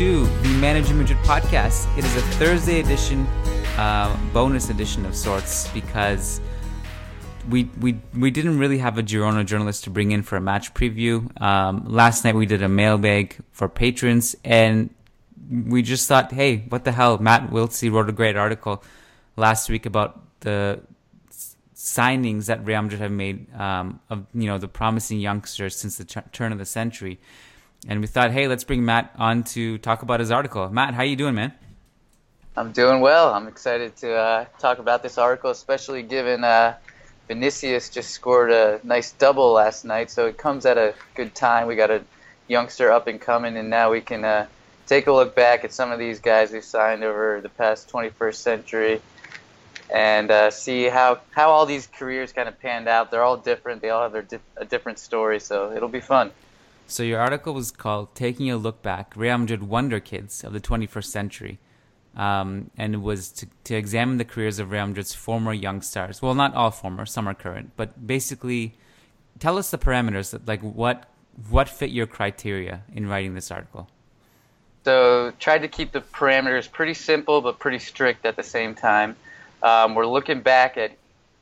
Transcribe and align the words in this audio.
To 0.00 0.24
the 0.24 0.48
Managing 0.60 0.96
Madrid 0.96 1.18
podcast. 1.24 1.86
It 1.98 2.06
is 2.06 2.16
a 2.16 2.22
Thursday 2.40 2.80
edition, 2.80 3.26
uh, 3.76 4.16
bonus 4.32 4.70
edition 4.70 5.04
of 5.04 5.14
sorts, 5.14 5.68
because 5.72 6.40
we 7.50 7.64
we 7.78 8.00
we 8.14 8.30
didn't 8.30 8.58
really 8.58 8.78
have 8.78 8.96
a 8.96 9.02
Girona 9.02 9.44
journalist 9.44 9.84
to 9.84 9.90
bring 9.90 10.12
in 10.12 10.22
for 10.22 10.36
a 10.36 10.40
match 10.40 10.72
preview. 10.72 11.38
Um, 11.42 11.84
last 11.84 12.24
night 12.24 12.34
we 12.34 12.46
did 12.46 12.62
a 12.62 12.68
mailbag 12.68 13.36
for 13.52 13.68
patrons, 13.68 14.34
and 14.42 14.88
we 15.50 15.82
just 15.82 16.08
thought, 16.08 16.32
hey, 16.32 16.64
what 16.70 16.84
the 16.84 16.92
hell? 16.92 17.18
Matt 17.18 17.50
Wiltse 17.50 17.92
wrote 17.92 18.08
a 18.08 18.12
great 18.12 18.36
article 18.36 18.82
last 19.36 19.68
week 19.68 19.84
about 19.84 20.18
the 20.40 20.80
signings 21.76 22.46
that 22.46 22.64
Real 22.64 22.80
Madrid 22.80 23.02
have 23.02 23.12
made 23.12 23.54
um, 23.54 24.00
of 24.08 24.24
you 24.32 24.46
know 24.46 24.56
the 24.56 24.66
promising 24.66 25.20
youngsters 25.20 25.76
since 25.76 25.98
the 25.98 26.04
t- 26.04 26.22
turn 26.32 26.52
of 26.52 26.58
the 26.58 26.64
century 26.64 27.20
and 27.88 28.00
we 28.00 28.06
thought, 28.06 28.30
hey, 28.30 28.48
let's 28.48 28.64
bring 28.64 28.84
Matt 28.84 29.12
on 29.16 29.44
to 29.44 29.78
talk 29.78 30.02
about 30.02 30.20
his 30.20 30.30
article. 30.30 30.68
Matt, 30.68 30.94
how 30.94 31.02
you 31.02 31.16
doing, 31.16 31.34
man? 31.34 31.52
I'm 32.56 32.72
doing 32.72 33.00
well. 33.00 33.32
I'm 33.32 33.46
excited 33.46 33.96
to 33.98 34.12
uh, 34.12 34.44
talk 34.58 34.78
about 34.78 35.02
this 35.02 35.18
article, 35.18 35.50
especially 35.50 36.02
given 36.02 36.44
uh, 36.44 36.74
Vinicius 37.28 37.88
just 37.88 38.10
scored 38.10 38.50
a 38.50 38.80
nice 38.82 39.12
double 39.12 39.52
last 39.52 39.84
night, 39.84 40.10
so 40.10 40.26
it 40.26 40.36
comes 40.36 40.66
at 40.66 40.76
a 40.76 40.94
good 41.14 41.34
time. 41.34 41.68
We 41.68 41.76
got 41.76 41.90
a 41.90 42.02
youngster 42.48 42.90
up 42.90 43.06
and 43.06 43.20
coming, 43.20 43.56
and 43.56 43.70
now 43.70 43.92
we 43.92 44.00
can 44.00 44.24
uh, 44.24 44.46
take 44.86 45.06
a 45.06 45.12
look 45.12 45.36
back 45.36 45.64
at 45.64 45.72
some 45.72 45.92
of 45.92 45.98
these 45.98 46.18
guys 46.18 46.50
we 46.50 46.60
signed 46.60 47.04
over 47.04 47.40
the 47.40 47.48
past 47.48 47.88
21st 47.88 48.34
century 48.34 49.00
and 49.94 50.30
uh, 50.30 50.50
see 50.50 50.84
how, 50.84 51.20
how 51.30 51.50
all 51.50 51.66
these 51.66 51.86
careers 51.86 52.32
kind 52.32 52.48
of 52.48 52.58
panned 52.60 52.88
out. 52.88 53.10
They're 53.10 53.22
all 53.22 53.36
different. 53.36 53.82
They 53.82 53.90
all 53.90 54.02
have 54.02 54.12
their 54.12 54.22
di- 54.22 54.38
a 54.56 54.64
different 54.64 54.98
story, 54.98 55.40
so 55.40 55.72
it'll 55.72 55.88
be 55.88 56.00
fun. 56.00 56.32
So 56.90 57.04
your 57.04 57.20
article 57.20 57.54
was 57.54 57.70
called 57.70 58.16
"Taking 58.16 58.50
a 58.50 58.56
Look 58.56 58.82
Back: 58.82 59.12
Real 59.14 59.38
Madrid 59.38 59.62
Wonder 59.62 60.00
Kids 60.00 60.42
of 60.42 60.52
the 60.52 60.58
21st 60.58 61.04
Century," 61.04 61.60
um, 62.16 62.72
and 62.76 62.94
it 62.94 63.00
was 63.00 63.30
to, 63.30 63.46
to 63.64 63.76
examine 63.76 64.16
the 64.16 64.24
careers 64.24 64.58
of 64.58 64.72
Real 64.72 64.88
Madrid's 64.88 65.14
former 65.14 65.52
young 65.52 65.82
stars. 65.82 66.20
Well, 66.20 66.34
not 66.34 66.52
all 66.54 66.72
former; 66.72 67.06
some 67.06 67.28
are 67.28 67.34
current. 67.34 67.70
But 67.76 68.08
basically, 68.08 68.74
tell 69.38 69.56
us 69.56 69.70
the 69.70 69.78
parameters. 69.78 70.36
Like 70.48 70.62
what 70.62 71.04
what 71.48 71.68
fit 71.68 71.90
your 71.90 72.08
criteria 72.08 72.82
in 72.92 73.08
writing 73.08 73.34
this 73.34 73.52
article? 73.52 73.88
So 74.84 75.32
tried 75.38 75.58
to 75.58 75.68
keep 75.68 75.92
the 75.92 76.00
parameters 76.00 76.70
pretty 76.70 76.94
simple 76.94 77.40
but 77.40 77.60
pretty 77.60 77.78
strict 77.78 78.26
at 78.26 78.34
the 78.34 78.42
same 78.42 78.74
time. 78.74 79.14
Um, 79.62 79.94
we're 79.94 80.06
looking 80.06 80.40
back 80.40 80.76
at 80.76 80.90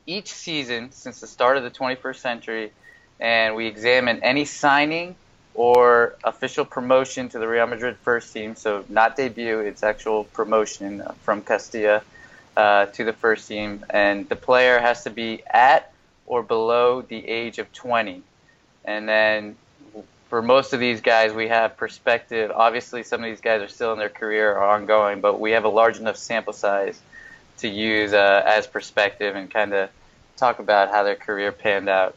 each 0.05 0.31
season 0.31 0.91
since 0.91 1.21
the 1.21 1.27
start 1.27 1.57
of 1.57 1.63
the 1.63 1.71
21st 1.71 2.17
century, 2.17 2.71
and 3.19 3.55
we 3.55 3.65
examine 3.65 4.21
any 4.21 4.45
signing 4.45 5.15
or 5.53 6.15
official 6.23 6.65
promotion 6.65 7.29
to 7.29 7.39
the 7.39 7.47
Real 7.47 7.67
Madrid 7.67 7.97
first 7.97 8.33
team. 8.33 8.55
So 8.55 8.85
not 8.89 9.15
debut, 9.15 9.59
it's 9.59 9.83
actual 9.83 10.23
promotion 10.25 11.03
from 11.23 11.41
Castilla 11.41 12.01
uh, 12.55 12.85
to 12.87 13.03
the 13.03 13.13
first 13.13 13.47
team, 13.47 13.85
and 13.89 14.27
the 14.29 14.35
player 14.35 14.79
has 14.79 15.03
to 15.03 15.09
be 15.09 15.43
at 15.49 15.91
or 16.25 16.43
below 16.43 17.01
the 17.01 17.27
age 17.27 17.57
of 17.57 17.71
20. 17.73 18.21
And 18.85 19.09
then 19.09 19.55
for 20.29 20.41
most 20.41 20.73
of 20.73 20.79
these 20.79 21.01
guys, 21.01 21.33
we 21.33 21.47
have 21.47 21.75
perspective. 21.75 22.51
Obviously, 22.53 23.03
some 23.03 23.21
of 23.21 23.29
these 23.29 23.41
guys 23.41 23.61
are 23.61 23.67
still 23.67 23.91
in 23.93 23.99
their 23.99 24.09
career 24.09 24.53
or 24.53 24.63
ongoing, 24.63 25.21
but 25.21 25.39
we 25.39 25.51
have 25.51 25.65
a 25.65 25.69
large 25.69 25.97
enough 25.97 26.17
sample 26.17 26.53
size 26.53 27.01
to 27.57 27.67
use 27.67 28.13
uh, 28.13 28.43
as 28.45 28.67
perspective 28.67 29.35
and 29.35 29.51
kind 29.51 29.73
of 29.73 29.89
talk 30.37 30.59
about 30.59 30.89
how 30.89 31.03
their 31.03 31.15
career 31.15 31.51
panned 31.51 31.89
out. 31.89 32.15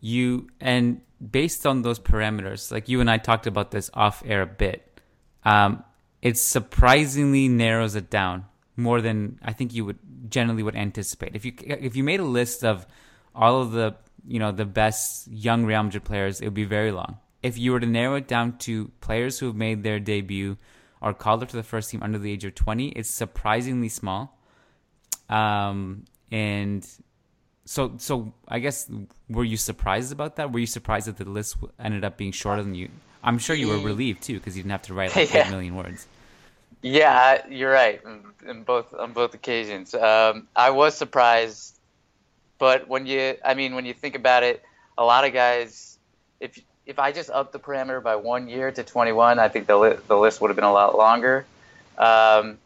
You 0.00 0.48
and 0.60 1.00
based 1.30 1.66
on 1.66 1.82
those 1.82 1.98
parameters, 1.98 2.72
like 2.72 2.88
you 2.88 3.00
and 3.00 3.10
I 3.10 3.18
talked 3.18 3.46
about 3.46 3.70
this 3.70 3.90
off 3.94 4.22
air 4.26 4.42
a 4.42 4.46
bit, 4.46 5.00
um, 5.44 5.84
it 6.20 6.38
surprisingly 6.38 7.48
narrows 7.48 7.94
it 7.94 8.10
down 8.10 8.46
more 8.76 9.00
than 9.00 9.38
I 9.42 9.52
think 9.52 9.74
you 9.74 9.84
would 9.84 9.98
generally 10.28 10.62
would 10.62 10.76
anticipate. 10.76 11.34
If 11.34 11.44
you 11.44 11.52
if 11.58 11.96
you 11.96 12.04
made 12.04 12.20
a 12.20 12.24
list 12.24 12.64
of 12.64 12.86
all 13.34 13.60
of 13.60 13.72
the 13.72 13.96
you 14.26 14.38
know 14.38 14.52
the 14.52 14.64
best 14.64 15.28
young 15.28 15.64
Real 15.64 15.82
Madrid 15.82 16.04
players, 16.04 16.40
it 16.40 16.46
would 16.46 16.54
be 16.54 16.64
very 16.64 16.92
long. 16.92 17.18
If 17.42 17.58
you 17.58 17.72
were 17.72 17.80
to 17.80 17.86
narrow 17.86 18.14
it 18.16 18.28
down 18.28 18.58
to 18.58 18.90
players 19.00 19.38
who 19.38 19.46
have 19.46 19.56
made 19.56 19.82
their 19.82 19.98
debut 19.98 20.56
or 21.00 21.12
called 21.12 21.42
up 21.42 21.48
to 21.48 21.56
the 21.56 21.64
first 21.64 21.90
team 21.90 22.02
under 22.02 22.18
the 22.18 22.30
age 22.30 22.44
of 22.44 22.54
20, 22.54 22.90
it's 22.90 23.10
surprisingly 23.10 23.88
small. 23.88 24.38
Um, 25.28 26.04
and 26.30 26.88
so 27.64 27.94
so 27.98 28.32
I 28.48 28.58
guess 28.58 28.90
were 29.28 29.44
you 29.44 29.56
surprised 29.56 30.12
about 30.12 30.36
that? 30.36 30.52
Were 30.52 30.58
you 30.58 30.66
surprised 30.66 31.06
that 31.06 31.16
the 31.16 31.24
list 31.24 31.56
ended 31.78 32.04
up 32.04 32.16
being 32.16 32.32
shorter 32.32 32.62
than 32.62 32.74
you? 32.74 32.88
I'm 33.22 33.38
sure 33.38 33.54
you 33.54 33.68
were 33.68 33.78
relieved 33.78 34.22
too 34.22 34.34
because 34.34 34.56
you 34.56 34.62
didn't 34.62 34.72
have 34.72 34.82
to 34.82 34.94
write 34.94 35.14
like 35.14 35.32
yeah. 35.34 35.46
eight 35.46 35.50
million 35.50 35.76
words. 35.76 36.06
Yeah, 36.82 37.46
you're 37.48 37.70
right. 37.70 38.02
In 38.48 38.64
both 38.64 38.92
on 38.92 39.12
both 39.12 39.34
occasions, 39.34 39.94
um, 39.94 40.48
I 40.56 40.70
was 40.70 40.96
surprised. 40.96 41.78
But 42.58 42.88
when 42.88 43.06
you, 43.06 43.36
I 43.44 43.54
mean, 43.54 43.74
when 43.74 43.84
you 43.84 43.94
think 43.94 44.14
about 44.14 44.42
it, 44.42 44.62
a 44.98 45.04
lot 45.04 45.24
of 45.24 45.32
guys, 45.32 45.98
if 46.40 46.60
if 46.84 46.98
I 46.98 47.12
just 47.12 47.30
upped 47.30 47.52
the 47.52 47.60
parameter 47.60 48.02
by 48.02 48.16
one 48.16 48.48
year 48.48 48.72
to 48.72 48.82
21, 48.82 49.38
I 49.38 49.48
think 49.48 49.68
the 49.68 49.76
li- 49.76 49.96
the 50.08 50.18
list 50.18 50.40
would 50.40 50.48
have 50.48 50.56
been 50.56 50.64
a 50.64 50.72
lot 50.72 50.96
longer. 50.96 51.46
Um, 51.96 52.58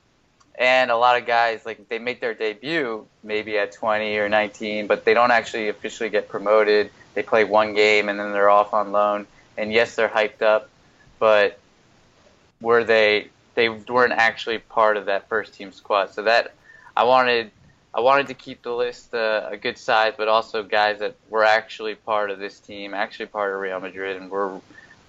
and 0.58 0.90
a 0.90 0.96
lot 0.96 1.20
of 1.20 1.26
guys 1.26 1.66
like 1.66 1.88
they 1.88 1.98
make 1.98 2.20
their 2.20 2.34
debut 2.34 3.06
maybe 3.22 3.58
at 3.58 3.72
20 3.72 4.16
or 4.18 4.28
19 4.28 4.86
but 4.86 5.04
they 5.04 5.14
don't 5.14 5.30
actually 5.30 5.68
officially 5.68 6.10
get 6.10 6.28
promoted. 6.28 6.90
They 7.14 7.22
play 7.22 7.44
one 7.44 7.74
game 7.74 8.08
and 8.08 8.18
then 8.18 8.32
they're 8.32 8.50
off 8.50 8.72
on 8.72 8.92
loan. 8.92 9.26
And 9.56 9.72
yes 9.72 9.94
they're 9.96 10.08
hyped 10.08 10.42
up 10.42 10.68
but 11.18 11.58
were 12.60 12.84
they 12.84 13.28
they 13.54 13.68
weren't 13.68 14.12
actually 14.12 14.58
part 14.58 14.96
of 14.96 15.06
that 15.06 15.28
first 15.28 15.54
team 15.54 15.72
squad. 15.72 16.12
So 16.12 16.22
that 16.22 16.54
i 16.96 17.04
wanted 17.04 17.50
i 17.92 18.00
wanted 18.00 18.28
to 18.28 18.34
keep 18.34 18.62
the 18.62 18.72
list 18.72 19.14
uh, 19.14 19.48
a 19.50 19.56
good 19.56 19.76
size 19.76 20.14
but 20.16 20.28
also 20.28 20.62
guys 20.62 21.00
that 21.00 21.14
were 21.28 21.44
actually 21.44 21.94
part 21.94 22.30
of 22.30 22.38
this 22.38 22.58
team 22.60 22.94
actually 22.94 23.26
part 23.26 23.52
of 23.52 23.60
real 23.60 23.78
madrid 23.80 24.16
and 24.16 24.30
were 24.30 24.58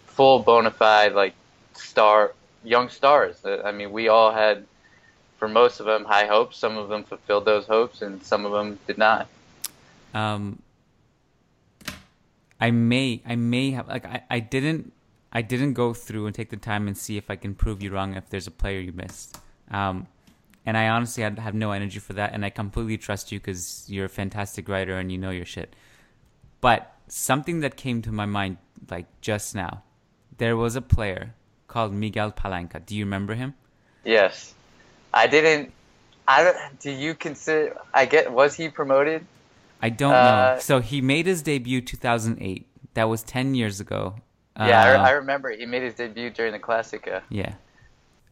full 0.08 0.40
bona 0.40 0.72
fide 0.72 1.14
like 1.14 1.34
star 1.76 2.34
young 2.64 2.90
stars. 2.90 3.38
I 3.46 3.72
mean 3.72 3.92
we 3.92 4.10
all 4.10 4.34
had 4.34 4.66
for 5.38 5.48
most 5.48 5.80
of 5.80 5.86
them 5.86 6.06
high 6.06 6.26
hopes. 6.26 6.58
Some 6.58 6.78
of 6.78 6.90
them 6.90 7.04
fulfilled 7.04 7.46
those 7.46 7.66
hopes, 7.66 8.02
and 8.02 8.22
some 8.24 8.46
of 8.46 8.52
them 8.52 8.80
did 8.88 8.98
not. 8.98 9.28
Um, 10.14 10.62
I 12.60 12.72
may, 12.72 13.22
I 13.26 13.36
may 13.36 13.72
have 13.72 13.88
like 13.88 14.06
I, 14.06 14.24
I 14.30 14.40
didn't, 14.40 14.94
I 15.32 15.42
didn't 15.42 15.74
go 15.74 15.94
through 15.94 16.26
and 16.26 16.36
take 16.36 16.50
the 16.50 16.58
time 16.58 16.88
and 16.88 16.98
see 16.98 17.18
if 17.18 17.30
I 17.30 17.36
can 17.36 17.54
prove 17.54 17.82
you 17.82 17.92
wrong 17.92 18.16
if 18.16 18.30
there's 18.30 18.48
a 18.48 18.52
player 18.52 18.80
you 18.80 18.92
missed. 18.92 19.38
Um, 19.70 20.08
and 20.66 20.78
I 20.78 20.90
honestly 20.90 21.24
had, 21.24 21.40
have 21.40 21.54
no 21.54 21.72
energy 21.72 22.00
for 22.00 22.14
that, 22.14 22.34
and 22.34 22.44
I 22.44 22.50
completely 22.50 22.98
trust 22.98 23.32
you 23.32 23.40
because 23.40 23.86
you're 23.88 24.06
a 24.06 24.10
fantastic 24.10 24.68
writer 24.68 24.98
and 24.98 25.12
you 25.12 25.18
know 25.18 25.30
your 25.30 25.46
shit. 25.46 25.76
But 26.60 26.94
something 27.08 27.62
that 27.62 27.78
came 27.78 28.02
to 28.02 28.12
my 28.12 28.26
mind 28.26 28.58
like 28.90 29.06
just 29.22 29.56
now, 29.56 29.84
there 30.38 30.58
was 30.58 30.76
a 30.76 30.82
player 30.82 31.36
called 31.68 31.94
Miguel 31.94 32.32
Palanca. 32.32 32.86
Do 32.86 32.96
you 32.96 33.06
remember 33.06 33.36
him? 33.36 33.54
Yes. 34.04 34.54
I 35.18 35.28
didn't. 35.28 35.74
I 36.28 36.44
don't. 36.44 36.80
Do 36.80 36.92
you 36.92 37.16
consider? 37.16 37.76
I 37.94 38.06
get. 38.06 38.32
Was 38.32 38.56
he 38.56 38.70
promoted? 38.70 39.26
I 39.82 39.90
don't 39.90 40.14
uh, 40.14 40.54
know. 40.56 40.60
So 40.60 40.80
he 40.80 41.02
made 41.02 41.26
his 41.26 41.42
debut 41.42 41.82
2008. 41.82 42.68
That 42.94 43.10
was 43.10 43.24
10 43.24 43.56
years 43.56 43.80
ago. 43.80 44.16
Yeah, 44.58 44.82
I, 44.82 44.96
Uh, 44.96 45.04
I 45.04 45.10
remember 45.12 45.52
he 45.52 45.66
made 45.66 45.84
his 45.84 45.94
debut 45.94 46.32
during 46.32 46.52
the 46.52 46.60
Clasico. 46.60 47.22
Yeah. 47.30 47.54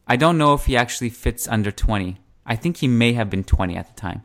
I 0.08 0.16
don't 0.16 0.38
know 0.38 0.54
if 0.54 0.66
he 0.66 0.76
actually 0.76 1.10
fits 1.10 1.46
under 1.46 1.70
20. 1.70 2.18
I 2.44 2.56
think 2.56 2.78
he 2.78 2.88
may 2.88 3.12
have 3.12 3.30
been 3.30 3.44
20 3.44 3.76
at 3.76 3.86
the 3.88 4.00
time. 4.00 4.22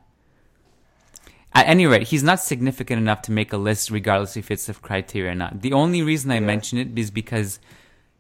At 1.54 1.68
any 1.68 1.86
rate, 1.86 2.08
he's 2.08 2.24
not 2.24 2.40
significant 2.40 3.00
enough 3.00 3.22
to 3.24 3.32
make 3.32 3.52
a 3.52 3.58
list 3.58 3.92
regardless 3.92 4.38
if 4.38 4.46
he 4.46 4.48
fits 4.48 4.68
the 4.68 4.74
criteria 4.74 5.32
or 5.32 5.36
not. 5.36 5.62
The 5.62 5.74
only 5.74 6.02
reason 6.02 6.32
I 6.32 6.40
mention 6.40 6.78
it 6.78 6.98
is 6.98 7.12
because 7.12 7.60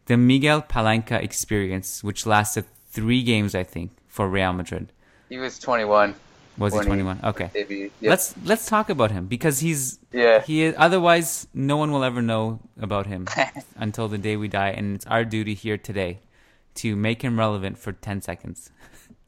the 0.06 0.18
Miguel 0.18 0.62
Palanca 0.62 1.24
experience, 1.24 2.04
which 2.04 2.26
lasted 2.26 2.66
three 2.90 3.24
games, 3.24 3.56
I 3.56 3.64
think, 3.64 3.92
for 4.12 4.28
Real 4.30 4.52
Madrid. 4.54 4.92
He 5.30 5.38
was 5.38 5.58
21. 5.58 6.13
Was 6.58 6.74
he 6.74 6.81
21? 6.81 7.22
Okay. 7.24 7.50
Yep. 7.56 7.92
Let's 8.02 8.36
let's 8.44 8.66
talk 8.66 8.90
about 8.90 9.10
him 9.12 9.28
because 9.28 9.60
he's 9.60 10.00
Yeah. 10.12 10.42
he 10.42 10.63
is, 10.63 10.75
otherwise 10.78 11.48
no 11.54 11.78
one 11.78 11.92
will 11.94 12.04
ever 12.04 12.22
know 12.22 12.60
about 12.80 13.08
him 13.08 13.25
until 13.78 14.10
the 14.10 14.18
day 14.18 14.36
we 14.36 14.50
die 14.50 14.69
and 14.69 14.96
it's 14.96 15.08
our 15.08 15.24
duty 15.24 15.54
here 15.54 15.78
today 15.78 16.19
to 16.75 16.96
make 16.96 17.22
him 17.22 17.40
relevant 17.40 17.78
for 17.78 17.94
10 17.94 18.22
seconds. 18.22 18.69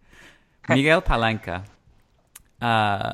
Miguel 0.70 1.02
Palanca 1.02 1.64
uh 2.62 3.14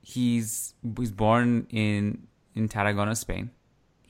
he's 0.00 0.74
was 0.82 1.12
born 1.12 1.66
in 1.70 2.26
in 2.54 2.68
Tarragona, 2.68 3.14
Spain. 3.14 3.50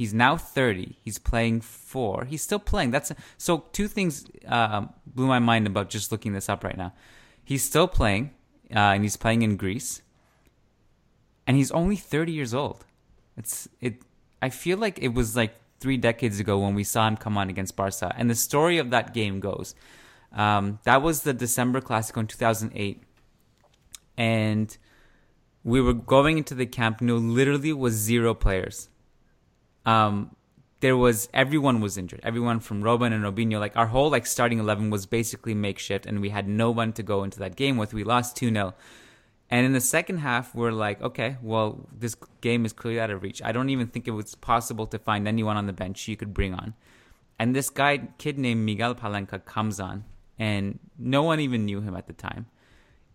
He's 0.02 0.12
now 0.12 0.36
30. 0.36 0.98
He's 1.00 1.20
playing 1.20 1.60
for. 1.60 2.24
He's 2.24 2.42
still 2.42 2.58
playing. 2.58 2.90
That's 2.90 3.12
so 3.38 3.66
two 3.70 3.86
things 3.86 4.26
um, 4.46 4.92
blew 5.06 5.28
my 5.28 5.38
mind 5.38 5.68
about 5.68 5.90
just 5.90 6.10
looking 6.10 6.32
this 6.32 6.48
up 6.48 6.64
right 6.64 6.76
now. 6.76 6.92
He's 7.44 7.62
still 7.62 7.86
playing, 7.86 8.32
uh, 8.74 8.94
and 8.94 9.04
he's 9.04 9.16
playing 9.16 9.42
in 9.42 9.56
Greece, 9.56 10.02
and 11.46 11.56
he's 11.56 11.70
only 11.70 11.94
30 11.94 12.32
years 12.32 12.52
old. 12.52 12.84
It's 13.36 13.68
it. 13.80 14.02
I 14.42 14.48
feel 14.48 14.76
like 14.76 14.98
it 15.00 15.14
was 15.14 15.36
like 15.36 15.54
three 15.78 15.98
decades 15.98 16.40
ago 16.40 16.58
when 16.58 16.74
we 16.74 16.82
saw 16.82 17.06
him 17.06 17.16
come 17.16 17.38
on 17.38 17.48
against 17.48 17.76
Barca, 17.76 18.12
and 18.18 18.28
the 18.28 18.34
story 18.34 18.78
of 18.78 18.90
that 18.90 19.14
game 19.14 19.38
goes, 19.38 19.76
um, 20.32 20.80
that 20.82 21.00
was 21.00 21.22
the 21.22 21.32
December 21.32 21.80
Clasico 21.80 22.16
in 22.16 22.26
2008, 22.26 23.04
and 24.16 24.76
we 25.62 25.80
were 25.80 25.94
going 25.94 26.38
into 26.38 26.56
the 26.56 26.66
Camp 26.66 27.00
Nou. 27.00 27.18
Literally, 27.18 27.72
was 27.72 27.94
zero 27.94 28.34
players. 28.34 28.88
Um, 29.86 30.34
there 30.80 30.96
was 30.96 31.28
everyone 31.32 31.80
was 31.80 31.96
injured. 31.96 32.20
Everyone 32.22 32.60
from 32.60 32.82
Robben 32.82 33.12
and 33.12 33.24
Robinho, 33.24 33.60
like 33.60 33.76
our 33.76 33.86
whole 33.86 34.10
like 34.10 34.26
starting 34.26 34.58
eleven 34.58 34.90
was 34.90 35.06
basically 35.06 35.54
makeshift, 35.54 36.06
and 36.06 36.20
we 36.20 36.30
had 36.30 36.48
no 36.48 36.70
one 36.70 36.92
to 36.94 37.02
go 37.02 37.22
into 37.22 37.38
that 37.38 37.56
game 37.56 37.76
with. 37.76 37.94
We 37.94 38.04
lost 38.04 38.36
two 38.36 38.52
0 38.52 38.74
and 39.52 39.66
in 39.66 39.74
the 39.74 39.82
second 39.82 40.16
half, 40.16 40.54
we're 40.54 40.72
like, 40.72 41.02
okay, 41.02 41.36
well, 41.42 41.86
this 41.94 42.16
game 42.40 42.64
is 42.64 42.72
clearly 42.72 42.98
out 42.98 43.10
of 43.10 43.22
reach. 43.22 43.42
I 43.44 43.52
don't 43.52 43.68
even 43.68 43.86
think 43.86 44.08
it 44.08 44.12
was 44.12 44.34
possible 44.34 44.86
to 44.86 44.98
find 44.98 45.28
anyone 45.28 45.58
on 45.58 45.66
the 45.66 45.74
bench 45.74 46.08
you 46.08 46.16
could 46.16 46.32
bring 46.32 46.54
on. 46.54 46.72
And 47.38 47.54
this 47.54 47.68
guy, 47.68 48.08
kid 48.16 48.38
named 48.38 48.64
Miguel 48.64 48.94
Palanca, 48.94 49.44
comes 49.44 49.78
on, 49.78 50.04
and 50.38 50.78
no 50.98 51.22
one 51.22 51.38
even 51.38 51.66
knew 51.66 51.82
him 51.82 51.94
at 51.94 52.06
the 52.06 52.14
time. 52.14 52.46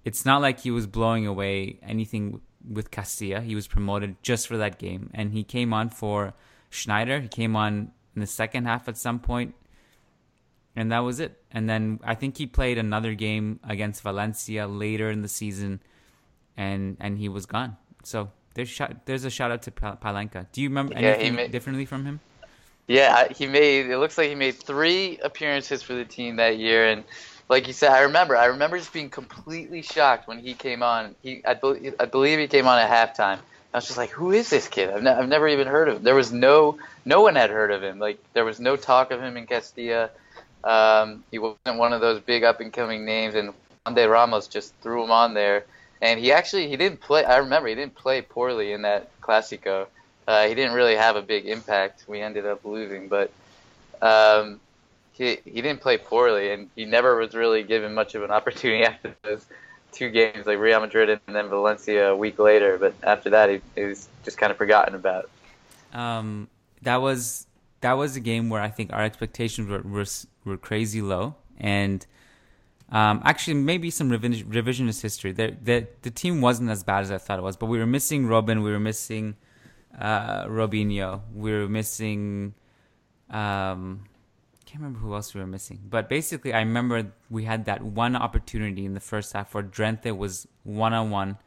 It's 0.06 0.26
not 0.26 0.44
like 0.44 0.60
he 0.60 0.70
was 0.70 0.86
blowing 0.86 1.26
away 1.26 1.80
anything 1.82 2.40
with 2.64 2.92
Castilla. 2.92 3.42
He 3.42 3.56
was 3.56 3.66
promoted 3.66 4.22
just 4.22 4.48
for 4.48 4.58
that 4.58 4.78
game, 4.78 5.10
and 5.16 5.34
he 5.34 5.44
came 5.44 5.74
on 5.74 5.90
for 5.90 6.36
Sneijder. 6.72 7.22
He 7.22 7.28
came 7.28 7.56
on 7.56 7.92
in 8.16 8.22
the 8.22 8.28
second 8.28 8.66
half 8.66 8.88
at 8.88 8.98
some 8.98 9.20
point, 9.20 9.56
and 10.76 10.92
that 10.92 11.00
was 11.00 11.20
it. 11.20 11.42
And 11.52 11.70
then 11.70 12.00
I 12.04 12.16
think 12.16 12.38
he 12.38 12.46
played 12.46 12.78
another 12.78 13.14
game 13.14 13.60
against 13.64 14.02
Valencia 14.04 14.68
later 14.68 15.10
in 15.10 15.22
the 15.22 15.28
season, 15.28 15.82
and 16.56 16.98
and 17.00 17.18
he 17.18 17.30
was 17.30 17.46
gone. 17.46 17.78
So 18.04 18.32
there's 18.54 18.80
there's 19.06 19.24
a 19.26 19.30
shout 19.30 19.52
out 19.52 19.62
to 19.64 19.72
Pal- 19.72 19.98
Palanca. 19.98 20.48
Do 20.52 20.62
you 20.62 20.70
remember 20.70 20.94
Yeah, 20.94 21.00
he 21.00 21.06
anything 21.08 21.36
made- 21.36 21.52
differently 21.52 21.86
from 21.86 22.06
him? 22.06 22.20
Yeah, 22.88 23.28
he 23.34 23.48
made. 23.48 23.88
It 23.88 23.98
looks 23.98 24.18
like 24.18 24.30
he 24.30 24.36
made 24.36 24.56
three 24.56 25.20
appearances 25.22 25.84
for 25.84 25.94
the 25.94 26.06
team 26.06 26.38
that 26.38 26.58
year, 26.58 26.88
and 26.88 27.04
like 27.50 27.68
you 27.68 27.74
said, 27.74 27.92
I 27.92 28.02
remember. 28.02 28.38
I 28.38 28.46
remember 28.46 28.78
just 28.78 28.94
being 28.94 29.10
completely 29.10 29.82
shocked 29.82 30.28
when 30.28 30.40
he 30.40 30.54
came 30.54 30.82
on. 30.82 31.14
He, 31.22 31.42
I, 31.46 31.54
bel 31.54 31.76
I 32.00 32.06
believe 32.06 32.40
he 32.40 32.48
came 32.48 32.66
on 32.66 32.80
at 32.80 32.90
halftime. 32.90 33.40
I 33.78 33.80
was 33.80 33.86
just 33.86 33.98
like, 34.00 34.10
"Who 34.10 34.32
is 34.32 34.50
this 34.50 34.68
kid? 34.68 34.90
I've, 34.90 35.04
ne- 35.04 35.12
I've 35.12 35.30
never 35.30 35.48
even 35.48 35.68
heard 35.68 35.88
of 35.88 35.98
him." 35.98 36.04
There 36.04 36.16
was 36.16 36.32
no, 36.34 36.80
no 37.06 37.22
one 37.22 37.36
had 37.36 37.52
heard 37.52 37.70
of 37.70 37.84
him. 37.84 38.00
Like 38.00 38.18
there 38.34 38.44
was 38.44 38.60
no 38.60 38.76
talk 38.76 39.12
of 39.12 39.22
him 39.22 39.38
in 39.38 39.46
Castilla. 39.46 40.10
Um, 40.64 41.24
he 41.30 41.38
wasn't 41.38 41.78
one 41.78 41.94
of 41.94 42.02
those 42.02 42.20
big 42.20 42.44
up 42.44 42.60
and 42.60 42.74
coming 42.74 43.06
names, 43.06 43.36
and 43.36 43.54
Juande 43.86 44.10
Ramos 44.10 44.48
just 44.48 44.74
threw 44.82 45.04
him 45.04 45.12
on 45.12 45.36
there. 45.36 45.64
And 46.02 46.20
he 46.20 46.32
actually 46.32 46.68
he 46.70 46.76
didn't 46.76 47.02
play. 47.02 47.24
I 47.24 47.38
remember 47.38 47.70
he 47.70 47.76
didn't 47.76 47.94
play 47.94 48.24
poorly 48.24 48.72
in 48.72 48.82
that 48.82 49.12
Clasico. 49.22 49.86
Uh, 50.28 50.48
he 50.48 50.56
didn't 50.56 50.74
really 50.74 50.96
have 50.96 51.16
a 51.16 51.22
big 51.22 51.46
impact. 51.46 52.06
We 52.08 52.20
ended 52.20 52.48
up 52.48 52.66
losing, 52.66 53.08
but 53.08 53.32
um, 54.02 54.60
he 55.14 55.38
he 55.46 55.62
didn't 55.62 55.82
play 55.82 56.00
poorly, 56.00 56.50
and 56.52 56.72
he 56.76 56.86
never 56.86 57.16
was 57.16 57.36
really 57.36 57.62
given 57.62 57.94
much 57.94 58.16
of 58.16 58.24
an 58.24 58.32
opportunity 58.40 58.86
after 58.86 59.16
those 59.22 59.46
two 59.98 60.10
games, 60.10 60.46
like 60.46 60.60
Real 60.60 60.80
Madrid 60.80 61.08
and 61.10 61.36
then 61.36 61.50
Valencia 61.50 62.04
a 62.14 62.16
week 62.16 62.38
later. 62.50 62.78
But 62.84 62.94
after 63.04 63.30
that, 63.36 63.50
he, 63.50 63.58
he 63.76 63.84
was 63.90 64.08
just 64.26 64.38
kind 64.38 64.52
of 64.52 64.58
forgotten 64.58 64.94
about. 64.96 65.30
um, 65.94 66.48
that 66.82 67.02
was 67.02 67.48
that 67.82 67.94
was 67.94 68.16
a 68.16 68.20
game 68.20 68.46
where 68.52 68.62
I 68.62 68.70
think 68.70 68.94
our 68.94 69.04
expectations 69.04 69.66
were 69.70 69.82
were, 69.82 70.06
were 70.46 70.58
crazy 70.58 71.02
low, 71.02 71.36
and 71.60 72.06
um, 72.92 73.22
actually 73.24 73.56
maybe 73.56 73.90
some 73.90 74.10
revision, 74.10 74.48
revisionist 74.50 75.02
history. 75.02 75.32
The, 75.32 75.56
the 75.62 75.88
the 76.02 76.12
team 76.12 76.42
wasn't 76.42 76.70
as 76.70 76.84
bad 76.84 77.02
as 77.06 77.12
I 77.12 77.18
thought 77.18 77.40
it 77.40 77.44
was, 77.44 77.58
but 77.58 77.68
we 77.68 77.78
were 77.80 77.92
missing 77.98 78.28
Robben, 78.28 78.64
we 78.64 78.72
were 78.72 78.80
missing 78.92 79.36
uh, 80.00 80.46
Robinho, 80.46 81.22
we 81.34 81.52
were 81.52 81.68
missing. 81.68 82.54
Um, 83.30 84.06
can't 84.78 84.86
remember 84.86 85.08
who 85.08 85.16
else 85.16 85.34
we 85.34 85.42
were 85.42 85.48
missing, 85.48 85.80
but 85.90 86.08
basically, 86.08 86.54
I 86.54 86.60
remember 86.60 87.12
we 87.32 87.46
had 87.46 87.66
that 87.66 87.82
one 87.82 88.16
opportunity 88.16 88.86
in 88.86 88.94
the 88.94 89.00
first 89.00 89.34
half 89.34 89.56
where 89.56 89.64
Drenthe 89.64 90.16
was 90.16 90.48
one 90.64 90.94
on 90.94 91.10
one 91.10 91.38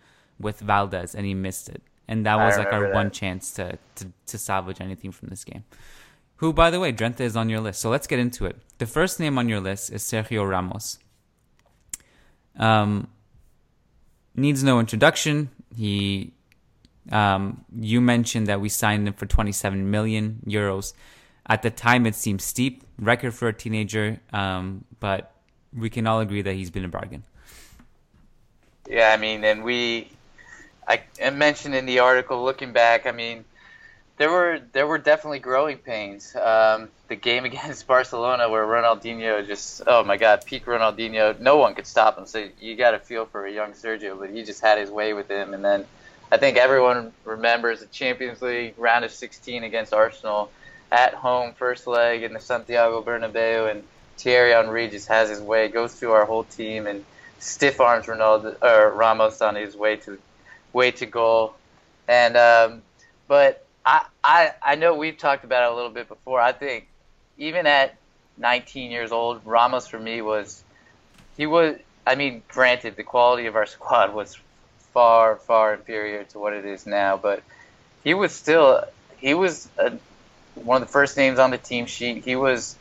with 0.41 0.61
Valdés, 0.61 1.15
and 1.15 1.25
he 1.25 1.32
missed 1.32 1.69
it, 1.69 1.81
and 2.09 2.27
that 2.27 2.35
was 2.35 2.59
like 2.59 2.73
our 2.73 2.81
remember 2.81 2.94
one 2.97 3.11
chance 3.12 3.53
to, 3.53 3.79
to 3.94 4.09
to 4.27 4.37
salvage 4.37 4.81
anything 4.81 5.12
from 5.12 5.29
this 5.29 5.44
game. 5.44 5.62
Who, 6.38 6.53
by 6.53 6.71
the 6.71 6.81
way, 6.81 6.93
Drenthe 6.93 7.21
is 7.21 7.37
on 7.37 7.49
your 7.49 7.61
list, 7.61 7.81
so 7.81 7.88
let's 7.88 8.09
get 8.09 8.19
into 8.19 8.47
it. 8.47 8.56
The 8.79 8.87
first 8.87 9.21
name 9.21 9.38
on 9.38 9.49
your 9.49 9.61
list 9.61 9.93
is 9.93 10.03
Sergio 10.03 10.49
Ramos. 10.49 10.99
Um, 12.59 13.06
needs 14.35 14.65
no 14.65 14.81
introduction. 14.81 15.50
He, 15.77 16.32
um, 17.12 17.65
you 17.79 18.00
mentioned 18.00 18.49
that 18.49 18.61
we 18.61 18.69
signed 18.69 19.06
him 19.06 19.15
for 19.15 19.27
27 19.27 19.88
million 19.88 20.41
euros. 20.49 20.94
At 21.46 21.62
the 21.62 21.70
time, 21.70 22.06
it 22.06 22.14
seemed 22.14 22.42
steep, 22.42 22.84
record 22.98 23.34
for 23.34 23.48
a 23.48 23.52
teenager, 23.52 24.20
um, 24.32 24.84
but 25.00 25.32
we 25.76 25.91
can 25.91 26.06
all 26.06 26.20
agree 26.20 26.43
that 26.43 26.55
he's 26.55 26.70
been 26.70 26.84
a 26.84 26.88
bargain. 26.88 27.24
Yeah, 28.88 29.12
I 29.12 29.17
mean, 29.17 29.44
and 29.44 29.62
we, 29.62 30.10
I, 30.86 31.00
mentioned 31.31 31.74
in 31.74 31.86
the 31.86 32.00
article, 32.00 32.43
looking 32.43 32.72
back, 32.72 33.06
I 33.06 33.12
mean, 33.12 33.44
there 34.17 34.31
were 34.31 34.60
there 34.72 34.86
were 34.86 34.98
definitely 34.98 35.38
growing 35.38 35.79
pains. 35.79 36.36
Um, 36.36 36.88
the 37.08 37.17
game 37.17 37.44
against 37.50 37.86
Barcelona, 37.86 38.48
where 38.50 38.65
Ronaldinho 38.65 39.46
just, 39.46 39.82
oh 39.86 40.05
my 40.05 40.17
God, 40.17 40.44
peak 40.44 40.67
Ronaldinho, 40.67 41.38
no 41.41 41.56
one 41.56 41.74
could 41.74 41.86
stop 41.86 42.19
him. 42.19 42.26
So 42.26 42.48
you 42.60 42.76
got 42.76 42.91
to 42.91 42.98
feel 42.98 43.26
for 43.26 43.46
a 43.46 43.53
young 43.53 43.72
Sergio, 43.72 44.19
but 44.19 44.31
he 44.31 44.43
just 44.43 44.60
had 44.60 44.79
his 44.79 44.91
way 44.91 45.15
with 45.15 45.31
him. 45.31 45.55
And 45.55 45.65
then 45.65 45.86
I 46.31 46.36
think 46.36 46.56
everyone 46.56 47.12
remembers 47.24 47.81
the 47.81 47.86
Champions 47.86 48.43
League 48.43 48.74
round 48.76 49.05
of 49.05 49.10
16 49.10 49.65
against 49.65 49.93
Arsenal 49.94 50.50
at 50.91 51.15
home, 51.15 51.53
first 51.55 51.87
leg 51.87 52.23
in 52.23 52.32
the 52.32 52.41
Santiago 52.41 53.03
Bernabeu, 53.03 53.70
and 53.70 53.85
Thierry 54.17 54.53
Henry 54.53 54.89
just 54.89 55.09
has 55.09 55.29
his 55.29 55.41
way, 55.41 55.69
goes 55.69 55.94
through 55.94 56.13
our 56.13 56.25
whole 56.25 56.44
team, 56.44 56.87
and 56.87 57.05
stiff 57.39 57.81
arms 57.81 58.06
Ronaldo 58.06 58.56
or 58.63 58.91
Ramos 58.91 59.41
on 59.41 59.56
his 59.56 59.77
way 59.77 59.97
to 59.97 60.19
way 60.73 60.91
to 60.93 61.06
goal. 61.06 61.55
And 62.06 62.37
um, 62.37 62.82
but 63.29 63.65
I, 63.85 64.05
I 64.23 64.53
I 64.63 64.75
know 64.77 64.94
we've 64.94 65.17
talked 65.17 65.44
about 65.44 65.65
it 65.65 65.73
a 65.73 65.75
little 65.75 65.91
bit 65.91 66.09
before. 66.09 66.41
I 66.41 66.53
think 66.53 66.87
even 67.39 67.67
at 67.67 67.97
19 68.39 68.91
years 68.91 69.13
old, 69.13 69.41
Ramos 69.44 69.87
for 69.87 69.99
me 69.99 70.23
was 70.23 70.63
he 71.37 71.47
was. 71.47 71.77
I 72.06 72.15
mean, 72.15 72.43
granted, 72.49 72.97
the 72.97 73.05
quality 73.05 73.47
of 73.47 73.56
our 73.56 73.67
squad 73.77 74.15
was 74.15 74.37
far 74.93 75.37
far 75.37 75.75
inferior 75.75 76.25
to 76.25 76.39
what 76.39 76.53
it 76.53 76.65
is 76.65 76.87
now, 76.87 77.17
but 77.17 77.43
he 78.05 78.15
was 78.15 78.32
still 78.32 78.85
he 79.19 79.35
was 79.35 79.69
a, 79.79 79.93
one 80.64 80.81
of 80.81 80.86
the 80.86 80.93
first 80.93 81.17
names 81.17 81.38
on 81.38 81.50
the 81.50 81.58
team 81.58 81.86
sheet. 81.86 82.24
He 82.24 82.36
was 82.36 82.76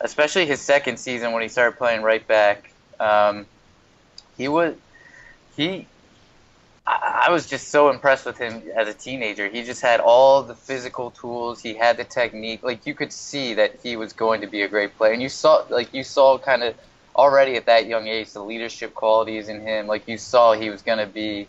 especially 0.00 0.46
his 0.46 0.60
second 0.60 0.98
season 0.98 1.32
when 1.32 1.42
he 1.42 1.48
started 1.48 1.78
playing 1.78 2.02
right 2.02 2.26
back. 2.26 2.70
Um, 3.00 3.46
he 4.36 4.48
was 4.48 4.74
he 5.56 5.86
I 6.86 7.24
I 7.26 7.30
was 7.30 7.46
just 7.46 7.68
so 7.68 7.90
impressed 7.90 8.26
with 8.26 8.38
him 8.38 8.62
as 8.76 8.88
a 8.88 8.94
teenager. 8.94 9.48
He 9.48 9.64
just 9.64 9.82
had 9.82 10.00
all 10.00 10.42
the 10.42 10.54
physical 10.54 11.10
tools. 11.10 11.60
He 11.60 11.74
had 11.74 11.96
the 11.96 12.04
technique. 12.04 12.62
Like 12.62 12.86
you 12.86 12.94
could 12.94 13.12
see 13.12 13.54
that 13.54 13.78
he 13.82 13.96
was 13.96 14.12
going 14.12 14.40
to 14.42 14.46
be 14.46 14.62
a 14.62 14.68
great 14.68 14.96
player. 14.96 15.12
And 15.12 15.22
you 15.22 15.28
saw 15.28 15.64
like 15.70 15.92
you 15.92 16.04
saw 16.04 16.38
kind 16.38 16.62
of 16.62 16.74
already 17.16 17.56
at 17.56 17.66
that 17.66 17.86
young 17.86 18.06
age 18.06 18.32
the 18.32 18.44
leadership 18.44 18.94
qualities 18.94 19.48
in 19.48 19.60
him. 19.60 19.86
Like 19.86 20.06
you 20.06 20.18
saw 20.18 20.52
he 20.52 20.70
was 20.70 20.82
going 20.82 20.98
to 20.98 21.06
be 21.06 21.48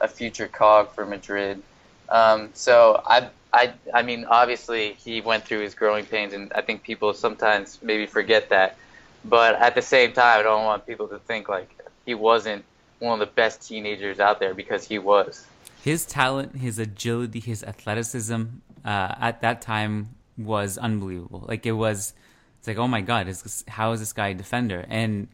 a 0.00 0.08
future 0.08 0.48
cog 0.48 0.90
for 0.92 1.06
Madrid. 1.06 1.62
Um, 2.08 2.50
so 2.54 3.00
I 3.06 3.28
I 3.52 3.72
I 3.92 4.02
mean, 4.02 4.24
obviously 4.24 4.94
he 4.94 5.20
went 5.20 5.44
through 5.44 5.60
his 5.60 5.74
growing 5.74 6.06
pains, 6.06 6.32
and 6.32 6.52
I 6.54 6.62
think 6.62 6.82
people 6.82 7.12
sometimes 7.14 7.78
maybe 7.82 8.06
forget 8.06 8.48
that. 8.50 8.76
But 9.24 9.54
at 9.56 9.74
the 9.74 9.82
same 9.82 10.12
time, 10.12 10.40
I 10.40 10.42
don't 10.42 10.64
want 10.64 10.86
people 10.86 11.08
to 11.08 11.18
think 11.18 11.48
like 11.48 11.70
he 12.06 12.14
wasn't 12.14 12.64
one 12.98 13.20
of 13.20 13.28
the 13.28 13.32
best 13.34 13.66
teenagers 13.66 14.20
out 14.20 14.40
there 14.40 14.54
because 14.54 14.86
he 14.86 14.98
was. 14.98 15.46
His 15.82 16.06
talent, 16.06 16.56
his 16.56 16.78
agility, 16.78 17.40
his 17.40 17.62
athleticism 17.62 18.42
uh, 18.84 19.14
at 19.20 19.40
that 19.42 19.60
time 19.60 20.14
was 20.38 20.78
unbelievable. 20.78 21.44
Like 21.46 21.66
it 21.66 21.72
was, 21.72 22.14
it's 22.58 22.68
like 22.68 22.78
oh 22.78 22.88
my 22.88 23.00
god, 23.00 23.28
is 23.28 23.64
how 23.68 23.92
is 23.92 24.00
this 24.00 24.12
guy 24.12 24.28
a 24.28 24.34
defender? 24.34 24.84
And 24.88 25.28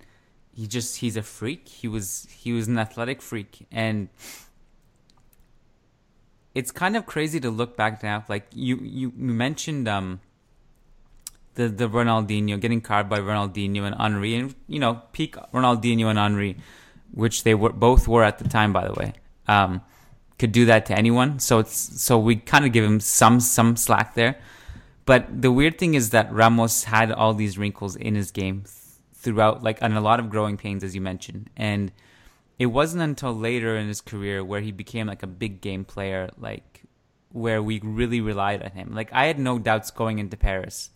he 0.53 0.67
just 0.67 0.97
he's 0.97 1.17
a 1.17 1.23
freak. 1.23 1.69
He 1.69 1.87
was 1.87 2.27
he 2.31 2.53
was 2.53 2.67
an 2.67 2.79
athletic 2.79 3.23
freak, 3.23 3.67
and 3.71 4.09
it's 6.59 6.73
kind 6.73 6.97
of 6.97 7.07
crazy 7.07 7.39
to 7.41 7.51
look 7.51 7.77
back 7.77 8.03
now. 8.03 8.25
Like 8.29 8.47
you 8.53 8.77
you, 8.83 9.13
mentioned 9.15 9.87
um 9.87 10.21
the 11.55 11.69
the 11.69 11.89
Ronaldinho 11.89 12.61
getting 12.61 12.81
carved 12.81 13.09
by 13.09 13.21
Ronaldinho 13.21 13.83
and 13.83 13.95
Henry, 13.95 14.35
and 14.35 14.55
you 14.67 14.81
know 14.81 15.03
peak 15.13 15.37
Ronaldinho 15.55 16.07
and 16.07 16.19
Henry, 16.19 16.57
which 17.13 17.45
they 17.45 17.55
were 17.55 17.73
both 17.73 18.09
were 18.09 18.25
at 18.25 18.39
the 18.39 18.49
time, 18.49 18.73
by 18.73 18.87
the 18.89 18.95
way. 18.95 19.13
Um, 19.47 19.83
could 20.39 20.53
do 20.53 20.65
that 20.67 20.87
to 20.87 20.99
anyone. 20.99 21.39
So 21.39 21.59
it's 21.61 21.77
so 22.03 22.19
we 22.19 22.37
kind 22.37 22.65
of 22.65 22.73
give 22.73 22.85
him 22.85 23.01
some 23.01 23.41
some 23.41 23.77
slack 23.77 24.15
there. 24.15 24.37
But 25.07 25.43
the 25.43 25.51
weird 25.51 25.79
thing 25.79 25.95
is 25.95 26.11
that 26.11 26.33
Ramos 26.33 26.85
had 26.85 27.11
all 27.11 27.35
these 27.35 27.57
wrinkles 27.57 27.97
in 27.97 28.15
his 28.15 28.31
game 28.31 28.65
throughout, 29.15 29.63
like, 29.63 29.79
and 29.81 29.97
a 29.97 30.03
lot 30.03 30.21
of 30.21 30.29
growing 30.29 30.59
pains, 30.59 30.85
as 30.85 30.95
you 30.95 31.01
mentioned. 31.01 31.49
And 31.57 31.93
it 32.59 32.67
wasn't 32.67 33.03
until 33.03 33.35
later 33.35 33.77
in 33.77 33.87
his 33.87 34.01
career 34.01 34.45
where 34.45 34.61
he 34.61 34.73
became 34.73 35.07
like 35.07 35.23
a 35.23 35.29
big 35.29 35.61
game 35.61 35.85
player, 35.85 36.31
like 36.39 36.83
where 37.31 37.63
we 37.63 37.81
really 37.81 38.21
relied 38.21 38.63
on 38.63 38.73
him. 38.73 38.93
Like 38.95 39.13
I 39.13 39.27
had 39.27 39.39
no 39.39 39.59
doubts 39.59 39.91
going 39.91 40.19
into 40.19 40.37
Paris 40.37 40.91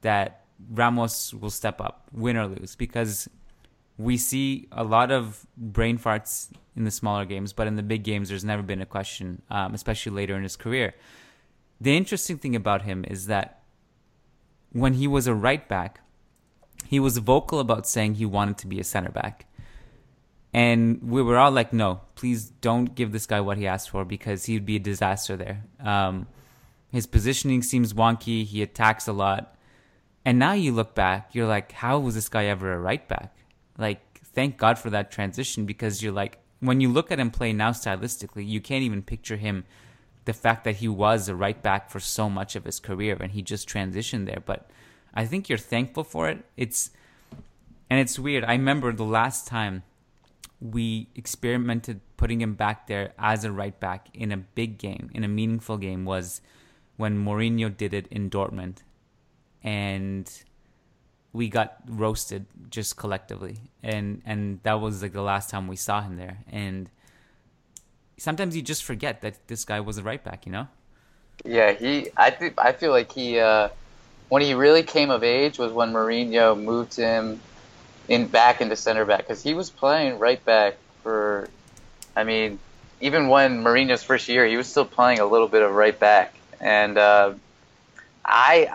that 0.00 0.44
Ramos 0.70 1.32
will 1.34 1.50
step 1.50 1.80
up, 1.80 2.08
win 2.12 2.36
or 2.36 2.46
lose, 2.46 2.74
because 2.74 3.28
we 3.96 4.16
see 4.16 4.66
a 4.72 4.82
lot 4.82 5.10
of 5.10 5.46
brain 5.56 5.98
farts 5.98 6.50
in 6.76 6.84
the 6.84 6.90
smaller 6.90 7.24
games, 7.24 7.52
but 7.52 7.66
in 7.66 7.76
the 7.76 7.82
big 7.82 8.02
games, 8.02 8.28
there's 8.28 8.44
never 8.44 8.62
been 8.62 8.82
a 8.82 8.86
question, 8.86 9.42
um, 9.50 9.74
especially 9.74 10.12
later 10.12 10.36
in 10.36 10.42
his 10.42 10.56
career. 10.56 10.94
The 11.80 11.96
interesting 11.96 12.38
thing 12.38 12.56
about 12.56 12.82
him 12.82 13.04
is 13.06 13.26
that 13.26 13.62
when 14.72 14.94
he 14.94 15.06
was 15.06 15.26
a 15.26 15.34
right 15.34 15.68
back, 15.68 16.00
he 16.86 16.98
was 16.98 17.18
vocal 17.18 17.60
about 17.60 17.86
saying 17.86 18.14
he 18.14 18.26
wanted 18.26 18.58
to 18.58 18.66
be 18.66 18.80
a 18.80 18.84
center 18.84 19.10
back. 19.10 19.46
And 20.54 21.02
we 21.02 21.20
were 21.20 21.36
all 21.36 21.50
like, 21.50 21.72
no, 21.72 22.00
please 22.14 22.44
don't 22.44 22.94
give 22.94 23.10
this 23.10 23.26
guy 23.26 23.40
what 23.40 23.58
he 23.58 23.66
asked 23.66 23.90
for 23.90 24.04
because 24.04 24.44
he'd 24.44 24.64
be 24.64 24.76
a 24.76 24.78
disaster 24.78 25.36
there. 25.36 25.64
Um, 25.80 26.28
his 26.92 27.08
positioning 27.08 27.64
seems 27.64 27.92
wonky. 27.92 28.44
He 28.44 28.62
attacks 28.62 29.08
a 29.08 29.12
lot. 29.12 29.56
And 30.24 30.38
now 30.38 30.52
you 30.52 30.72
look 30.72 30.94
back, 30.94 31.34
you're 31.34 31.48
like, 31.48 31.72
how 31.72 31.98
was 31.98 32.14
this 32.14 32.28
guy 32.28 32.44
ever 32.44 32.72
a 32.72 32.78
right 32.78 33.06
back? 33.08 33.36
Like, 33.76 34.20
thank 34.26 34.56
God 34.56 34.78
for 34.78 34.90
that 34.90 35.10
transition 35.10 35.66
because 35.66 36.02
you're 36.02 36.12
like, 36.12 36.38
when 36.60 36.80
you 36.80 36.88
look 36.88 37.10
at 37.10 37.18
him 37.18 37.32
play 37.32 37.52
now 37.52 37.72
stylistically, 37.72 38.46
you 38.46 38.60
can't 38.60 38.84
even 38.84 39.02
picture 39.02 39.36
him 39.36 39.64
the 40.24 40.32
fact 40.32 40.62
that 40.64 40.76
he 40.76 40.88
was 40.88 41.28
a 41.28 41.34
right 41.34 41.60
back 41.62 41.90
for 41.90 41.98
so 41.98 42.30
much 42.30 42.54
of 42.54 42.64
his 42.64 42.78
career 42.78 43.16
and 43.20 43.32
he 43.32 43.42
just 43.42 43.68
transitioned 43.68 44.26
there. 44.26 44.42
But 44.44 44.70
I 45.12 45.26
think 45.26 45.48
you're 45.48 45.58
thankful 45.58 46.04
for 46.04 46.28
it. 46.28 46.44
It's 46.56 46.90
and 47.90 48.00
it's 48.00 48.18
weird. 48.18 48.44
I 48.44 48.52
remember 48.52 48.92
the 48.92 49.04
last 49.04 49.46
time 49.46 49.82
we 50.64 51.08
experimented 51.14 52.00
putting 52.16 52.40
him 52.40 52.54
back 52.54 52.86
there 52.86 53.12
as 53.18 53.44
a 53.44 53.52
right 53.52 53.78
back 53.78 54.08
in 54.14 54.32
a 54.32 54.38
big 54.38 54.78
game, 54.78 55.10
in 55.12 55.22
a 55.22 55.28
meaningful 55.28 55.76
game, 55.76 56.06
was 56.06 56.40
when 56.96 57.22
Mourinho 57.22 57.74
did 57.76 57.92
it 57.92 58.06
in 58.06 58.30
Dortmund. 58.30 58.78
And 59.62 60.30
we 61.34 61.48
got 61.50 61.76
roasted 61.86 62.46
just 62.70 62.96
collectively. 62.96 63.58
And 63.82 64.22
and 64.24 64.60
that 64.62 64.80
was 64.80 65.02
like 65.02 65.12
the 65.12 65.22
last 65.22 65.50
time 65.50 65.68
we 65.68 65.76
saw 65.76 66.00
him 66.00 66.16
there. 66.16 66.38
And 66.50 66.90
sometimes 68.16 68.56
you 68.56 68.62
just 68.62 68.84
forget 68.84 69.20
that 69.20 69.46
this 69.48 69.66
guy 69.66 69.80
was 69.80 69.98
a 69.98 70.02
right 70.02 70.22
back, 70.24 70.46
you 70.46 70.52
know? 70.52 70.68
Yeah, 71.44 71.72
he 71.72 72.08
I 72.16 72.30
think 72.30 72.54
I 72.58 72.72
feel 72.72 72.90
like 72.90 73.12
he 73.12 73.38
uh 73.38 73.68
when 74.30 74.40
he 74.40 74.54
really 74.54 74.82
came 74.82 75.10
of 75.10 75.22
age 75.22 75.58
was 75.58 75.72
when 75.72 75.92
Mourinho 75.92 76.58
moved 76.58 76.96
him 76.96 77.40
in 78.08 78.26
back 78.26 78.60
into 78.60 78.76
center 78.76 79.04
back 79.04 79.20
because 79.20 79.42
he 79.42 79.54
was 79.54 79.70
playing 79.70 80.18
right 80.18 80.42
back 80.44 80.76
for. 81.02 81.48
I 82.16 82.24
mean, 82.24 82.58
even 83.00 83.28
when 83.28 83.64
Mourinho's 83.64 84.02
first 84.02 84.28
year, 84.28 84.46
he 84.46 84.56
was 84.56 84.68
still 84.68 84.84
playing 84.84 85.20
a 85.20 85.26
little 85.26 85.48
bit 85.48 85.62
of 85.62 85.72
right 85.72 85.98
back, 85.98 86.34
and 86.60 86.96
uh, 86.96 87.34
I 88.24 88.68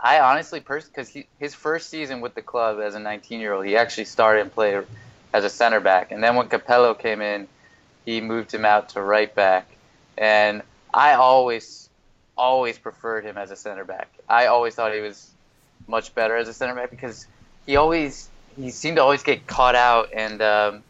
I 0.00 0.16
I 0.18 0.20
honestly 0.20 0.60
because 0.60 1.16
his 1.38 1.54
first 1.54 1.90
season 1.90 2.20
with 2.20 2.34
the 2.34 2.42
club 2.42 2.80
as 2.80 2.94
a 2.94 3.00
19 3.00 3.40
year 3.40 3.52
old, 3.52 3.66
he 3.66 3.76
actually 3.76 4.06
started 4.06 4.42
and 4.42 4.52
played 4.52 4.84
as 5.32 5.44
a 5.44 5.50
center 5.50 5.80
back, 5.80 6.12
and 6.12 6.22
then 6.22 6.36
when 6.36 6.48
Capello 6.48 6.98
came 6.98 7.20
in, 7.20 7.48
he 8.04 8.20
moved 8.20 8.52
him 8.52 8.64
out 8.64 8.90
to 8.90 9.02
right 9.02 9.32
back, 9.34 9.68
and 10.16 10.62
I 10.92 11.14
always 11.14 11.88
always 12.36 12.78
preferred 12.78 13.24
him 13.24 13.36
as 13.36 13.50
a 13.50 13.56
center 13.56 13.84
back. 13.84 14.08
I 14.28 14.46
always 14.46 14.74
thought 14.74 14.94
he 14.94 15.00
was 15.00 15.30
much 15.86 16.14
better 16.14 16.36
as 16.36 16.48
a 16.48 16.54
center 16.54 16.74
back 16.74 16.90
because 16.90 17.26
he 17.66 17.76
always 17.76 18.28
he 18.56 18.70
seemed 18.70 18.96
to 18.96 19.02
always 19.02 19.22
get 19.22 19.46
caught 19.46 19.74
out, 19.74 20.10
and 20.12 20.40
um, 20.42 20.82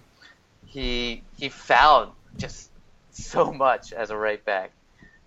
he 0.66 1.22
he 1.38 1.48
fouled 1.48 2.12
just 2.36 2.70
so 3.12 3.52
much 3.52 3.92
as 3.92 4.10
a 4.10 4.16
right 4.16 4.44
back. 4.44 4.70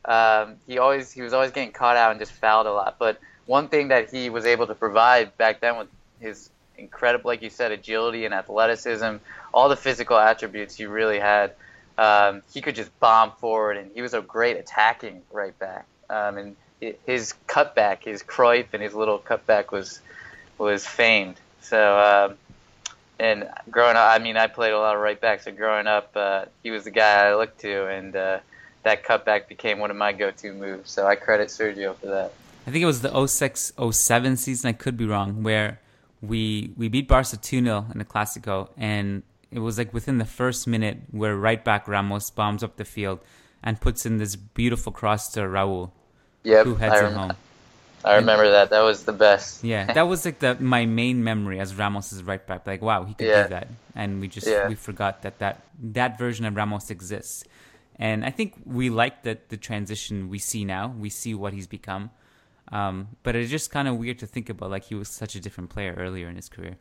Um, 0.05 0.55
he 0.67 0.77
always 0.77 1.11
he 1.11 1.21
was 1.21 1.33
always 1.33 1.51
getting 1.51 1.71
caught 1.71 1.97
out 1.97 2.11
and 2.11 2.19
just 2.19 2.31
fouled 2.31 2.67
a 2.67 2.73
lot. 2.73 2.95
But 2.99 3.19
one 3.45 3.67
thing 3.67 3.89
that 3.89 4.11
he 4.11 4.29
was 4.29 4.45
able 4.45 4.67
to 4.67 4.75
provide 4.75 5.35
back 5.37 5.59
then 5.59 5.77
with 5.77 5.87
his 6.19 6.49
incredible, 6.77 7.29
like 7.29 7.41
you 7.41 7.49
said, 7.49 7.71
agility 7.71 8.25
and 8.25 8.33
athleticism, 8.33 9.17
all 9.53 9.69
the 9.69 9.75
physical 9.75 10.17
attributes 10.17 10.75
he 10.75 10.85
really 10.85 11.19
had. 11.19 11.53
Um, 11.97 12.43
he 12.53 12.61
could 12.61 12.75
just 12.75 12.97
bomb 13.01 13.33
forward, 13.33 13.75
and 13.75 13.91
he 13.93 14.01
was 14.01 14.13
a 14.13 14.21
great 14.21 14.55
attacking 14.55 15.21
right 15.31 15.57
back. 15.59 15.85
Um, 16.09 16.37
and 16.37 16.55
his 17.05 17.33
cutback, 17.47 18.03
his 18.03 18.23
Cruyff, 18.23 18.67
and 18.71 18.81
his 18.81 18.93
little 18.93 19.19
cutback 19.19 19.71
was 19.71 19.99
was 20.57 20.85
famed. 20.85 21.35
So, 21.61 22.29
um, 22.29 22.37
and 23.19 23.49
growing 23.69 23.95
up, 23.95 24.09
I 24.09 24.19
mean, 24.19 24.37
I 24.37 24.47
played 24.47 24.71
a 24.71 24.79
lot 24.79 24.95
of 24.95 25.01
right 25.01 25.19
backs. 25.19 25.45
So 25.45 25.51
growing 25.51 25.87
up, 25.87 26.11
uh, 26.15 26.45
he 26.63 26.71
was 26.71 26.85
the 26.85 26.91
guy 26.91 27.27
I 27.27 27.35
looked 27.35 27.59
to, 27.61 27.87
and 27.87 28.15
uh, 28.15 28.39
that 28.83 29.03
cutback 29.03 29.47
became 29.47 29.79
one 29.79 29.91
of 29.91 29.97
my 29.97 30.13
go-to 30.13 30.53
moves. 30.53 30.91
So 30.91 31.05
I 31.05 31.15
credit 31.15 31.49
Sergio 31.49 31.95
for 31.95 32.07
that. 32.07 32.33
I 32.65 32.71
think 32.71 32.83
it 32.83 32.87
was 32.87 33.01
the 33.01 33.27
06 33.27 33.73
07 33.91 34.37
season. 34.37 34.69
I 34.69 34.73
could 34.73 34.95
be 34.95 35.05
wrong. 35.05 35.43
Where 35.43 35.79
we 36.21 36.71
we 36.77 36.87
beat 36.87 37.07
Barca 37.07 37.37
2 37.37 37.63
0 37.63 37.85
in 37.91 37.97
the 37.97 38.05
Clasico, 38.05 38.69
and 38.77 39.23
it 39.51 39.59
was 39.59 39.77
like 39.77 39.93
within 39.93 40.17
the 40.17 40.25
first 40.25 40.67
minute 40.67 40.99
where 41.11 41.35
right 41.35 41.63
back 41.63 41.87
Ramos 41.87 42.29
bombs 42.29 42.63
up 42.63 42.77
the 42.77 42.85
field 42.85 43.19
and 43.63 43.79
puts 43.79 44.05
in 44.05 44.17
this 44.17 44.35
beautiful 44.35 44.91
cross 44.91 45.29
to 45.33 45.41
Raul, 45.41 45.91
yep, 46.43 46.65
who 46.65 46.75
heads 46.75 47.01
it 47.01 47.13
home. 47.13 47.33
I 48.03 48.15
remember 48.15 48.51
that. 48.51 48.69
That 48.69 48.81
was 48.81 49.03
the 49.03 49.13
best. 49.13 49.63
yeah, 49.63 49.91
that 49.93 50.07
was 50.07 50.25
like 50.25 50.39
the 50.39 50.55
my 50.59 50.85
main 50.85 51.23
memory 51.23 51.59
as 51.59 51.75
Ramos's 51.75 52.23
right 52.23 52.45
back. 52.45 52.65
Like, 52.65 52.81
wow, 52.81 53.03
he 53.03 53.13
could 53.13 53.27
yeah. 53.27 53.43
do 53.43 53.49
that, 53.49 53.67
and 53.95 54.21
we 54.21 54.27
just 54.27 54.47
yeah. 54.47 54.67
we 54.67 54.75
forgot 54.75 55.23
that 55.23 55.39
that 55.39 55.63
that 55.81 56.17
version 56.17 56.45
of 56.45 56.55
Ramos 56.55 56.89
exists. 56.89 57.43
And 57.97 58.23
I 58.23 58.29
think 58.29 58.53
we 58.65 58.89
like 58.89 59.23
that 59.23 59.49
the 59.49 59.57
transition 59.57 60.29
we 60.29 60.39
see 60.39 60.63
now. 60.63 60.93
We 60.97 61.09
see 61.09 61.33
what 61.33 61.51
he's 61.51 61.67
become, 61.67 62.11
um, 62.71 63.09
but 63.23 63.35
it's 63.35 63.51
just 63.51 63.71
kind 63.71 63.87
of 63.89 63.97
weird 63.97 64.19
to 64.19 64.27
think 64.27 64.49
about. 64.49 64.71
Like 64.71 64.85
he 64.85 64.95
was 64.95 65.09
such 65.09 65.35
a 65.35 65.41
different 65.41 65.69
player 65.69 65.95
earlier 65.97 66.29
in 66.29 66.35
his 66.37 66.47
career. 66.47 66.77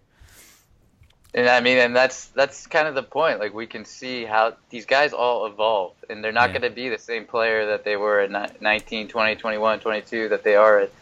And 1.34 1.48
I 1.48 1.60
mean, 1.60 1.78
and 1.78 1.94
that's 1.94 2.26
that's 2.28 2.66
kind 2.66 2.88
of 2.88 2.94
the 2.94 3.02
point. 3.02 3.40
Like 3.40 3.52
we 3.52 3.66
can 3.66 3.84
see 3.84 4.24
how 4.24 4.54
these 4.70 4.86
guys 4.86 5.12
all 5.12 5.46
evolve, 5.46 5.92
and 6.08 6.22
they're 6.22 6.32
not 6.32 6.50
yeah. 6.50 6.58
going 6.58 6.70
to 6.70 6.74
be 6.74 6.88
the 6.88 6.98
same 6.98 7.26
player 7.26 7.66
that 7.66 7.84
they 7.84 7.96
were 7.96 8.20
at 8.20 8.62
19, 8.62 9.08
20, 9.08 9.36
21, 9.36 9.80
22 9.80 10.28
that 10.30 10.42
they 10.42 10.54
are 10.54 10.80
at 10.80 10.92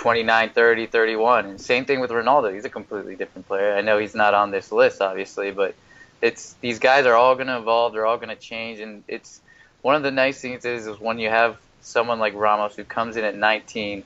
29, 0.00 0.48
30, 0.48 0.86
31. 0.86 1.44
And 1.44 1.60
same 1.60 1.84
thing 1.84 2.00
with 2.00 2.10
Ronaldo. 2.10 2.54
He's 2.54 2.64
a 2.64 2.70
completely 2.70 3.16
different 3.16 3.46
player. 3.46 3.74
I 3.74 3.82
know 3.82 3.98
he's 3.98 4.14
not 4.14 4.32
on 4.32 4.50
this 4.50 4.72
list, 4.72 5.02
obviously, 5.02 5.50
but 5.50 5.74
it's 6.22 6.54
these 6.62 6.78
guys 6.78 7.04
are 7.04 7.14
all 7.14 7.34
going 7.34 7.48
to 7.48 7.58
evolve. 7.58 7.92
They're 7.92 8.06
all 8.06 8.16
going 8.16 8.30
to 8.30 8.34
change, 8.34 8.80
and 8.80 9.04
it's 9.08 9.42
one 9.82 9.96
of 9.96 10.02
the 10.02 10.10
nice 10.10 10.40
things 10.40 10.64
is, 10.64 10.86
is 10.86 10.98
when 10.98 11.18
you 11.18 11.28
have 11.28 11.58
someone 11.82 12.18
like 12.18 12.32
Ramos 12.34 12.76
who 12.76 12.84
comes 12.84 13.18
in 13.18 13.24
at 13.24 13.36
19, 13.36 14.02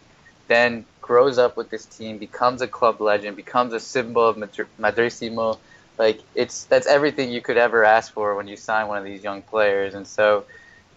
then 0.48 0.84
grows 1.00 1.38
up 1.38 1.56
with 1.56 1.70
this 1.70 1.86
team, 1.86 2.18
becomes 2.18 2.60
a 2.60 2.66
club 2.66 3.00
legend, 3.00 3.36
becomes 3.36 3.72
a 3.72 3.78
symbol 3.78 4.26
of 4.26 4.36
Madridismo. 4.36 5.58
Like 5.96 6.20
it's 6.34 6.64
that's 6.64 6.88
everything 6.88 7.30
you 7.30 7.40
could 7.40 7.56
ever 7.56 7.84
ask 7.84 8.12
for 8.12 8.34
when 8.34 8.48
you 8.48 8.56
sign 8.56 8.88
one 8.88 8.98
of 8.98 9.04
these 9.04 9.22
young 9.22 9.42
players, 9.42 9.94
and 9.94 10.08
so 10.08 10.44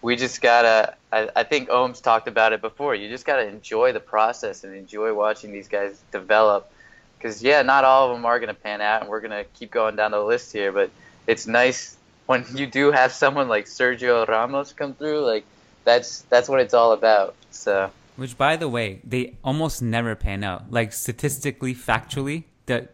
we 0.08 0.16
just 0.16 0.40
gotta. 0.40 0.94
I, 1.12 1.28
I 1.36 1.42
think 1.42 1.68
Ohms 1.68 2.02
talked 2.02 2.28
about 2.28 2.54
it 2.54 2.62
before. 2.62 2.94
You 2.94 3.10
just 3.10 3.26
gotta 3.26 3.46
enjoy 3.46 3.92
the 3.92 4.00
process 4.00 4.64
and 4.64 4.74
enjoy 4.74 5.12
watching 5.12 5.52
these 5.52 5.68
guys 5.68 6.00
develop. 6.10 6.72
Because 7.18 7.42
yeah, 7.42 7.60
not 7.60 7.84
all 7.84 8.08
of 8.08 8.16
them 8.16 8.24
are 8.24 8.40
gonna 8.40 8.54
pan 8.54 8.80
out, 8.80 9.02
and 9.02 9.10
we're 9.10 9.20
gonna 9.20 9.44
keep 9.52 9.70
going 9.70 9.96
down 9.96 10.12
the 10.12 10.24
list 10.24 10.50
here. 10.50 10.72
But 10.72 10.90
it's 11.26 11.46
nice 11.46 11.98
when 12.24 12.46
you 12.54 12.66
do 12.66 12.90
have 12.90 13.12
someone 13.12 13.48
like 13.48 13.66
Sergio 13.66 14.26
Ramos 14.26 14.72
come 14.72 14.94
through. 14.94 15.26
Like 15.26 15.44
that's 15.84 16.22
that's 16.30 16.48
what 16.48 16.60
it's 16.60 16.72
all 16.72 16.92
about. 16.92 17.34
So. 17.50 17.90
Which, 18.16 18.38
by 18.38 18.56
the 18.56 18.68
way, 18.68 19.00
they 19.04 19.36
almost 19.44 19.82
never 19.82 20.16
pan 20.16 20.42
out. 20.42 20.72
Like 20.72 20.94
statistically, 20.94 21.74
factually, 21.74 22.44
the 22.64 22.88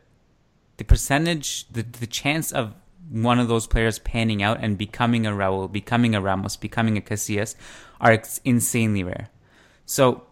the 0.78 0.84
percentage, 0.84 1.68
the 1.68 1.82
the 1.84 2.08
chance 2.08 2.50
of 2.50 2.74
one 3.10 3.38
of 3.38 3.48
those 3.48 3.66
players 3.66 3.98
panning 3.98 4.42
out 4.42 4.58
and 4.60 4.78
becoming 4.78 5.26
a 5.26 5.30
Raul, 5.30 5.70
becoming 5.70 6.14
a 6.14 6.20
Ramos, 6.20 6.56
becoming 6.56 6.96
a 6.96 7.00
Casillas 7.00 7.54
are 8.00 8.22
insanely 8.44 9.04
rare. 9.04 9.28
So 9.86 10.24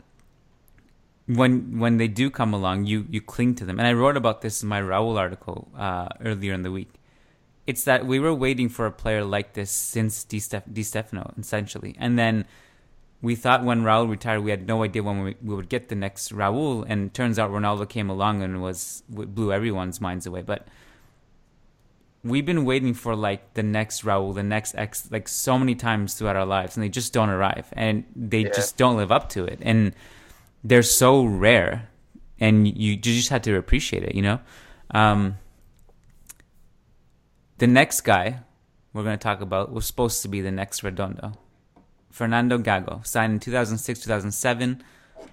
when 1.26 1.78
when 1.78 1.98
they 1.98 2.08
do 2.08 2.30
come 2.30 2.54
along, 2.54 2.86
you 2.86 3.06
you 3.08 3.20
cling 3.20 3.54
to 3.56 3.64
them. 3.64 3.78
And 3.78 3.86
I 3.86 3.92
wrote 3.92 4.16
about 4.16 4.40
this 4.40 4.62
in 4.62 4.68
my 4.68 4.80
Raul 4.80 5.18
article 5.18 5.68
uh, 5.76 6.08
earlier 6.24 6.52
in 6.52 6.62
the 6.62 6.72
week. 6.72 6.94
It's 7.66 7.84
that 7.84 8.06
we 8.06 8.18
were 8.18 8.34
waiting 8.34 8.68
for 8.68 8.86
a 8.86 8.90
player 8.90 9.24
like 9.24 9.52
this 9.52 9.70
since 9.70 10.24
Di, 10.24 10.38
Stef- 10.38 10.72
Di 10.72 10.82
Stefano, 10.82 11.32
essentially, 11.38 11.94
and 11.96 12.18
then 12.18 12.44
we 13.20 13.36
thought 13.36 13.62
when 13.62 13.84
Raul 13.84 14.10
retired, 14.10 14.40
we 14.40 14.50
had 14.50 14.66
no 14.66 14.82
idea 14.82 15.00
when 15.04 15.22
we, 15.22 15.36
we 15.40 15.54
would 15.54 15.68
get 15.68 15.88
the 15.88 15.94
next 15.94 16.32
Raul, 16.32 16.84
and 16.88 17.14
turns 17.14 17.38
out 17.38 17.52
Ronaldo 17.52 17.88
came 17.88 18.10
along 18.10 18.42
and 18.42 18.60
was 18.60 19.04
blew 19.08 19.52
everyone's 19.52 20.00
minds 20.00 20.26
away. 20.26 20.42
But 20.42 20.66
we've 22.24 22.46
been 22.46 22.64
waiting 22.64 22.94
for 22.94 23.16
like 23.16 23.54
the 23.54 23.62
next 23.62 24.04
Raul, 24.04 24.34
the 24.34 24.42
next 24.42 24.74
X, 24.74 25.08
like 25.10 25.28
so 25.28 25.58
many 25.58 25.74
times 25.74 26.14
throughout 26.14 26.36
our 26.36 26.46
lives, 26.46 26.76
and 26.76 26.84
they 26.84 26.88
just 26.88 27.12
don't 27.12 27.30
arrive, 27.30 27.66
and 27.72 28.04
they 28.14 28.40
yeah. 28.40 28.50
just 28.54 28.76
don't 28.76 28.96
live 28.96 29.10
up 29.10 29.28
to 29.30 29.44
it, 29.44 29.58
and 29.62 29.94
they're 30.62 30.82
so 30.82 31.24
rare, 31.24 31.88
and 32.38 32.68
you, 32.68 32.92
you 32.92 32.96
just 32.96 33.30
have 33.30 33.42
to 33.42 33.56
appreciate 33.56 34.04
it, 34.04 34.14
you 34.14 34.22
know. 34.22 34.40
Um, 34.92 35.38
the 37.58 37.66
next 37.66 38.02
guy 38.02 38.40
we're 38.92 39.04
going 39.04 39.18
to 39.18 39.22
talk 39.22 39.40
about 39.40 39.72
was 39.72 39.86
supposed 39.86 40.22
to 40.22 40.28
be 40.28 40.40
the 40.40 40.50
next 40.50 40.82
Redondo. 40.82 41.32
Fernando 42.10 42.58
Gago, 42.58 43.04
signed 43.06 43.32
in 43.32 43.40
2006, 43.40 44.00
2007. 44.00 44.82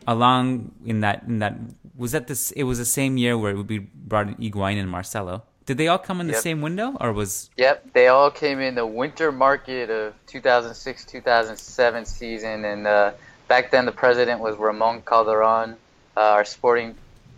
Along 0.08 0.72
in 0.86 1.02
that, 1.02 1.24
in 1.24 1.40
that 1.40 1.58
was 1.96 2.14
that 2.14 2.28
this? 2.28 2.52
It 2.52 2.64
was 2.64 2.78
the 2.78 2.86
same 2.86 3.18
year 3.18 3.38
where 3.38 3.56
we 3.56 3.80
brought 3.80 4.28
in 4.28 4.36
Higuain 4.36 4.80
and 4.80 4.90
Marcelo. 4.90 5.44
Did 5.70 5.78
they 5.78 5.88
all 5.88 6.00
come 6.00 6.20
in 6.20 6.26
the 6.26 6.34
same 6.34 6.62
window, 6.62 6.98
or 7.00 7.14
was? 7.14 7.52
Yep, 7.56 7.94
they 7.94 8.08
all 8.08 8.32
came 8.32 8.60
in 8.60 8.74
the 8.74 8.88
winter 8.88 9.32
market 9.32 9.92
of 9.92 10.16
2006, 10.26 11.06
2007 11.06 12.06
season, 12.06 12.66
and 12.66 12.88
uh, 12.88 13.12
back 13.48 13.70
then 13.70 13.86
the 13.86 13.92
president 13.92 14.42
was 14.42 14.58
Ramon 14.58 15.04
Calderon. 15.04 15.76
Uh, 16.18 16.22
our 16.22 16.44
sporting 16.44 16.96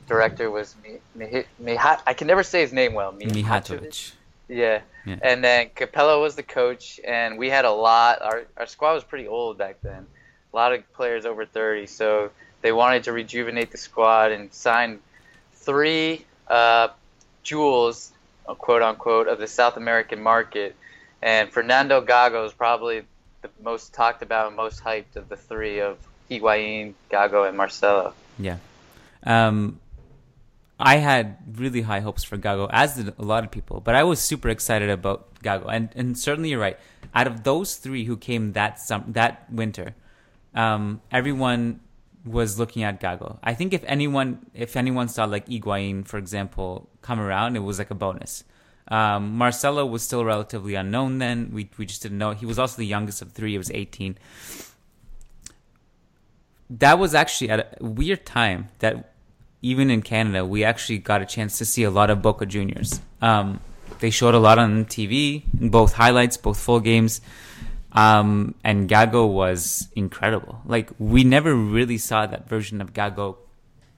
director 0.08 0.50
was 0.50 0.74
Mihat. 1.18 2.00
I 2.08 2.14
can 2.14 2.28
never 2.28 2.44
say 2.44 2.62
his 2.62 2.72
name 2.72 2.94
well. 2.94 3.12
Mihatovic. 3.12 4.14
Yeah. 4.48 4.80
yeah. 5.06 5.18
And 5.22 5.44
then 5.44 5.68
Capello 5.76 6.22
was 6.22 6.38
the 6.38 6.44
coach, 6.44 7.02
and 7.06 7.38
we 7.38 7.50
had 7.50 7.66
a 7.66 7.72
lot. 7.72 8.22
Our 8.22 8.44
our 8.56 8.66
squad 8.66 8.94
was 8.94 9.04
pretty 9.04 9.28
old 9.28 9.58
back 9.58 9.82
then. 9.82 10.08
A 10.54 10.56
lot 10.56 10.72
of 10.72 10.90
players 10.94 11.26
over 11.26 11.46
30, 11.46 11.86
so 11.88 12.32
they 12.62 12.72
wanted 12.72 13.04
to 13.04 13.12
rejuvenate 13.12 13.72
the 13.72 13.78
squad 13.78 14.32
and 14.32 14.54
sign 14.54 15.00
three 15.54 16.24
uh, 16.48 16.88
jewels, 17.44 18.14
quote 18.46 18.82
unquote, 18.82 19.28
of 19.28 19.40
the 19.40 19.48
South 19.48 19.78
American 19.78 20.22
market. 20.22 20.76
And 21.22 21.52
Fernando 21.52 22.04
Gago 22.04 22.46
is 22.46 22.54
probably 22.54 23.04
the 23.42 23.50
most 23.62 23.94
talked 23.94 24.22
about 24.22 24.48
and 24.48 24.56
most 24.56 24.84
hyped 24.84 25.16
of 25.16 25.30
the 25.30 25.38
three 25.38 25.80
of 25.80 25.98
Higuain, 26.30 26.94
Gago, 27.12 27.48
and 27.48 27.58
Marcelo. 27.58 28.14
Yeah. 28.40 28.58
Um, 29.24 29.80
I 30.80 30.98
had 30.98 31.38
really 31.60 31.82
high 31.82 32.00
hopes 32.00 32.24
for 32.24 32.38
Gago, 32.38 32.68
as 32.72 32.96
did 32.96 33.14
a 33.20 33.24
lot 33.24 33.44
of 33.44 33.52
people, 33.52 33.82
but 33.82 33.94
I 33.94 34.04
was 34.04 34.20
super 34.20 34.50
excited 34.50 34.90
about 34.90 35.32
Gago. 35.44 35.68
And 35.72 35.90
and 35.96 36.18
certainly 36.18 36.50
you're 36.50 36.60
right. 36.60 36.78
Out 37.14 37.28
of 37.28 37.44
those 37.44 37.76
three 37.76 38.06
who 38.06 38.18
came 38.18 38.54
that 38.54 38.80
sum, 38.80 39.06
that 39.10 39.52
winter, 39.52 39.96
um, 40.56 41.02
everyone 41.12 41.82
was 42.26 42.60
looking 42.60 42.84
at 42.84 43.02
Gago. 43.02 43.38
I 43.44 43.54
think 43.54 43.74
if 43.74 43.84
anyone 43.86 44.46
if 44.54 44.76
anyone 44.76 45.08
saw 45.08 45.26
like 45.26 45.48
Higuain, 45.48 46.06
for 46.08 46.18
example, 46.18 46.90
come 47.02 47.20
around, 47.20 47.56
it 47.56 47.60
was 47.60 47.80
like 47.80 47.92
a 47.92 47.96
bonus. 47.96 48.44
Um, 48.88 49.38
Marcelo 49.38 49.86
was 49.86 50.04
still 50.04 50.26
relatively 50.26 50.76
unknown 50.76 51.20
then. 51.20 51.52
We 51.54 51.70
we 51.78 51.86
just 51.86 52.02
didn't 52.02 52.18
know. 52.18 52.32
He 52.32 52.46
was 52.46 52.60
also 52.60 52.78
the 52.78 52.86
youngest 52.86 53.22
of 53.22 53.32
three. 53.32 53.52
He 53.52 53.58
was 53.58 53.72
18. 53.72 54.18
That 56.70 57.00
was 57.00 57.14
actually 57.14 57.50
at 57.50 57.78
a 57.80 57.86
weird 57.86 58.26
time 58.26 58.70
that 58.80 59.14
even 59.62 59.90
in 59.90 60.02
Canada, 60.02 60.46
we 60.46 60.64
actually 60.64 60.98
got 60.98 61.22
a 61.22 61.26
chance 61.26 61.58
to 61.60 61.66
see 61.66 61.84
a 61.84 61.92
lot 61.92 62.10
of 62.10 62.22
Boca 62.22 62.46
Juniors. 62.46 63.02
Um, 63.22 63.60
they 64.00 64.10
showed 64.10 64.34
a 64.34 64.40
lot 64.40 64.58
on 64.58 64.86
TV, 64.86 65.44
in 65.60 65.70
both 65.70 65.94
highlights, 65.94 66.38
both 66.38 66.60
full 66.60 66.80
games. 66.80 67.22
Um, 67.94 68.56
and 68.64 68.90
Gago 68.90 69.32
was 69.32 69.90
incredible. 69.96 70.62
Like 70.66 70.90
we 70.98 71.24
never 71.24 71.54
really 71.54 71.98
saw 71.98 72.26
that 72.26 72.48
version 72.48 72.82
of 72.82 72.94
Gago 72.94 73.38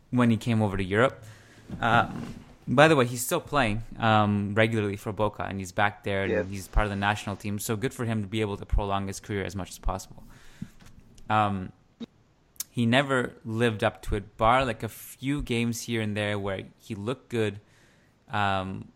when 0.10 0.29
he 0.29 0.38
came 0.38 0.62
over 0.62 0.77
to 0.77 0.84
Europe. 0.84 1.23
Um, 1.79 2.36
by 2.67 2.88
the 2.88 2.95
way, 2.95 3.06
he's 3.06 3.25
still 3.25 3.41
playing 3.41 3.84
um, 3.99 4.53
regularly 4.56 4.95
for 4.95 5.12
Boca, 5.12 5.43
and 5.43 5.60
he's 5.60 5.71
back 5.71 6.03
there, 6.03 6.23
and 6.23 6.49
he's 6.49 6.67
part 6.67 6.86
of 6.86 6.91
the 6.91 6.95
national 6.95 7.36
team. 7.36 7.60
So 7.60 7.75
good 7.75 7.93
for 7.93 8.06
him 8.06 8.21
to 8.21 8.27
be 8.27 8.41
able 8.41 8.58
to 8.58 8.65
prolong 8.65 9.08
his 9.08 9.19
career 9.19 9.43
as 9.43 9.56
much 9.56 9.69
as 9.69 9.79
possible. 9.79 10.23
Um, 11.29 11.71
he 12.69 12.86
never 12.86 13.34
lived 13.45 13.84
up 13.84 14.01
to 14.03 14.15
it, 14.15 14.38
bar 14.38 14.65
like 14.65 14.82
a 14.82 14.89
few 14.89 15.41
games 15.41 15.84
here 15.84 16.01
and 16.01 16.15
there 16.15 16.39
where 16.39 16.63
he 16.79 16.95
looked 16.95 17.29
good, 17.29 17.60
um, 18.32 18.88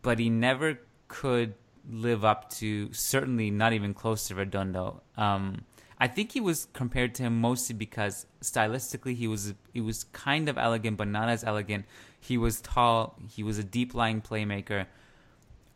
but 0.00 0.18
he 0.18 0.28
never 0.28 0.80
could 1.08 1.54
live 1.90 2.24
up 2.24 2.50
to, 2.54 2.92
certainly 2.92 3.50
not 3.50 3.72
even 3.72 3.94
close 3.94 4.28
to 4.28 4.34
Redondo. 4.34 5.02
Um, 5.16 5.64
I 5.98 6.08
think 6.08 6.32
he 6.32 6.40
was 6.40 6.66
compared 6.72 7.14
to 7.16 7.22
him 7.22 7.40
mostly 7.40 7.76
because 7.76 8.26
stylistically 8.42 9.14
he 9.14 9.28
was 9.28 9.54
he 9.72 9.80
was 9.80 10.02
kind 10.12 10.48
of 10.48 10.58
elegant, 10.58 10.96
but 10.96 11.06
not 11.06 11.28
as 11.28 11.44
elegant. 11.44 11.84
He 12.18 12.36
was 12.36 12.60
tall. 12.60 13.16
He 13.30 13.44
was 13.44 13.58
a 13.58 13.62
deep 13.62 13.94
lying 13.94 14.20
playmaker, 14.20 14.86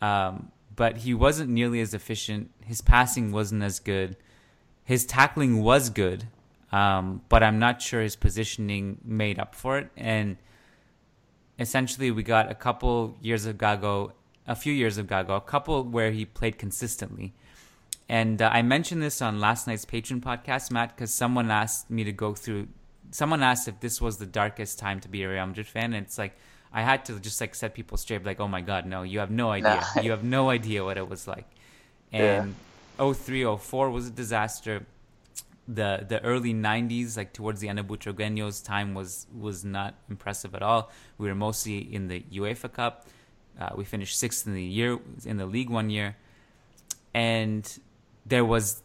um, 0.02 0.50
but 0.74 0.98
he 0.98 1.14
wasn't 1.14 1.50
nearly 1.50 1.80
as 1.80 1.94
efficient. 1.94 2.50
His 2.64 2.80
passing 2.80 3.30
wasn't 3.30 3.62
as 3.62 3.78
good. 3.78 4.16
His 4.82 5.06
tackling 5.06 5.62
was 5.62 5.90
good, 5.90 6.26
um, 6.72 7.22
but 7.28 7.44
I'm 7.44 7.60
not 7.60 7.80
sure 7.80 8.02
his 8.02 8.16
positioning 8.16 8.98
made 9.04 9.38
up 9.38 9.54
for 9.54 9.78
it. 9.78 9.90
And 9.96 10.38
essentially, 11.58 12.10
we 12.10 12.24
got 12.24 12.50
a 12.50 12.54
couple 12.54 13.16
years 13.20 13.46
of 13.46 13.58
Gago, 13.58 14.10
a 14.46 14.54
few 14.54 14.72
years 14.72 14.98
of 14.98 15.06
Gago, 15.06 15.36
a 15.36 15.40
couple 15.40 15.82
where 15.84 16.10
he 16.10 16.24
played 16.24 16.58
consistently. 16.58 17.34
And 18.08 18.40
uh, 18.40 18.50
I 18.52 18.62
mentioned 18.62 19.02
this 19.02 19.20
on 19.20 19.40
last 19.40 19.66
night's 19.66 19.84
Patreon 19.84 20.20
podcast, 20.20 20.70
Matt, 20.70 20.94
because 20.94 21.12
someone 21.12 21.50
asked 21.50 21.90
me 21.90 22.04
to 22.04 22.12
go 22.12 22.34
through. 22.34 22.68
Someone 23.10 23.42
asked 23.42 23.68
if 23.68 23.80
this 23.80 24.00
was 24.00 24.18
the 24.18 24.26
darkest 24.26 24.78
time 24.78 25.00
to 25.00 25.08
be 25.08 25.22
a 25.22 25.28
Real 25.28 25.46
Madrid 25.46 25.66
fan, 25.66 25.92
and 25.92 26.06
it's 26.06 26.18
like 26.18 26.36
I 26.72 26.82
had 26.82 27.04
to 27.06 27.18
just 27.18 27.40
like 27.40 27.54
set 27.54 27.74
people 27.74 27.96
straight, 27.98 28.24
like, 28.24 28.38
"Oh 28.38 28.48
my 28.48 28.60
God, 28.60 28.86
no, 28.86 29.02
you 29.02 29.18
have 29.18 29.30
no 29.30 29.50
idea. 29.50 29.82
Nah. 29.96 30.02
you 30.02 30.10
have 30.12 30.22
no 30.22 30.50
idea 30.50 30.84
what 30.84 30.96
it 30.96 31.08
was 31.08 31.26
like." 31.26 31.46
And 32.12 32.54
yeah. 32.98 33.12
03, 33.12 33.56
04 33.56 33.90
was 33.90 34.06
a 34.06 34.10
disaster 34.10 34.86
the 35.68 36.06
the 36.08 36.22
early 36.22 36.54
90s 36.54 37.16
like 37.16 37.32
towards 37.32 37.60
the 37.60 37.68
end 37.68 37.78
of 37.78 37.86
Butragueño's 37.86 38.60
time 38.60 38.94
was 38.94 39.26
was 39.36 39.64
not 39.64 39.94
impressive 40.08 40.54
at 40.54 40.62
all 40.62 40.90
we 41.18 41.26
were 41.26 41.34
mostly 41.34 41.78
in 41.78 42.06
the 42.06 42.20
UEFA 42.32 42.72
Cup 42.72 43.04
uh, 43.60 43.70
we 43.76 43.84
finished 43.84 44.18
sixth 44.18 44.46
in 44.46 44.54
the 44.54 44.62
year 44.62 44.98
in 45.24 45.36
the 45.36 45.46
league 45.46 45.70
one 45.70 45.90
year. 45.90 46.16
And 47.14 47.66
there 48.26 48.44
was 48.44 48.82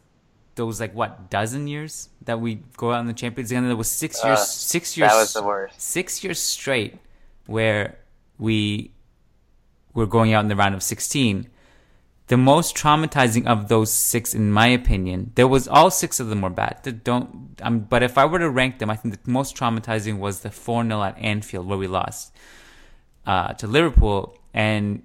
those 0.55 0.79
like 0.79 0.93
what 0.93 1.29
dozen 1.29 1.67
years 1.67 2.09
that 2.25 2.39
we 2.39 2.61
go 2.77 2.91
out 2.91 3.01
in 3.01 3.07
the 3.07 3.13
Champions 3.13 3.51
League? 3.51 3.57
And 3.57 3.67
there 3.67 3.75
was 3.75 3.91
six 3.91 4.23
uh, 4.23 4.27
years 4.27 4.47
six 4.47 4.97
years 4.97 5.11
that 5.11 5.17
was 5.17 5.33
the 5.33 5.43
worst. 5.43 5.81
six 5.81 6.23
years 6.23 6.39
straight 6.39 6.97
where 7.47 7.97
we 8.37 8.91
were 9.93 10.05
going 10.05 10.33
out 10.33 10.43
in 10.43 10.47
the 10.47 10.55
round 10.55 10.75
of 10.75 10.83
16 10.83 11.49
the 12.31 12.37
most 12.37 12.77
traumatizing 12.77 13.45
of 13.45 13.67
those 13.67 13.91
six, 13.91 14.33
in 14.33 14.53
my 14.53 14.67
opinion, 14.67 15.33
there 15.35 15.49
was 15.49 15.67
all 15.67 15.91
six 15.91 16.17
of 16.21 16.29
them 16.29 16.41
were 16.41 16.49
bad. 16.49 17.03
Don't, 17.03 17.59
um, 17.61 17.79
but 17.79 18.03
if 18.03 18.17
I 18.17 18.23
were 18.23 18.39
to 18.39 18.49
rank 18.49 18.79
them, 18.79 18.89
I 18.89 18.95
think 18.95 19.21
the 19.21 19.29
most 19.29 19.53
traumatizing 19.53 20.17
was 20.17 20.39
the 20.39 20.49
four 20.49 20.81
0 20.81 21.03
at 21.03 21.17
Anfield 21.17 21.67
where 21.67 21.77
we 21.77 21.87
lost 21.87 22.33
uh, 23.25 23.51
to 23.55 23.67
Liverpool, 23.67 24.37
and 24.53 25.01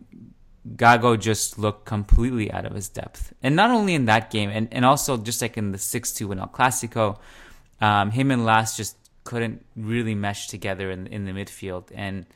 Gago 0.74 1.18
just 1.18 1.58
looked 1.58 1.84
completely 1.84 2.50
out 2.50 2.66
of 2.66 2.74
his 2.74 2.88
depth. 2.88 3.32
And 3.42 3.54
not 3.54 3.70
only 3.70 3.94
in 3.94 4.06
that 4.06 4.30
game, 4.30 4.50
and, 4.50 4.68
and 4.72 4.84
also 4.84 5.16
just 5.16 5.40
like 5.40 5.56
in 5.56 5.72
the 5.72 5.78
six 5.78 6.12
two 6.12 6.32
in 6.32 6.38
El 6.38 6.48
Clasico, 6.48 7.18
um, 7.80 8.10
him 8.10 8.30
and 8.30 8.44
Lass 8.44 8.76
just 8.76 8.96
couldn't 9.24 9.64
really 9.76 10.14
mesh 10.14 10.48
together 10.48 10.90
in 10.90 11.06
in 11.08 11.24
the 11.24 11.32
midfield 11.32 11.90
and 11.94 12.26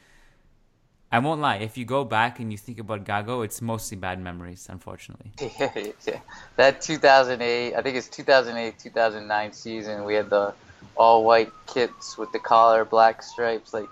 I 1.12 1.18
won't 1.18 1.40
lie. 1.40 1.56
If 1.56 1.76
you 1.76 1.84
go 1.84 2.04
back 2.04 2.38
and 2.38 2.52
you 2.52 2.58
think 2.58 2.78
about 2.78 3.04
Gago, 3.04 3.44
it's 3.44 3.60
mostly 3.60 3.96
bad 3.96 4.20
memories, 4.20 4.68
unfortunately. 4.70 5.32
Yeah, 5.40 5.72
yeah. 6.06 6.20
That 6.54 6.80
2008, 6.80 7.74
I 7.74 7.82
think 7.82 7.96
it's 7.96 8.08
2008, 8.08 8.78
2009 8.78 9.52
season. 9.52 10.04
We 10.04 10.14
had 10.14 10.30
the 10.30 10.54
all 10.96 11.24
white 11.24 11.50
kits 11.66 12.16
with 12.16 12.30
the 12.30 12.38
collar, 12.38 12.84
black 12.84 13.24
stripes. 13.24 13.74
Like 13.74 13.88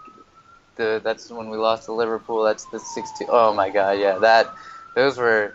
the 0.79 1.03
that's 1.05 1.31
when 1.31 1.51
we 1.51 1.59
lost 1.59 1.85
to 1.85 1.93
Liverpool. 1.93 2.43
That's 2.43 2.65
the 2.65 2.81
6 2.81 3.23
Oh 3.29 3.53
my 3.53 3.69
God, 3.69 3.99
yeah. 3.99 4.19
That 4.19 4.55
those 4.95 5.19
were 5.19 5.53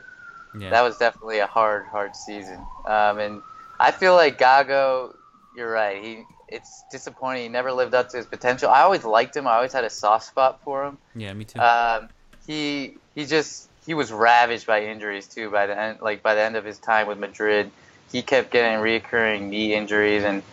yeah. 0.57 0.69
that 0.69 0.83
was 0.83 0.97
definitely 0.97 1.39
a 1.39 1.47
hard, 1.47 1.87
hard 1.87 2.15
season. 2.15 2.59
Um, 2.85 3.17
and 3.17 3.41
I 3.79 3.91
feel 3.91 4.13
like 4.13 4.37
Gago. 4.37 5.15
You're 5.55 5.71
right. 5.71 6.03
He 6.03 6.25
it's 6.47 6.83
disappointing. 6.91 7.43
He 7.43 7.49
never 7.49 7.71
lived 7.71 7.93
up 7.93 8.09
to 8.09 8.17
his 8.17 8.25
potential. 8.25 8.69
I 8.69 8.81
always 8.81 9.03
liked 9.03 9.35
him. 9.35 9.47
I 9.47 9.55
always 9.55 9.73
had 9.73 9.83
a 9.83 9.89
soft 9.89 10.25
spot 10.25 10.61
for 10.63 10.85
him. 10.85 10.97
Yeah, 11.15 11.33
me 11.33 11.45
too. 11.45 11.59
Um, 11.59 12.09
he 12.45 12.97
he 13.15 13.25
just 13.25 13.69
he 13.85 13.93
was 13.93 14.11
ravaged 14.11 14.67
by 14.67 14.85
injuries 14.85 15.27
too. 15.27 15.49
By 15.49 15.67
the 15.67 15.77
end, 15.77 16.01
like 16.01 16.23
by 16.23 16.35
the 16.35 16.41
end 16.41 16.55
of 16.55 16.65
his 16.65 16.77
time 16.77 17.07
with 17.07 17.17
Madrid, 17.17 17.71
he 18.11 18.21
kept 18.21 18.51
getting 18.51 18.79
reoccurring 18.79 19.49
knee 19.49 19.73
injuries, 19.73 20.23
and 20.23 20.43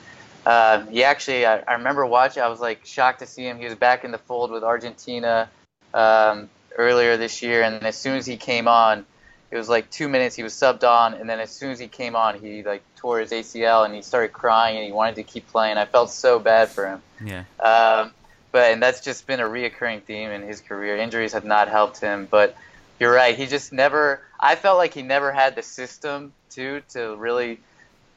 uh, 0.47 0.87
he 0.87 1.05
actually 1.05 1.47
I, 1.47 1.59
I 1.59 1.75
remember 1.75 2.07
watching. 2.07 2.43
I 2.43 2.49
was 2.49 2.61
like 2.61 2.85
shocked 2.85 3.21
to 3.21 3.27
see 3.27 3.45
him. 3.45 3.59
He 3.59 3.65
was 3.65 3.75
back 3.75 4.05
in 4.05 4.11
the 4.11 4.19
fold 4.19 4.51
with 4.51 4.65
Argentina 4.65 5.49
um, 5.93 6.49
earlier 6.77 7.17
this 7.17 7.43
year, 7.43 7.63
and 7.63 7.85
as 7.85 7.97
soon 7.97 8.17
as 8.17 8.27
he 8.27 8.37
came 8.37 8.69
on, 8.69 9.05
it 9.51 9.57
was 9.57 9.69
like 9.69 9.91
two 9.91 10.09
minutes. 10.09 10.37
He 10.37 10.43
was 10.43 10.55
subbed 10.55 10.85
on, 10.85 11.15
and 11.15 11.29
then 11.29 11.41
as 11.41 11.51
soon 11.51 11.71
as 11.71 11.79
he 11.79 11.89
came 11.89 12.15
on, 12.17 12.39
he 12.39 12.63
like 12.63 12.83
tore 12.97 13.21
his 13.21 13.31
ACL 13.31 13.85
and 13.85 13.95
he 13.95 14.03
started 14.03 14.33
crying 14.33 14.77
and 14.77 14.87
he 14.87 14.93
wanted 14.93 15.17
to 15.17 15.23
keep 15.23 15.49
playing. 15.49 15.77
I 15.77 15.87
felt 15.87 16.11
so 16.11 16.39
bad 16.39 16.69
for 16.69 16.87
him. 16.87 17.03
Yeah. 17.25 17.45
Um, 17.59 18.13
but 18.53 18.73
and 18.73 18.83
that's 18.83 19.01
just 19.01 19.27
been 19.27 19.41
a 19.41 19.45
reoccurring 19.45 20.03
theme 20.03 20.31
in 20.31 20.43
his 20.43 20.61
career. 20.61 20.97
Injuries 20.97 21.33
have 21.33 21.45
not 21.45 21.69
helped 21.69 22.01
him, 22.01 22.29
but 22.31 22.57
you're 22.99 23.13
right. 23.13 23.37
He 23.37 23.47
just 23.47 23.73
never. 23.73 24.23
I 24.39 24.55
felt 24.55 24.79
like 24.79 24.95
he 24.95 25.03
never 25.03 25.33
had 25.33 25.55
the 25.55 25.63
system 25.63 26.33
too 26.51 26.83
to 26.91 27.17
really. 27.17 27.61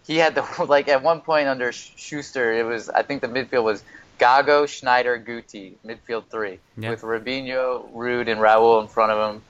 He 0.07 0.17
had 0.17 0.35
the 0.35 0.45
like 0.67 0.87
at 0.87 1.01
one 1.03 1.21
point 1.21 1.47
under 1.47 1.71
Schuster, 1.71 2.53
it 2.53 2.65
was 2.65 2.89
I 2.89 3.03
think 3.03 3.21
the 3.21 3.27
midfield 3.27 3.63
was 3.63 3.83
Gago, 4.19 4.65
Sneijder, 4.65 5.23
Guti, 5.25 5.73
midfield 5.85 6.25
three, 6.29 6.59
Yeah. 6.77 6.91
with 6.91 7.01
Robinho, 7.01 7.91
Ruud, 7.93 8.29
and 8.31 8.39
Raul 8.39 8.81
in 8.81 8.87
front 8.87 9.11
of 9.11 9.35
him, 9.35 9.41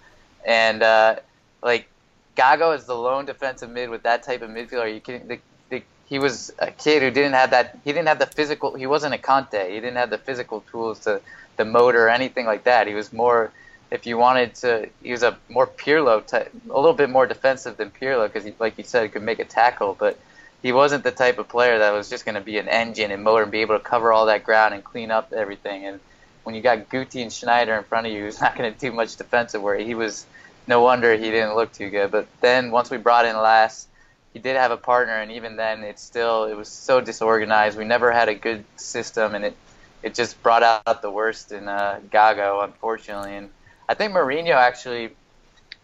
and 0.45 0.81
uh, 0.81 1.15
like 1.61 1.87
Gago 2.35 2.75
is 2.75 2.85
the 2.85 2.95
lone 2.95 3.25
defensive 3.25 3.69
mid 3.69 3.89
with 3.89 4.03
that 4.03 4.23
type 4.23 4.41
of 4.41 4.49
midfielder. 4.49 4.93
You 4.93 5.01
can 5.01 5.27
the, 5.27 5.39
the, 5.69 5.83
he 6.07 6.17
was 6.19 6.51
a 6.59 6.71
kid 6.71 7.01
who 7.01 7.11
didn't 7.11 7.33
have 7.33 7.51
that. 7.51 7.77
He 7.83 7.91
didn't 7.91 8.07
have 8.07 8.19
the 8.19 8.25
physical. 8.25 8.73
He 8.75 8.87
wasn't 8.87 9.13
a 9.13 9.17
Kanté. 9.17 9.69
He 9.69 9.75
didn't 9.75 9.97
have 9.97 10.09
the 10.09 10.17
physical 10.17 10.61
tools 10.71 10.99
to 11.01 11.21
the 11.57 11.65
motor 11.65 12.05
or 12.05 12.09
anything 12.09 12.45
like 12.45 12.63
that. 12.63 12.87
He 12.87 12.93
was 12.93 13.11
more. 13.13 13.51
If 13.91 14.07
you 14.07 14.17
wanted 14.17 14.55
to, 14.55 14.89
he 15.03 15.11
was 15.11 15.21
a 15.21 15.37
more 15.49 15.67
Pirlo 15.67 16.25
type, 16.25 16.51
a 16.67 16.75
little 16.75 16.95
bit 16.95 17.11
more 17.11 17.27
defensive 17.27 17.77
than 17.77 17.91
Pirlo 17.91 18.25
because, 18.31 18.51
like 18.59 18.75
you 18.79 18.83
said, 18.83 19.03
he 19.03 19.09
could 19.09 19.21
make 19.21 19.37
a 19.37 19.45
tackle. 19.45 19.95
But 19.99 20.17
he 20.63 20.71
wasn't 20.71 21.03
the 21.03 21.11
type 21.11 21.37
of 21.37 21.49
player 21.49 21.79
that 21.79 21.91
was 21.91 22.09
just 22.09 22.23
going 22.25 22.35
to 22.35 22.41
be 22.41 22.57
an 22.57 22.69
engine 22.69 23.11
and 23.11 23.21
motor 23.21 23.43
and 23.43 23.51
be 23.51 23.59
able 23.59 23.77
to 23.77 23.83
cover 23.83 24.13
all 24.13 24.27
that 24.27 24.45
ground 24.45 24.73
and 24.73 24.83
clean 24.83 25.11
up 25.11 25.33
everything. 25.33 25.85
And 25.85 25.99
when 26.43 26.55
you 26.55 26.61
got 26.61 26.89
Guti 26.89 27.21
and 27.21 27.29
Sneijder 27.29 27.77
in 27.77 27.83
front 27.83 28.07
of 28.07 28.13
you, 28.13 28.23
he's 28.23 28.39
not 28.41 28.55
going 28.57 28.73
to 28.73 28.79
do 28.79 28.91
much 28.93 29.17
defensive 29.17 29.61
work. 29.61 29.81
He 29.81 29.93
was 29.93 30.25
no 30.65 30.81
wonder 30.81 31.13
he 31.13 31.29
didn't 31.29 31.55
look 31.55 31.73
too 31.73 31.89
good. 31.89 32.09
But 32.11 32.27
then 32.39 32.71
once 32.71 32.89
we 32.89 32.97
brought 32.97 33.25
in 33.25 33.35
Lass, 33.35 33.87
he 34.31 34.39
did 34.39 34.55
have 34.55 34.71
a 34.71 34.77
partner, 34.77 35.13
and 35.13 35.31
even 35.33 35.57
then, 35.57 35.83
it 35.83 35.99
still 35.99 36.45
it 36.45 36.55
was 36.55 36.69
so 36.69 37.01
disorganized. 37.01 37.77
We 37.77 37.85
never 37.85 38.11
had 38.11 38.29
a 38.29 38.35
good 38.35 38.63
system, 38.77 39.35
and 39.35 39.45
it 39.45 39.55
it 40.01 40.15
just 40.15 40.41
brought 40.41 40.63
out 40.63 41.01
the 41.01 41.11
worst 41.11 41.51
in 41.51 41.67
uh, 41.67 41.99
Gago, 42.09 42.63
unfortunately. 42.63 43.35
And 43.35 43.49
I 43.87 43.93
think 43.93 44.13
Mourinho 44.13 44.55
actually 44.55 45.11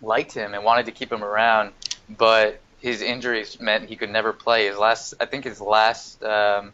liked 0.01 0.31
him 0.31 0.53
and 0.53 0.63
wanted 0.63 0.87
to 0.87 0.91
keep 0.91 1.11
him 1.11 1.23
around, 1.23 1.73
but 2.09 2.59
his 2.79 3.01
injuries 3.01 3.59
meant 3.59 3.89
he 3.89 3.95
could 3.95 4.09
never 4.09 4.33
play. 4.33 4.67
His 4.67 4.77
last, 4.77 5.13
I 5.19 5.25
think, 5.25 5.45
his 5.45 5.61
last. 5.61 6.23
Um, 6.23 6.73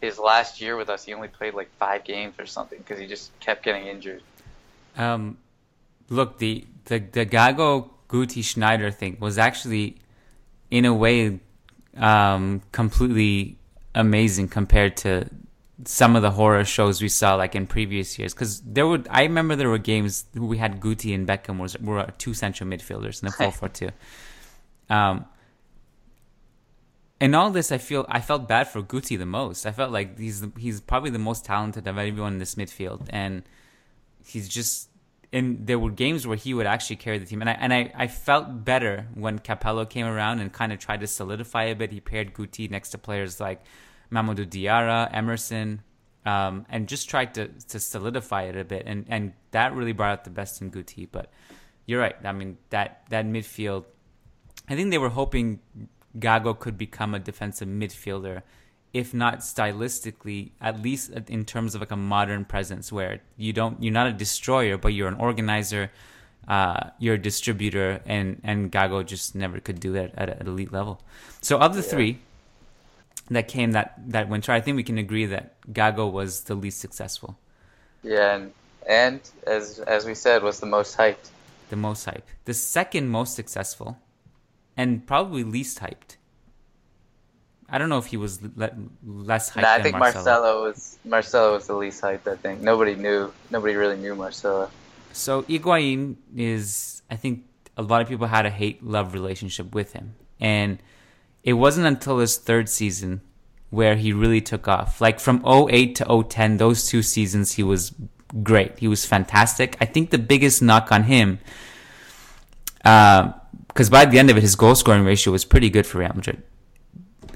his 0.00 0.18
last 0.18 0.60
year 0.60 0.76
with 0.76 0.90
us, 0.90 1.04
he 1.04 1.14
only 1.14 1.28
played 1.28 1.54
like 1.54 1.70
five 1.78 2.02
games 2.02 2.34
or 2.38 2.44
something 2.44 2.78
because 2.78 2.98
he 2.98 3.06
just 3.06 3.30
kept 3.38 3.64
getting 3.64 3.86
injured. 3.86 4.20
Um, 4.96 5.38
look, 6.10 6.38
the 6.38 6.66
the 6.86 6.98
the 6.98 7.24
Gago 7.24 7.88
Guti 8.08 8.42
Sneijder 8.42 8.92
thing 8.92 9.16
was 9.20 9.38
actually, 9.38 9.96
in 10.70 10.84
a 10.84 10.92
way, 10.92 11.38
um, 11.96 12.62
completely 12.72 13.56
amazing 13.94 14.48
compared 14.48 14.96
to 14.98 15.28
some 15.84 16.16
of 16.16 16.22
the 16.22 16.30
horror 16.30 16.64
shows 16.64 17.02
we 17.02 17.08
saw 17.08 17.34
like 17.36 17.54
in 17.54 17.66
previous 17.66 18.18
years. 18.18 18.34
Because 18.34 18.60
there 18.60 18.86
would, 18.86 19.06
I 19.10 19.22
remember 19.22 19.56
there 19.56 19.70
were 19.70 19.78
games 19.78 20.24
we 20.34 20.58
had 20.58 20.80
Guti 20.80 21.14
and 21.14 21.26
Beckham 21.26 21.58
was 21.58 21.78
were 21.78 22.06
two 22.18 22.34
central 22.34 22.68
midfielders 22.68 23.22
in 23.22 23.26
the 23.26 23.32
four 23.38 23.52
four 23.52 23.68
two. 23.68 23.90
Um, 24.92 25.24
in 27.18 27.34
all 27.34 27.50
this, 27.50 27.72
I 27.72 27.78
feel 27.78 28.04
I 28.08 28.20
felt 28.20 28.46
bad 28.46 28.68
for 28.68 28.82
Guti 28.82 29.16
the 29.16 29.26
most. 29.26 29.64
I 29.64 29.72
felt 29.72 29.90
like 29.90 30.18
he's 30.18 30.44
he's 30.58 30.80
probably 30.80 31.10
the 31.10 31.18
most 31.18 31.44
talented 31.44 31.86
of 31.86 31.96
everyone 31.96 32.34
in 32.34 32.38
this 32.38 32.56
midfield, 32.56 33.06
and 33.10 33.42
he's 34.24 34.48
just. 34.48 34.88
And 35.34 35.66
there 35.66 35.78
were 35.78 35.90
games 35.90 36.26
where 36.26 36.36
he 36.36 36.52
would 36.52 36.66
actually 36.66 36.96
carry 36.96 37.16
the 37.18 37.24
team, 37.24 37.40
and 37.40 37.48
I 37.48 37.54
and 37.54 37.72
I, 37.72 37.90
I 37.94 38.06
felt 38.06 38.66
better 38.66 39.06
when 39.14 39.38
Capello 39.38 39.88
came 39.88 40.04
around 40.04 40.40
and 40.40 40.52
kind 40.52 40.74
of 40.74 40.78
tried 40.78 41.00
to 41.00 41.06
solidify 41.06 41.64
a 41.64 41.74
bit. 41.74 41.90
He 41.90 42.00
paired 42.00 42.34
Guti 42.34 42.70
next 42.70 42.90
to 42.90 42.98
players 42.98 43.40
like 43.40 43.62
Mamadou 44.12 44.44
Diarra, 44.44 45.08
Emerson, 45.10 45.80
um, 46.26 46.66
and 46.68 46.86
just 46.86 47.08
tried 47.08 47.32
to 47.34 47.48
to 47.68 47.80
solidify 47.80 48.42
it 48.42 48.56
a 48.56 48.64
bit, 48.64 48.82
and 48.84 49.06
and 49.08 49.32
that 49.52 49.74
really 49.74 49.92
brought 49.92 50.12
out 50.12 50.24
the 50.24 50.30
best 50.30 50.60
in 50.60 50.70
Guti. 50.70 51.08
But 51.10 51.32
you're 51.86 52.00
right. 52.00 52.16
I 52.22 52.32
mean 52.32 52.58
that 52.68 53.04
that 53.08 53.24
midfield. 53.24 53.84
I 54.72 54.76
think 54.76 54.90
they 54.90 54.98
were 54.98 55.10
hoping 55.10 55.60
Gago 56.18 56.58
could 56.58 56.78
become 56.78 57.14
a 57.14 57.18
defensive 57.18 57.68
midfielder, 57.68 58.42
if 58.92 59.14
not 59.14 59.40
stylistically, 59.40 60.50
at 60.60 60.80
least 60.82 61.10
in 61.28 61.44
terms 61.44 61.74
of 61.74 61.80
like 61.80 61.90
a 61.90 61.96
modern 61.96 62.44
presence 62.44 62.92
where 62.92 63.20
you 63.36 63.52
don't 63.52 63.82
you're 63.82 63.92
not 63.92 64.06
a 64.06 64.12
destroyer, 64.12 64.76
but 64.78 64.92
you're 64.94 65.08
an 65.08 65.14
organizer, 65.14 65.90
uh, 66.48 66.90
you're 66.98 67.14
a 67.14 67.18
distributor, 67.18 68.00
and 68.06 68.40
and 68.44 68.70
Gago 68.72 69.04
just 69.04 69.34
never 69.34 69.60
could 69.60 69.80
do 69.80 69.92
that 69.92 70.12
at 70.16 70.28
an 70.40 70.46
elite 70.46 70.72
level. 70.72 71.00
So 71.40 71.58
of 71.58 71.74
the 71.74 71.82
three 71.82 72.18
that 73.30 73.48
came 73.48 73.72
that 73.72 73.94
that 74.08 74.28
winter, 74.28 74.52
I 74.52 74.60
think 74.60 74.76
we 74.76 74.82
can 74.82 74.98
agree 74.98 75.26
that 75.26 75.60
Gago 75.72 76.10
was 76.10 76.42
the 76.44 76.54
least 76.54 76.80
successful, 76.80 77.38
Yeah, 78.02 78.34
and 78.36 78.52
and 78.88 79.20
as 79.46 79.78
as 79.80 80.04
we 80.04 80.14
said, 80.14 80.42
was 80.42 80.60
the 80.60 80.66
most 80.66 80.96
hyped. 80.98 81.30
the 81.70 81.76
most 81.76 82.04
hype. 82.04 82.26
The 82.44 82.54
second 82.54 83.08
most 83.08 83.34
successful, 83.34 83.96
and 84.76 85.06
probably 85.06 85.44
least 85.44 85.80
hyped. 85.80 86.16
I 87.68 87.78
don't 87.78 87.88
know 87.88 87.98
if 87.98 88.06
he 88.06 88.18
was 88.18 88.42
le- 88.56 88.70
less 89.04 89.50
hyped 89.50 89.62
Nah, 89.62 89.68
I 89.68 89.76
than 89.78 89.82
think 89.84 89.96
Marcelo. 89.96 90.24
Marcelo 90.24 90.62
was 90.62 90.98
Marcelo 91.04 91.54
was 91.54 91.66
the 91.66 91.74
least 91.74 92.02
hyped. 92.02 92.30
I 92.30 92.36
think 92.36 92.60
nobody 92.60 92.94
knew. 92.94 93.32
Nobody 93.50 93.76
really 93.76 93.96
knew 93.96 94.14
Marcelo. 94.14 94.70
So 95.12 95.42
Higuain 95.42 96.16
is, 96.36 97.02
I 97.10 97.16
think, 97.16 97.44
a 97.76 97.82
lot 97.82 98.02
of 98.02 98.08
people 98.08 98.26
had 98.26 98.44
a 98.46 98.50
hate 98.50 98.84
love 98.84 99.14
relationship 99.14 99.74
with 99.74 99.94
him, 99.94 100.14
and 100.38 100.78
it 101.42 101.54
wasn't 101.54 101.86
until 101.86 102.18
his 102.18 102.36
third 102.36 102.68
season 102.68 103.22
where 103.70 103.96
he 103.96 104.12
really 104.12 104.42
took 104.42 104.68
off. 104.68 105.00
Like 105.00 105.18
from 105.18 105.42
08 105.46 105.94
to 105.96 106.24
010, 106.28 106.58
those 106.58 106.86
two 106.86 107.02
seasons, 107.02 107.52
he 107.52 107.62
was 107.62 107.94
great. 108.42 108.78
He 108.78 108.86
was 108.86 109.06
fantastic. 109.06 109.78
I 109.80 109.86
think 109.86 110.10
the 110.10 110.18
biggest 110.18 110.60
knock 110.60 110.92
on 110.92 111.04
him, 111.04 111.38
uh, 112.84 113.32
because 113.72 113.88
by 113.88 114.04
the 114.04 114.18
end 114.18 114.30
of 114.30 114.36
it, 114.36 114.42
his 114.42 114.54
goal 114.54 114.74
scoring 114.74 115.04
ratio 115.04 115.32
was 115.32 115.44
pretty 115.44 115.70
good 115.70 115.86
for 115.86 115.98
Real 115.98 116.12
Madrid. 116.14 116.42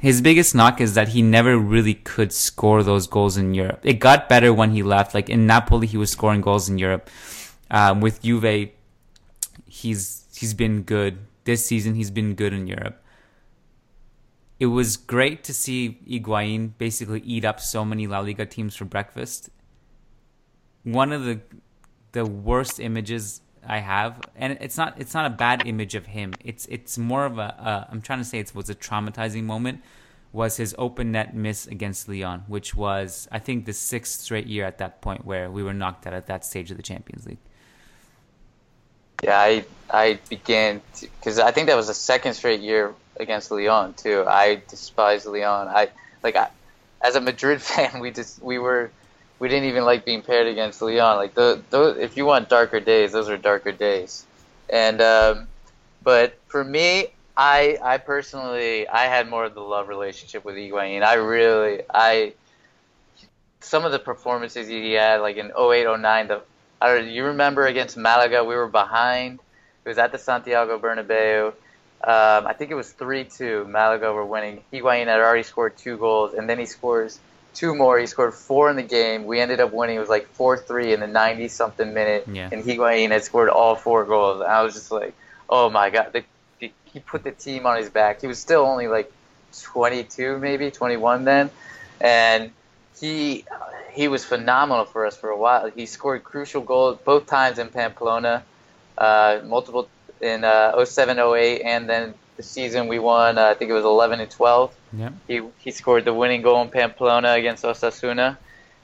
His 0.01 0.21
biggest 0.21 0.55
knock 0.55 0.81
is 0.81 0.95
that 0.95 1.09
he 1.09 1.23
never 1.23 1.57
really 1.57 1.95
could 1.95 2.33
score 2.33 2.83
those 2.83 3.07
goals 3.07 3.39
in 3.39 3.55
Europe. 3.55 3.81
It 3.83 3.95
got 3.95 4.29
better 4.29 4.53
when 4.53 4.73
he 4.73 4.83
left. 4.83 5.15
Like 5.15 5.31
in 5.31 5.47
Napoli, 5.47 5.87
he 5.87 5.97
was 5.97 6.11
scoring 6.11 6.43
goals 6.43 6.69
in 6.69 6.77
Europe. 6.77 7.09
Um, 7.71 8.01
with 8.01 8.23
Juve, 8.23 8.71
he's 9.67 10.27
he's 10.37 10.53
been 10.53 10.83
good 10.83 11.19
this 11.45 11.65
season. 11.65 11.95
He's 11.95 12.11
been 12.11 12.35
good 12.35 12.53
in 12.53 12.67
Europe. 12.67 13.03
It 14.61 14.67
was 14.67 14.97
great 14.97 15.43
to 15.45 15.55
see 15.55 15.99
Higuain 16.07 16.73
basically 16.77 17.21
eat 17.21 17.45
up 17.45 17.61
so 17.61 17.85
many 17.85 18.07
La 18.07 18.21
Liga 18.21 18.45
teams 18.45 18.77
for 18.77 18.85
breakfast. 18.85 19.49
One 20.83 21.13
of 21.13 21.25
the 21.25 21.41
the 22.13 22.27
worst 22.27 22.81
images 22.81 23.41
I 23.69 23.79
have, 23.79 24.21
and 24.37 24.59
it's 24.61 24.77
not 24.77 24.95
it's 25.01 25.15
not 25.15 25.27
a 25.27 25.31
bad 25.31 25.67
image 25.67 25.95
of 25.95 26.07
him. 26.07 26.35
It's 26.45 26.67
it's 26.67 26.99
more 26.99 27.25
of 27.27 27.39
a 27.39 27.87
I'm 27.91 28.01
trying 28.01 28.21
to 28.21 28.25
say 28.25 28.39
it 28.39 28.55
was 28.55 28.71
a 28.71 28.75
traumatizing 28.75 29.45
moment. 29.45 29.83
Was 30.33 30.59
his 30.59 30.75
open 30.77 31.13
net 31.13 31.35
miss 31.35 31.67
against 31.67 32.09
Lyon, 32.09 32.45
which 32.47 32.75
was 32.75 33.29
I 33.33 33.39
think 33.39 33.65
the 33.65 33.73
sixth 33.73 34.21
straight 34.21 34.47
year 34.47 34.65
at 34.65 34.79
that 34.79 35.01
point 35.01 35.25
where 35.25 35.51
we 35.51 35.63
were 35.63 35.73
knocked 35.73 36.07
out 36.07 36.13
at 36.13 36.27
that 36.27 36.45
stage 36.45 36.71
of 36.71 36.77
the 36.77 36.83
Champions 36.83 37.27
League. 37.27 37.39
Yeah, 39.23 39.39
I 39.39 39.65
I 39.91 40.19
began 40.29 40.83
because 41.01 41.39
I 41.39 41.53
think 41.53 41.69
that 41.69 41.77
was 41.77 41.87
the 41.87 41.95
second 41.95 42.35
straight 42.35 42.61
year 42.61 42.95
against 43.19 43.51
Lyon 43.51 43.95
too. 43.95 44.25
I 44.27 44.63
despise 44.69 45.25
Lyon. 45.25 45.69
I 45.69 45.89
like 46.23 46.37
I, 46.37 46.49
as 47.01 47.17
a 47.17 47.21
Madrid 47.21 47.63
fan, 47.71 48.01
we 48.01 48.11
just 48.11 48.43
we 48.43 48.59
were 48.59 48.91
we 49.39 49.49
didn't 49.49 49.69
even 49.69 49.85
like 49.85 50.05
being 50.05 50.23
paired 50.23 50.47
against 50.47 50.81
Lyon. 50.81 51.17
Like 51.17 51.35
the 51.35 51.63
those, 51.71 51.99
if 51.99 52.17
you 52.17 52.25
want 52.25 52.49
darker 52.49 52.81
days, 52.81 53.13
those 53.13 53.29
are 53.29 53.37
darker 53.37 53.73
days. 53.73 54.25
And 54.69 55.01
um, 55.01 55.49
but 56.03 56.39
for 56.49 56.65
me, 56.65 57.09
I 57.37 57.79
I 57.83 57.99
personally 57.99 58.89
I 58.89 59.05
had 59.05 59.29
more 59.29 59.45
of 59.45 59.55
the 59.55 59.61
love 59.61 59.89
relationship 59.89 60.45
with 60.45 60.57
Higuain. 60.57 61.03
I 61.03 61.15
really 61.15 61.83
I 61.93 62.33
some 63.61 63.85
of 63.85 63.93
the 63.93 63.99
performances 63.99 64.69
he 64.69 64.93
had 64.93 65.21
like 65.21 65.37
in 65.37 65.53
08 65.59 65.87
09 66.01 66.29
the 66.29 66.43
I 66.81 66.95
don't 66.95 67.09
you 67.09 67.25
remember 67.25 67.67
against 67.67 67.97
Malaga 67.97 68.45
we 68.45 68.55
were 68.55 68.69
behind. 68.69 69.41
It 69.85 69.89
was 69.89 69.99
at 69.99 70.13
the 70.13 70.19
Santiago 70.19 70.79
Bernabeu 70.79 71.49
Um, 72.05 72.47
I 72.47 72.53
think 72.53 72.71
it 72.71 72.75
was 72.75 72.93
three 72.93 73.25
two. 73.25 73.65
Malaga 73.65 74.13
were 74.13 74.25
winning. 74.25 74.63
Higuain 74.73 75.07
had 75.07 75.21
already 75.21 75.43
scored 75.43 75.77
two 75.77 75.97
goals, 75.97 76.35
and 76.35 76.49
then 76.49 76.59
he 76.59 76.67
scores 76.67 77.19
two 77.57 77.75
more. 77.75 77.99
He 77.99 78.07
scored 78.07 78.35
four 78.35 78.71
in 78.71 78.77
the 78.77 78.83
game. 78.83 79.25
We 79.25 79.41
ended 79.41 79.59
up 79.61 79.73
winning. 79.73 79.97
It 79.97 80.01
was 80.01 80.09
like 80.09 80.29
four 80.29 80.57
three 80.57 80.93
in 80.93 81.01
the 81.01 81.07
ninety 81.09 81.49
something 81.49 81.93
minute, 81.93 82.29
Yeah. 82.31 82.49
and 82.53 82.63
Higuain 82.63 83.11
had 83.11 83.25
scored 83.25 83.49
all 83.49 83.75
four 83.75 84.05
goals. 84.05 84.41
And 84.41 84.51
I 84.51 84.63
was 84.63 84.75
just 84.75 84.91
like, 84.93 85.15
oh 85.51 85.71
my 85.71 85.91
god, 85.91 86.13
the, 86.13 86.23
the, 86.61 86.71
he 86.85 87.01
put 87.01 87.25
the 87.25 87.33
team 87.33 87.67
on 87.67 87.77
his 87.79 87.91
back. 87.91 88.21
He 88.21 88.27
was 88.29 88.39
still 88.39 88.63
only 88.63 88.87
like 88.87 89.11
twenty 89.63 90.05
two, 90.05 90.39
maybe 90.39 90.71
twenty 90.71 90.97
one 90.97 91.25
then, 91.25 91.51
and 92.01 92.51
he 93.01 93.45
he 93.93 94.09
was 94.09 94.25
phenomenal 94.25 94.85
for 94.85 95.07
us 95.07 95.17
for 95.17 95.31
a 95.31 95.37
while. 95.37 95.71
He 95.71 95.87
scored 95.87 96.23
crucial 96.23 96.61
goals 96.63 96.99
both 97.05 97.27
times 97.27 97.59
in 97.59 97.69
Pamplona, 97.69 98.45
uh, 98.99 99.41
multiple 99.45 99.89
in 100.21 100.45
uh, 100.45 100.83
07, 100.85 101.19
08, 101.19 101.61
and 101.63 101.89
then 101.89 102.15
the 102.37 102.43
season 102.43 102.89
we 102.89 102.99
won. 102.99 103.39
Uh, 103.39 103.47
I 103.47 103.55
think 103.55 103.71
it 103.71 103.75
was 103.75 103.85
11 103.85 104.21
and 104.21 104.31
12. 104.31 104.75
Yeah. 104.93 105.11
He 105.27 105.43
he 105.59 105.71
scored 105.71 106.05
the 106.05 106.15
winning 106.15 106.43
goal 106.43 106.63
in 106.63 106.69
Pamplona 106.69 107.33
against 107.33 107.65
Osasuna, 107.65 108.37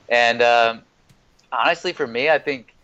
and 0.08 0.42
um, 0.42 0.82
honestly, 1.50 1.92
for 1.92 2.06
me, 2.06 2.28
I 2.28 2.38
think 2.38 2.74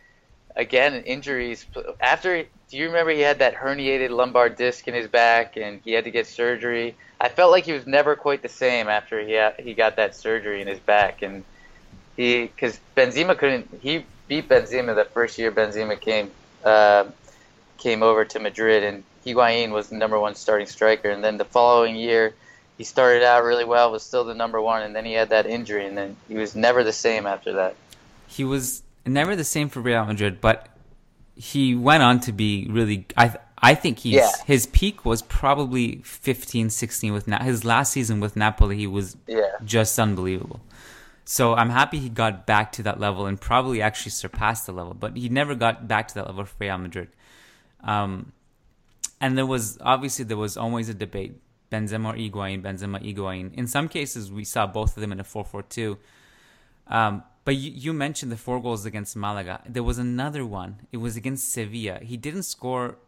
again 0.57 0.94
injuries 0.94 1.66
after. 2.00 2.44
Do 2.70 2.76
you 2.76 2.87
remember 2.88 3.12
he 3.12 3.20
had 3.20 3.38
that 3.38 3.54
herniated 3.54 4.11
lumbar 4.11 4.50
disc 4.50 4.87
in 4.87 4.92
his 4.92 5.09
back 5.09 5.57
and 5.57 5.81
he 5.85 5.92
had 5.92 6.04
to 6.04 6.11
get 6.11 6.26
surgery? 6.26 6.94
I 7.18 7.31
felt 7.31 7.50
like 7.50 7.64
he 7.64 7.72
was 7.72 7.87
never 7.87 8.14
quite 8.14 8.42
the 8.42 8.50
same 8.50 8.88
after 8.88 9.20
he 9.26 9.33
had, 9.33 9.54
he 9.59 9.72
got 9.72 9.96
that 9.96 10.14
surgery 10.14 10.61
in 10.61 10.68
his 10.68 10.78
back 10.78 11.22
and 11.22 11.44
he 12.14 12.42
because 12.42 12.78
Benzema 12.94 13.38
couldn't 13.38 13.70
he 13.81 14.04
beat 14.28 14.50
Benzema 14.50 14.94
the 14.94 15.07
first 15.07 15.38
year 15.38 15.50
Benzema 15.50 15.98
came 15.98 16.31
uh, 16.62 17.07
came 17.78 18.02
over 18.02 18.26
to 18.26 18.38
Madrid 18.38 18.83
and 18.83 19.02
Higuain 19.35 19.71
was 19.71 19.88
the 19.88 19.97
number 19.97 20.19
one 20.19 20.35
starting 20.35 20.67
striker 20.67 21.11
and 21.11 21.23
then 21.23 21.37
the 21.37 21.45
following 21.45 21.97
year 21.97 22.35
he 22.77 22.85
started 22.85 23.23
out 23.25 23.43
really 23.45 23.64
well 23.64 23.91
was 23.93 24.03
still 24.03 24.25
the 24.25 24.35
number 24.35 24.61
one 24.61 24.83
and 24.83 24.95
then 24.95 25.05
he 25.05 25.12
had 25.12 25.31
that 25.31 25.47
injury 25.47 25.87
and 25.87 25.97
then 25.97 26.17
he 26.29 26.35
was 26.35 26.55
never 26.55 26.85
the 26.85 26.93
same 26.93 27.27
after 27.27 27.53
that. 27.55 27.75
He 28.27 28.45
was 28.45 28.83
never 29.07 29.35
the 29.37 29.45
same 29.45 29.69
for 29.69 29.81
Real 29.81 30.05
Madrid, 30.05 30.41
but 30.41 30.69
he 31.35 31.75
went 31.75 32.03
on 32.03 32.21
to 32.21 32.33
be 32.33 32.67
really. 32.71 33.07
I 33.17 33.37
I 33.61 33.75
think 33.75 33.99
he's 34.01 34.14
Yeah. 34.14 34.31
his 34.47 34.67
peak 34.67 35.05
was 35.05 35.23
probably 35.23 35.97
15, 36.05 36.71
16 36.71 37.12
with 37.12 37.27
Na- 37.27 37.43
his 37.43 37.64
last 37.64 37.93
season 37.93 38.21
with 38.21 38.37
Napoli. 38.37 38.77
He 38.77 38.87
was 38.87 39.17
Yeah. 39.27 39.43
just 39.64 39.99
unbelievable. 39.99 40.61
So 41.25 41.55
I'm 41.55 41.71
happy 41.71 41.99
he 41.99 42.09
got 42.09 42.47
back 42.47 42.71
to 42.73 42.83
that 42.85 43.01
level 43.01 43.27
and 43.27 43.41
probably 43.41 43.83
actually 43.83 44.12
surpassed 44.12 44.67
the 44.67 44.73
level, 44.73 44.95
but 44.95 45.17
he 45.17 45.29
never 45.29 45.55
got 45.57 45.88
back 45.88 46.07
to 46.09 46.14
that 46.14 46.27
level 46.27 46.45
for 46.45 46.55
Real 46.61 46.79
Madrid. 46.79 47.09
Um, 47.83 48.33
and 49.20 49.37
there 49.37 49.46
was 49.46 49.78
obviously 49.81 50.24
there 50.24 50.37
was 50.37 50.57
always 50.57 50.88
a 50.88 50.94
debate: 50.94 51.40
Benzema 51.70 52.14
or 52.14 52.16
Higuain, 52.16 52.62
Benzema, 52.62 53.02
Higuain. 53.02 53.54
In 53.54 53.66
some 53.66 53.88
cases, 53.88 54.31
we 54.31 54.44
saw 54.44 54.66
both 54.66 54.96
of 54.96 55.00
them 55.00 55.12
in 55.12 55.20
a 55.20 55.24
4-4-2. 55.24 55.98
Um, 56.87 57.22
but 57.44 57.57
you, 57.57 57.70
you 57.70 57.92
mentioned 57.92 58.33
the 58.33 58.37
four 58.37 58.61
goals 58.61 58.85
against 58.85 59.16
Malaga. 59.16 59.62
There 59.66 59.83
was 59.83 59.98
another 59.98 60.44
one. 60.44 60.87
It 60.92 60.98
was 60.98 61.16
against 61.16 61.52
Sevilla. 61.52 61.98
He 62.02 62.16
didn't 62.16 62.42
score. 62.42 62.98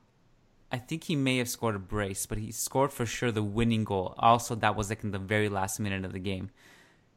I 0.72 0.78
think 0.78 1.04
he 1.04 1.16
may 1.16 1.38
have 1.38 1.48
scored 1.48 1.74
a 1.74 1.80
brace, 1.80 2.26
but 2.26 2.38
he 2.38 2.52
scored 2.52 2.92
for 2.92 3.04
sure 3.04 3.32
the 3.32 3.42
winning 3.42 3.84
goal. 3.84 4.14
Also, 4.18 4.54
that 4.54 4.76
was 4.76 4.88
like 4.88 5.02
in 5.02 5.10
the 5.10 5.18
very 5.18 5.48
last 5.48 5.80
minute 5.80 6.04
of 6.04 6.12
the 6.12 6.20
game. 6.20 6.50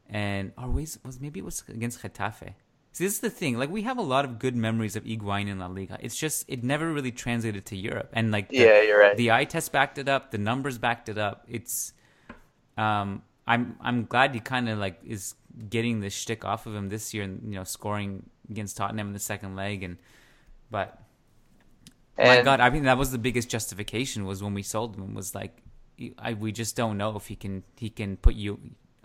And 0.10 0.52
or 0.58 0.70
was 0.70 1.00
was 1.06 1.20
maybe 1.20 1.40
it 1.40 1.46
was 1.46 1.64
against 1.68 2.02
Getafe. 2.02 2.56
See, 2.94 3.06
this 3.06 3.16
is 3.16 3.20
the 3.22 3.32
thing. 3.32 3.58
Like 3.58 3.72
we 3.72 3.82
have 3.82 3.98
a 3.98 4.04
lot 4.04 4.24
of 4.24 4.38
good 4.38 4.56
memories 4.56 4.96
of 4.96 5.04
Higuain 5.04 5.48
in 5.48 5.58
La 5.58 5.66
Liga. 5.66 5.98
It's 6.00 6.16
just 6.16 6.46
it 6.48 6.64
never 6.64 6.94
really 6.94 7.12
translated 7.12 7.66
to 7.68 7.76
Europe. 7.76 8.12
And 8.14 8.32
like 8.32 8.50
the, 8.50 8.58
Yeah, 8.58 8.82
you're 8.84 9.00
right. 9.00 9.18
the 9.18 9.32
eye 9.32 9.46
test 9.46 9.72
backed 9.72 9.98
it 9.98 10.08
up. 10.08 10.30
The 10.30 10.38
numbers 10.38 10.78
backed 10.78 11.10
it 11.10 11.18
up. 11.18 11.44
It's 11.48 11.94
um, 12.78 13.24
I'm 13.48 13.78
I'm 13.82 14.06
glad 14.06 14.36
he 14.36 14.40
kind 14.40 14.70
of 14.70 14.78
like 14.78 15.00
is 15.06 15.34
getting 15.70 16.02
the 16.02 16.12
shtick 16.12 16.46
off 16.46 16.68
of 16.68 16.76
him 16.76 16.90
this 16.90 17.16
year, 17.16 17.24
and 17.24 17.42
you 17.44 17.56
know, 17.56 17.64
scoring 17.64 18.30
against 18.48 18.78
Tottenham 18.78 19.08
in 19.08 19.14
the 19.14 19.20
second 19.20 19.56
leg, 19.56 19.82
and 19.82 19.98
but 20.70 21.02
my 22.18 22.42
God, 22.44 22.60
I 22.60 22.70
mean 22.70 22.84
that 22.84 23.00
was 23.00 23.12
the 23.12 23.18
biggest 23.18 23.50
justification 23.50 24.26
was 24.26 24.44
when 24.44 24.54
we 24.54 24.62
sold 24.62 24.96
him 24.96 25.16
was 25.16 25.34
like, 25.34 25.64
I 26.20 26.34
we 26.34 26.52
just 26.52 26.76
don't 26.76 26.98
know 26.98 27.16
if 27.16 27.26
he 27.26 27.36
can 27.36 27.64
he 27.76 27.90
can 27.90 28.18
put 28.18 28.36
you 28.36 28.60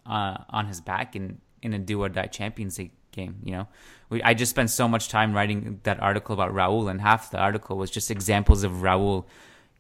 uh, 0.05 0.45
on 0.51 0.67
his 0.67 0.83
back 0.83 1.17
in 1.17 1.41
in 1.63 1.73
a 1.73 1.79
do 1.79 2.03
or 2.03 2.11
die 2.11 2.27
Champions 2.27 2.79
League 2.79 2.93
game. 3.19 3.35
You 3.45 3.53
know, 3.53 3.69
we 4.11 4.23
I 4.23 4.33
just 4.35 4.51
spent 4.51 4.71
so 4.71 4.87
much 4.89 5.09
time 5.09 5.35
writing 5.35 5.81
that 5.83 6.01
article 6.01 6.33
about 6.39 6.51
Raúl, 6.53 6.91
and 6.91 7.01
half 7.01 7.31
the 7.31 7.39
article 7.39 7.77
was 7.77 7.91
just 7.91 8.11
examples 8.11 8.65
of 8.65 8.73
Raúl 8.87 9.25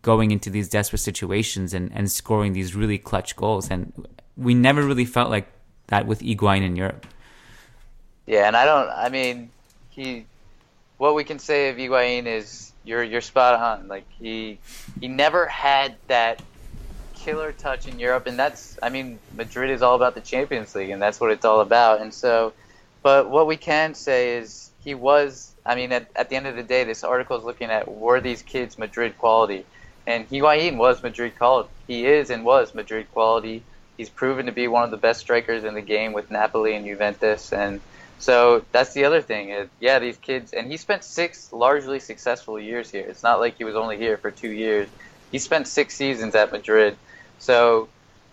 going 0.02 0.30
into 0.30 0.50
these 0.50 0.68
desperate 0.68 1.00
situations 1.00 1.74
and, 1.74 1.90
and 1.92 2.10
scoring 2.10 2.52
these 2.52 2.74
really 2.74 2.98
clutch 2.98 3.34
goals. 3.36 3.70
And 3.70 3.92
we 4.36 4.54
never 4.54 4.82
really 4.82 5.04
felt 5.04 5.30
like 5.30 5.48
that 5.88 6.06
with 6.06 6.20
Higuain 6.20 6.62
in 6.62 6.76
Europe. 6.76 7.06
Yeah, 8.26 8.46
and 8.46 8.56
I 8.56 8.64
don't. 8.64 8.88
I 8.90 9.08
mean, 9.08 9.50
he. 9.90 10.26
What 10.98 11.14
we 11.14 11.24
can 11.24 11.38
say 11.38 11.70
of 11.70 11.76
Higuain 11.76 12.26
is 12.26 12.72
you're 12.84 13.02
you're 13.02 13.20
spot 13.20 13.54
on. 13.54 13.88
Like 13.88 14.04
he 14.18 14.58
he 15.00 15.08
never 15.08 15.46
had 15.46 15.96
that 16.08 16.42
killer 17.14 17.52
touch 17.52 17.88
in 17.88 17.98
Europe, 17.98 18.26
and 18.26 18.38
that's. 18.38 18.78
I 18.82 18.90
mean, 18.90 19.18
Madrid 19.34 19.70
is 19.70 19.82
all 19.82 19.96
about 19.96 20.14
the 20.14 20.20
Champions 20.20 20.74
League, 20.74 20.90
and 20.90 21.00
that's 21.00 21.20
what 21.20 21.30
it's 21.30 21.44
all 21.44 21.60
about. 21.60 22.00
And 22.00 22.12
so, 22.12 22.52
but 23.08 23.30
what 23.30 23.46
we 23.46 23.56
can 23.56 23.94
say 23.94 24.36
is 24.36 24.70
he 24.84 24.94
was. 24.94 25.54
I 25.64 25.76
mean, 25.76 25.92
at, 25.92 26.10
at 26.14 26.28
the 26.28 26.36
end 26.36 26.46
of 26.46 26.56
the 26.56 26.62
day, 26.62 26.84
this 26.84 27.02
article 27.02 27.38
is 27.38 27.42
looking 27.42 27.70
at 27.70 27.90
were 27.90 28.20
these 28.20 28.42
kids 28.42 28.76
Madrid 28.76 29.16
quality, 29.16 29.64
and 30.06 30.28
Higuain 30.28 30.76
was 30.76 31.02
Madrid 31.02 31.38
quality. 31.38 31.70
He 31.86 32.04
is 32.04 32.28
and 32.28 32.44
was 32.44 32.74
Madrid 32.74 33.10
quality. 33.14 33.62
He's 33.96 34.10
proven 34.10 34.44
to 34.44 34.52
be 34.52 34.68
one 34.68 34.84
of 34.84 34.90
the 34.90 34.98
best 34.98 35.20
strikers 35.20 35.64
in 35.64 35.72
the 35.72 35.80
game 35.80 36.12
with 36.12 36.30
Napoli 36.30 36.74
and 36.76 36.84
Juventus, 36.84 37.50
and 37.50 37.80
so 38.18 38.62
that's 38.72 38.92
the 38.92 39.06
other 39.06 39.22
thing. 39.22 39.48
Is, 39.48 39.70
yeah, 39.80 39.98
these 40.00 40.18
kids, 40.18 40.52
and 40.52 40.70
he 40.70 40.76
spent 40.76 41.02
six 41.02 41.50
largely 41.50 42.00
successful 42.00 42.60
years 42.60 42.90
here. 42.90 43.06
It's 43.08 43.22
not 43.22 43.40
like 43.40 43.56
he 43.56 43.64
was 43.64 43.74
only 43.74 43.96
here 43.96 44.18
for 44.18 44.30
two 44.30 44.52
years. 44.52 44.86
He 45.32 45.38
spent 45.38 45.66
six 45.66 45.94
seasons 45.94 46.34
at 46.34 46.52
Madrid. 46.52 46.98
So 47.38 47.88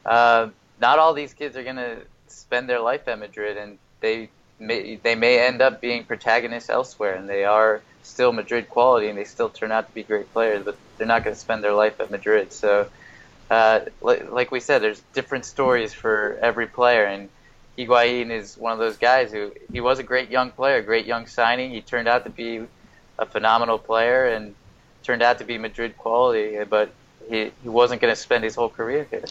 uh, 0.06 0.50
not 0.82 1.00
all 1.00 1.14
these 1.14 1.34
kids 1.34 1.56
are 1.56 1.64
gonna 1.64 2.00
spend 2.28 2.68
their 2.68 2.82
life 2.82 3.08
at 3.08 3.18
Madrid, 3.20 3.56
and 3.56 3.78
they 4.02 4.30
may 4.60 4.96
they 4.96 5.16
may 5.16 5.46
end 5.46 5.62
up 5.62 5.82
being 5.82 6.04
protagonists 6.04 6.70
elsewhere, 6.70 7.16
and 7.16 7.28
they 7.28 7.46
are 7.46 7.82
still 8.04 8.32
Madrid 8.32 8.70
quality, 8.70 9.08
and 9.10 9.18
they 9.18 9.24
still 9.24 9.50
turn 9.50 9.72
out 9.72 9.88
to 9.88 9.94
be 9.94 10.04
great 10.04 10.32
players, 10.34 10.64
but 10.64 10.78
they're 10.98 11.08
not 11.08 11.24
going 11.24 11.36
to 11.36 11.40
spend 11.40 11.64
their 11.64 11.74
life 11.74 12.00
at 12.00 12.12
Madrid. 12.12 12.54
So, 12.54 12.88
uh, 13.50 13.82
like, 14.02 14.32
like 14.32 14.52
we 14.52 14.60
said, 14.60 14.82
there's 14.82 15.02
different 15.14 15.46
stories 15.46 15.94
for 15.94 16.38
every 16.42 16.68
player, 16.68 17.06
and 17.06 17.30
Higuain 17.78 18.32
is 18.32 18.58
one 18.58 18.72
of 18.72 18.80
those 18.80 18.98
guys 18.98 19.32
who 19.32 19.52
he 19.72 19.82
was 19.82 20.00
a 20.00 20.04
great 20.04 20.30
young 20.30 20.52
player, 20.52 20.82
great 20.82 21.06
young 21.06 21.26
signing. 21.28 21.72
He 21.72 21.82
turned 21.82 22.08
out 22.08 22.24
to 22.24 22.30
be 22.30 22.62
a 23.18 23.26
phenomenal 23.26 23.80
player, 23.80 24.28
and 24.28 24.56
turned 25.06 25.22
out 25.22 25.38
to 25.38 25.46
be 25.46 25.58
Madrid 25.58 25.98
quality, 25.98 26.58
but 26.68 26.90
he, 27.30 27.52
he 27.62 27.70
wasn't 27.70 28.02
going 28.02 28.14
to 28.14 28.20
spend 28.20 28.44
his 28.44 28.56
whole 28.56 28.70
career 28.70 29.08
here. 29.10 29.24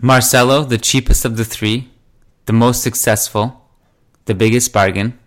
Marcelo, 0.00 0.64
the 0.64 0.78
cheapest 0.78 1.24
of 1.24 1.36
the 1.36 1.44
three, 1.44 1.90
the 2.46 2.52
most 2.52 2.82
successful, 2.82 3.65
the 4.26 4.34
biggest 4.34 4.72
bargain. 4.72 5.18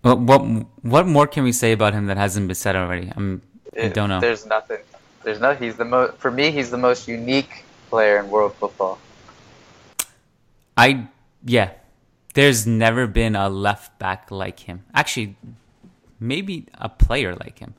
What 0.00 0.18
what 0.18 0.40
what 0.82 1.06
more 1.06 1.26
can 1.26 1.44
we 1.44 1.52
say 1.52 1.72
about 1.72 1.92
him 1.92 2.06
that 2.06 2.16
hasn't 2.16 2.48
been 2.48 2.54
said 2.56 2.74
already? 2.74 3.12
I'm, 3.14 3.42
I 3.78 3.88
don't 3.88 4.08
know. 4.08 4.20
There's 4.20 4.46
nothing. 4.46 4.78
There's 5.22 5.38
no. 5.38 5.54
He's 5.54 5.76
the 5.76 5.84
most. 5.84 6.16
For 6.16 6.30
me, 6.30 6.50
he's 6.50 6.70
the 6.70 6.78
most 6.78 7.06
unique 7.06 7.64
player 7.90 8.18
in 8.18 8.30
world 8.30 8.54
football. 8.54 8.98
I 10.76 11.08
yeah. 11.44 11.70
There's 12.34 12.66
never 12.66 13.06
been 13.06 13.36
a 13.36 13.50
left 13.50 13.98
back 13.98 14.30
like 14.30 14.60
him. 14.60 14.84
Actually, 14.94 15.36
maybe 16.18 16.66
a 16.74 16.88
player 16.88 17.34
like 17.34 17.58
him. 17.58 17.74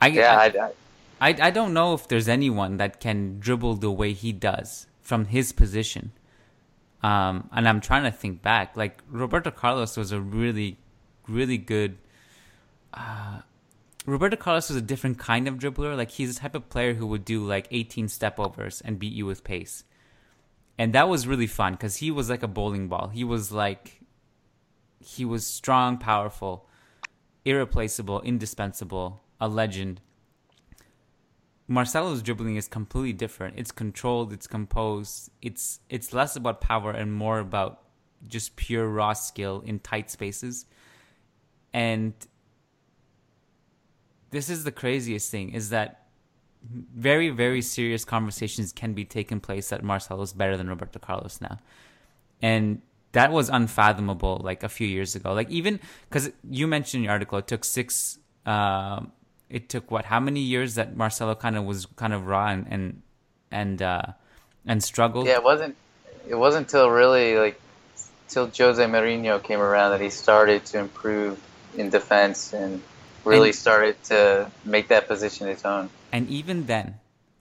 I, 0.00 0.08
Yeah, 0.08 0.36
I, 0.36 0.44
I, 0.46 0.64
I, 0.66 0.72
I, 1.28 1.36
I 1.40 1.50
don't 1.50 1.72
know 1.72 1.94
if 1.94 2.08
there's 2.08 2.28
anyone 2.28 2.78
that 2.78 2.98
can 2.98 3.38
dribble 3.38 3.76
the 3.76 3.92
way 3.92 4.12
he 4.12 4.32
does 4.32 4.88
from 5.00 5.26
his 5.26 5.52
position. 5.52 6.10
Um, 7.02 7.48
and 7.52 7.68
I'm 7.68 7.80
trying 7.80 8.04
to 8.04 8.12
think 8.12 8.42
back. 8.42 8.76
Like 8.76 9.02
Roberto 9.10 9.50
Carlos 9.50 9.96
was 9.96 10.12
a 10.12 10.20
really, 10.20 10.78
really 11.28 11.58
good. 11.58 11.98
Uh, 12.94 13.40
Roberto 14.06 14.36
Carlos 14.36 14.68
was 14.68 14.76
a 14.76 14.82
different 14.82 15.18
kind 15.18 15.48
of 15.48 15.58
dribbler. 15.58 15.96
Like 15.96 16.10
he's 16.10 16.34
the 16.34 16.40
type 16.40 16.54
of 16.54 16.68
player 16.68 16.94
who 16.94 17.06
would 17.06 17.24
do 17.24 17.44
like 17.44 17.66
18 17.70 18.08
step 18.08 18.38
overs 18.38 18.80
and 18.80 18.98
beat 18.98 19.12
you 19.12 19.26
with 19.26 19.44
pace, 19.44 19.84
and 20.78 20.92
that 20.92 21.08
was 21.08 21.26
really 21.26 21.46
fun 21.46 21.72
because 21.72 21.96
he 21.96 22.10
was 22.10 22.30
like 22.30 22.42
a 22.42 22.48
bowling 22.48 22.88
ball. 22.88 23.08
He 23.08 23.24
was 23.24 23.52
like, 23.52 24.00
he 25.00 25.24
was 25.24 25.46
strong, 25.46 25.98
powerful, 25.98 26.68
irreplaceable, 27.44 28.20
indispensable, 28.22 29.22
a 29.40 29.48
legend. 29.48 30.00
Marcelo's 31.72 32.22
dribbling 32.22 32.56
is 32.56 32.68
completely 32.68 33.14
different. 33.14 33.58
It's 33.58 33.72
controlled, 33.72 34.30
it's 34.30 34.46
composed. 34.46 35.30
It's 35.40 35.80
it's 35.88 36.12
less 36.12 36.36
about 36.36 36.60
power 36.60 36.90
and 36.90 37.14
more 37.14 37.38
about 37.38 37.84
just 38.28 38.56
pure 38.56 38.86
raw 38.86 39.14
skill 39.14 39.62
in 39.64 39.78
tight 39.78 40.10
spaces. 40.10 40.66
And 41.72 42.12
this 44.30 44.50
is 44.50 44.64
the 44.64 44.72
craziest 44.72 45.30
thing 45.30 45.54
is 45.54 45.70
that 45.70 46.08
very 46.62 47.30
very 47.30 47.62
serious 47.62 48.04
conversations 48.04 48.70
can 48.72 48.92
be 48.92 49.06
taken 49.06 49.40
place 49.40 49.70
that 49.70 49.82
Marcelo 49.82 50.20
is 50.20 50.34
better 50.34 50.58
than 50.58 50.68
Roberto 50.68 50.98
Carlos 50.98 51.40
now, 51.40 51.58
and 52.42 52.82
that 53.12 53.32
was 53.32 53.48
unfathomable 53.48 54.42
like 54.44 54.62
a 54.62 54.68
few 54.68 54.86
years 54.86 55.16
ago. 55.16 55.32
Like 55.32 55.48
even 55.50 55.80
because 56.10 56.30
you 56.50 56.66
mentioned 56.66 57.00
in 57.00 57.04
your 57.04 57.12
article, 57.12 57.38
it 57.38 57.46
took 57.46 57.64
six. 57.64 58.18
Uh, 58.44 59.06
it 59.52 59.68
took 59.68 59.90
what? 59.90 60.06
How 60.06 60.18
many 60.18 60.40
years 60.40 60.74
that 60.76 60.96
Marcelo 60.96 61.34
kind 61.34 61.56
of 61.56 61.64
was 61.64 61.86
kind 61.94 62.14
of 62.14 62.26
raw 62.26 62.48
and 62.48 62.66
and 62.70 63.02
and, 63.52 63.82
uh, 63.82 64.02
and 64.66 64.82
struggled? 64.82 65.26
Yeah, 65.26 65.34
it 65.34 65.44
wasn't. 65.44 65.76
It 66.26 66.34
wasn't 66.34 66.68
until 66.68 66.90
really 66.90 67.36
like 67.36 67.60
till 68.28 68.46
Jose 68.46 68.82
Mourinho 68.82 69.42
came 69.42 69.60
around 69.60 69.90
that 69.90 70.00
he 70.00 70.08
started 70.08 70.64
to 70.66 70.78
improve 70.78 71.38
in 71.76 71.90
defense 71.90 72.54
and 72.54 72.80
really 73.24 73.50
and, 73.50 73.56
started 73.56 74.02
to 74.04 74.50
make 74.64 74.88
that 74.88 75.06
position 75.06 75.48
his 75.48 75.64
own. 75.64 75.90
And 76.12 76.30
even 76.30 76.64
then, 76.64 76.94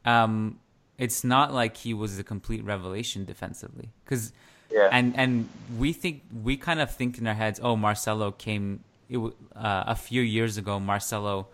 um, 0.04 0.60
it's 0.98 1.24
not 1.24 1.54
like 1.54 1.78
he 1.78 1.94
was 1.94 2.20
a 2.20 2.24
complete 2.24 2.64
revelation 2.64 3.26
defensively 3.26 3.90
because. 4.04 4.34
Yeah. 4.70 4.88
And 4.90 5.18
and 5.18 5.50
we 5.78 5.92
think 5.92 6.24
we 6.44 6.56
kind 6.56 6.80
of 6.80 6.96
think 6.96 7.18
in 7.18 7.28
our 7.28 7.34
heads, 7.34 7.60
oh, 7.62 7.76
Marcelo 7.76 8.32
came 8.32 8.86
it, 9.10 9.18
uh, 9.18 9.32
a 9.54 9.96
few 9.96 10.22
years 10.22 10.56
ago. 10.56 10.80
Marcelo 10.80 11.48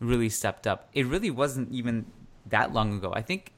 really 0.00 0.28
stepped 0.28 0.66
up. 0.66 0.88
It 0.92 1.06
really 1.06 1.30
wasn't 1.30 1.72
even 1.72 2.06
that 2.46 2.72
long 2.72 2.96
ago. 2.96 3.12
I 3.14 3.22
think 3.22 3.52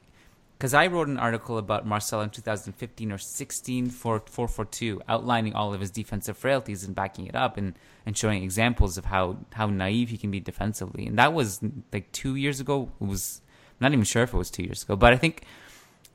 because 0.57 0.73
I 0.73 0.87
wrote 0.87 1.07
an 1.07 1.17
article 1.17 1.57
about 1.57 1.87
Marcelo 1.87 2.21
in 2.21 2.29
2015 2.31 3.11
or 3.13 3.17
16 3.17 3.89
for 3.89 4.19
442, 4.19 5.01
outlining 5.07 5.53
all 5.53 5.73
of 5.73 5.79
his 5.79 5.89
defensive 5.89 6.37
frailties 6.37 6.83
and 6.83 6.93
backing 6.93 7.27
it 7.27 7.35
up 7.35 7.55
and, 7.55 7.75
and 8.05 8.17
showing 8.17 8.43
examples 8.43 8.97
of 8.97 9.05
how, 9.05 9.37
how 9.53 9.67
naive 9.67 10.09
he 10.09 10.17
can 10.17 10.31
be 10.31 10.41
defensively. 10.41 11.07
And 11.07 11.17
that 11.17 11.33
was 11.33 11.61
like 11.93 12.11
two 12.11 12.35
years 12.35 12.59
ago. 12.59 12.91
It 12.99 13.07
was 13.07 13.41
I'm 13.79 13.85
not 13.85 13.93
even 13.93 14.03
sure 14.03 14.23
if 14.23 14.33
it 14.33 14.37
was 14.37 14.51
two 14.51 14.63
years 14.63 14.83
ago, 14.83 14.97
but 14.97 15.13
I 15.13 15.15
think 15.15 15.43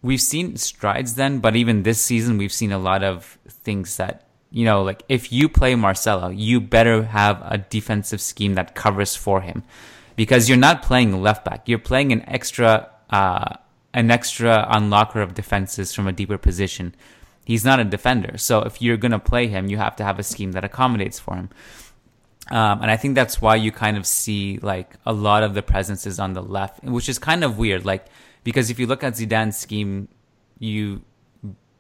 we've 0.03 0.21
seen 0.21 0.57
strides 0.57 1.15
then. 1.15 1.39
But 1.39 1.57
even 1.57 1.83
this 1.83 2.01
season, 2.01 2.37
we've 2.37 2.53
seen 2.53 2.73
a 2.73 2.79
lot 2.79 3.03
of 3.03 3.39
things 3.49 3.97
that 3.97 4.29
you 4.51 4.65
know, 4.65 4.83
like 4.85 5.03
if 5.09 5.33
you 5.33 5.49
play 5.49 5.75
Marcelo, 5.75 6.29
you 6.29 6.61
better 6.61 7.03
have 7.03 7.43
a 7.45 7.59
defensive 7.59 8.21
scheme 8.21 8.55
that 8.55 8.77
covers 8.77 9.17
for 9.17 9.41
him, 9.41 9.65
because 10.16 10.48
you're 10.48 10.59
not 10.59 10.83
playing 10.83 11.22
left 11.22 11.44
back. 11.44 11.68
You're 11.68 11.79
playing 11.79 12.12
an 12.12 12.22
extra. 12.29 12.90
Uh, 13.11 13.57
an 13.94 14.11
extra 14.11 14.66
unlocker 14.72 15.22
of 15.22 15.35
defenses 15.35 15.94
from 15.94 16.09
a 16.09 16.12
deeper 16.12 16.37
position. 16.37 16.94
He's 17.44 17.64
not 17.64 17.79
a 17.79 17.85
defender. 17.85 18.37
So 18.38 18.62
if 18.62 18.83
you're 18.83 18.96
going 18.96 19.12
to 19.12 19.20
play 19.20 19.46
him, 19.46 19.68
you 19.68 19.77
have 19.77 19.94
to 19.96 20.05
have 20.05 20.18
a 20.18 20.24
scheme 20.24 20.53
that 20.53 20.64
accommodates 20.64 21.20
for 21.20 21.37
him. 21.37 21.50
Um, 22.50 22.83
and 22.83 22.90
I 22.90 22.96
think 22.96 23.14
that's 23.14 23.40
why 23.40 23.55
you 23.55 23.70
kind 23.70 23.96
of 23.96 24.05
see 24.05 24.59
like 24.59 24.96
a 25.07 25.12
lot 25.12 25.44
of 25.44 25.55
the 25.55 25.62
presences 25.62 26.18
on 26.18 26.33
the 26.33 26.42
left, 26.42 26.83
which 26.83 27.09
is 27.09 27.20
kind 27.20 27.44
of 27.44 27.57
weird. 27.57 27.85
Like, 27.85 28.07
because 28.42 28.68
if 28.68 28.81
you 28.81 28.87
look 28.88 29.05
at 29.05 29.14
Zidane's 29.14 29.57
scheme, 29.57 30.09
you, 30.59 31.03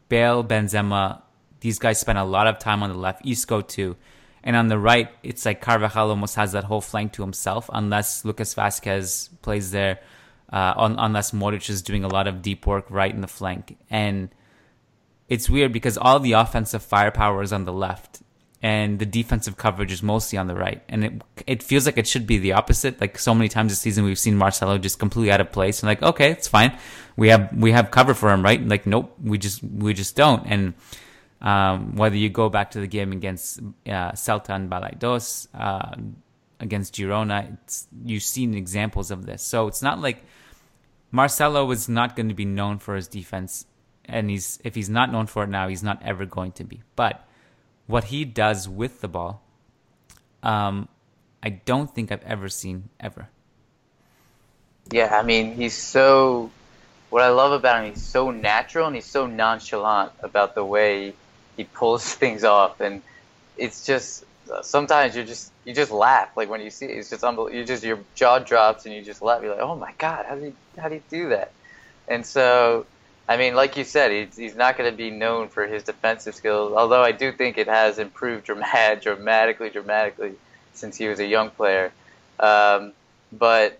Bale, 0.08 0.44
Benzema, 0.44 1.20
these 1.60 1.80
guys 1.80 1.98
spend 1.98 2.18
a 2.18 2.24
lot 2.24 2.46
of 2.46 2.60
time 2.60 2.82
on 2.84 2.90
the 2.90 2.96
left, 2.96 3.26
Isco 3.26 3.60
too. 3.60 3.96
And 4.44 4.54
on 4.56 4.68
the 4.68 4.78
right, 4.78 5.08
it's 5.22 5.46
like 5.46 5.62
Carvajal 5.62 6.10
almost 6.10 6.36
has 6.36 6.52
that 6.52 6.64
whole 6.64 6.82
flank 6.82 7.14
to 7.14 7.22
himself, 7.22 7.70
unless 7.72 8.24
Lucas 8.26 8.54
Vázquez 8.54 9.30
plays 9.40 9.70
there 9.70 10.00
uh, 10.52 10.74
on, 10.76 10.98
unless 10.98 11.30
Modric 11.30 11.68
is 11.70 11.80
doing 11.80 12.04
a 12.04 12.08
lot 12.08 12.28
of 12.28 12.42
deep 12.42 12.66
work 12.66 12.86
right 12.90 13.12
in 13.12 13.22
the 13.22 13.26
flank. 13.26 13.78
And 13.88 14.28
it's 15.28 15.48
weird 15.48 15.72
because 15.72 15.96
all 15.96 16.20
the 16.20 16.32
offensive 16.32 16.82
firepower 16.82 17.42
is 17.42 17.54
on 17.54 17.64
the 17.64 17.72
left 17.72 18.20
and 18.64 18.98
the 18.98 19.06
defensive 19.06 19.56
coverage 19.56 19.92
is 19.92 20.02
mostly 20.02 20.38
on 20.38 20.46
the 20.46 20.54
right. 20.54 20.82
And 20.88 21.04
it 21.04 21.22
it 21.46 21.62
feels 21.62 21.86
like 21.86 21.98
it 21.98 22.06
should 22.06 22.26
be 22.26 22.38
the 22.38 22.52
opposite. 22.52 23.00
Like 23.00 23.18
so 23.18 23.34
many 23.34 23.48
times 23.48 23.72
this 23.72 23.80
season 23.80 24.04
we've 24.04 24.18
seen 24.18 24.36
Marcelo 24.36 24.78
just 24.78 24.98
completely 24.98 25.32
out 25.32 25.40
of 25.40 25.52
place 25.52 25.82
and 25.82 25.88
like, 25.88 26.02
okay, 26.02 26.30
it's 26.30 26.48
fine. 26.48 26.78
We 27.16 27.28
have 27.28 27.50
we 27.56 27.72
have 27.72 27.90
cover 27.90 28.14
for 28.14 28.30
him, 28.30 28.42
right? 28.42 28.66
Like, 28.66 28.86
nope, 28.86 29.14
we 29.22 29.38
just 29.38 29.62
we 29.62 29.94
just 29.94 30.16
don't. 30.16 30.44
And 30.46 30.74
um, 31.44 31.94
whether 31.94 32.16
you 32.16 32.30
go 32.30 32.48
back 32.48 32.70
to 32.70 32.80
the 32.80 32.86
game 32.86 33.12
against 33.12 33.60
uh, 33.86 34.12
Celta 34.12 34.50
and 34.50 34.70
Balaidos, 34.70 35.46
uh, 35.54 35.94
against 36.58 36.94
Girona, 36.94 37.58
you've 38.02 38.22
seen 38.22 38.54
examples 38.54 39.10
of 39.10 39.26
this. 39.26 39.42
So 39.42 39.68
it's 39.68 39.82
not 39.82 40.00
like 40.00 40.24
Marcelo 41.10 41.70
is 41.70 41.86
not 41.86 42.16
going 42.16 42.28
to 42.28 42.34
be 42.34 42.46
known 42.46 42.78
for 42.78 42.96
his 42.96 43.08
defense, 43.08 43.66
and 44.06 44.30
he's 44.30 44.58
if 44.64 44.74
he's 44.74 44.88
not 44.88 45.12
known 45.12 45.26
for 45.26 45.44
it 45.44 45.50
now, 45.50 45.68
he's 45.68 45.82
not 45.82 46.02
ever 46.02 46.24
going 46.24 46.52
to 46.52 46.64
be. 46.64 46.80
But 46.96 47.28
what 47.86 48.04
he 48.04 48.24
does 48.24 48.66
with 48.66 49.02
the 49.02 49.08
ball, 49.08 49.42
um, 50.42 50.88
I 51.42 51.50
don't 51.50 51.94
think 51.94 52.10
I've 52.10 52.24
ever 52.24 52.48
seen 52.48 52.88
ever. 52.98 53.28
Yeah, 54.90 55.14
I 55.14 55.22
mean, 55.22 55.54
he's 55.56 55.76
so. 55.76 56.50
What 57.10 57.22
I 57.22 57.28
love 57.28 57.52
about 57.52 57.84
him, 57.84 57.92
he's 57.92 58.02
so 58.02 58.30
natural 58.30 58.86
and 58.86 58.96
he's 58.96 59.04
so 59.04 59.26
nonchalant 59.26 60.10
about 60.20 60.54
the 60.56 60.64
way 60.64 61.14
he 61.56 61.64
pulls 61.64 62.12
things 62.22 62.44
off, 62.44 62.80
and 62.80 63.02
it's 63.56 63.86
just 63.86 64.24
sometimes 64.62 65.16
you 65.16 65.24
just 65.24 65.52
you 65.64 65.74
just 65.74 65.90
laugh 65.90 66.36
like 66.36 66.48
when 66.48 66.60
you 66.60 66.70
see 66.70 66.86
it, 66.86 66.98
it's 66.98 67.10
just 67.10 67.24
unbelievable. 67.24 67.58
You 67.58 67.64
just 67.64 67.82
your 67.82 67.98
jaw 68.14 68.38
drops 68.38 68.86
and 68.86 68.94
you 68.94 69.02
just 69.02 69.22
laugh. 69.22 69.42
You're 69.42 69.52
like, 69.52 69.62
oh 69.62 69.76
my 69.76 69.92
god, 69.98 70.26
how 70.26 70.34
do 70.34 70.46
you 70.46 70.54
how 70.76 70.88
do 70.88 70.96
you 70.96 71.02
do 71.10 71.28
that? 71.30 71.52
And 72.08 72.26
so, 72.26 72.86
I 73.28 73.36
mean, 73.36 73.54
like 73.54 73.76
you 73.76 73.84
said, 73.84 74.10
he's, 74.10 74.36
he's 74.36 74.56
not 74.56 74.76
going 74.76 74.90
to 74.90 74.96
be 74.96 75.10
known 75.10 75.48
for 75.48 75.66
his 75.66 75.84
defensive 75.84 76.34
skills. 76.34 76.74
Although 76.74 77.02
I 77.02 77.12
do 77.12 77.32
think 77.32 77.56
it 77.56 77.66
has 77.66 77.98
improved 77.98 78.44
dramatic, 78.46 79.02
dramatically, 79.02 79.70
dramatically 79.70 80.34
since 80.74 80.96
he 80.96 81.08
was 81.08 81.20
a 81.20 81.26
young 81.26 81.50
player. 81.50 81.92
Um, 82.38 82.92
but 83.32 83.78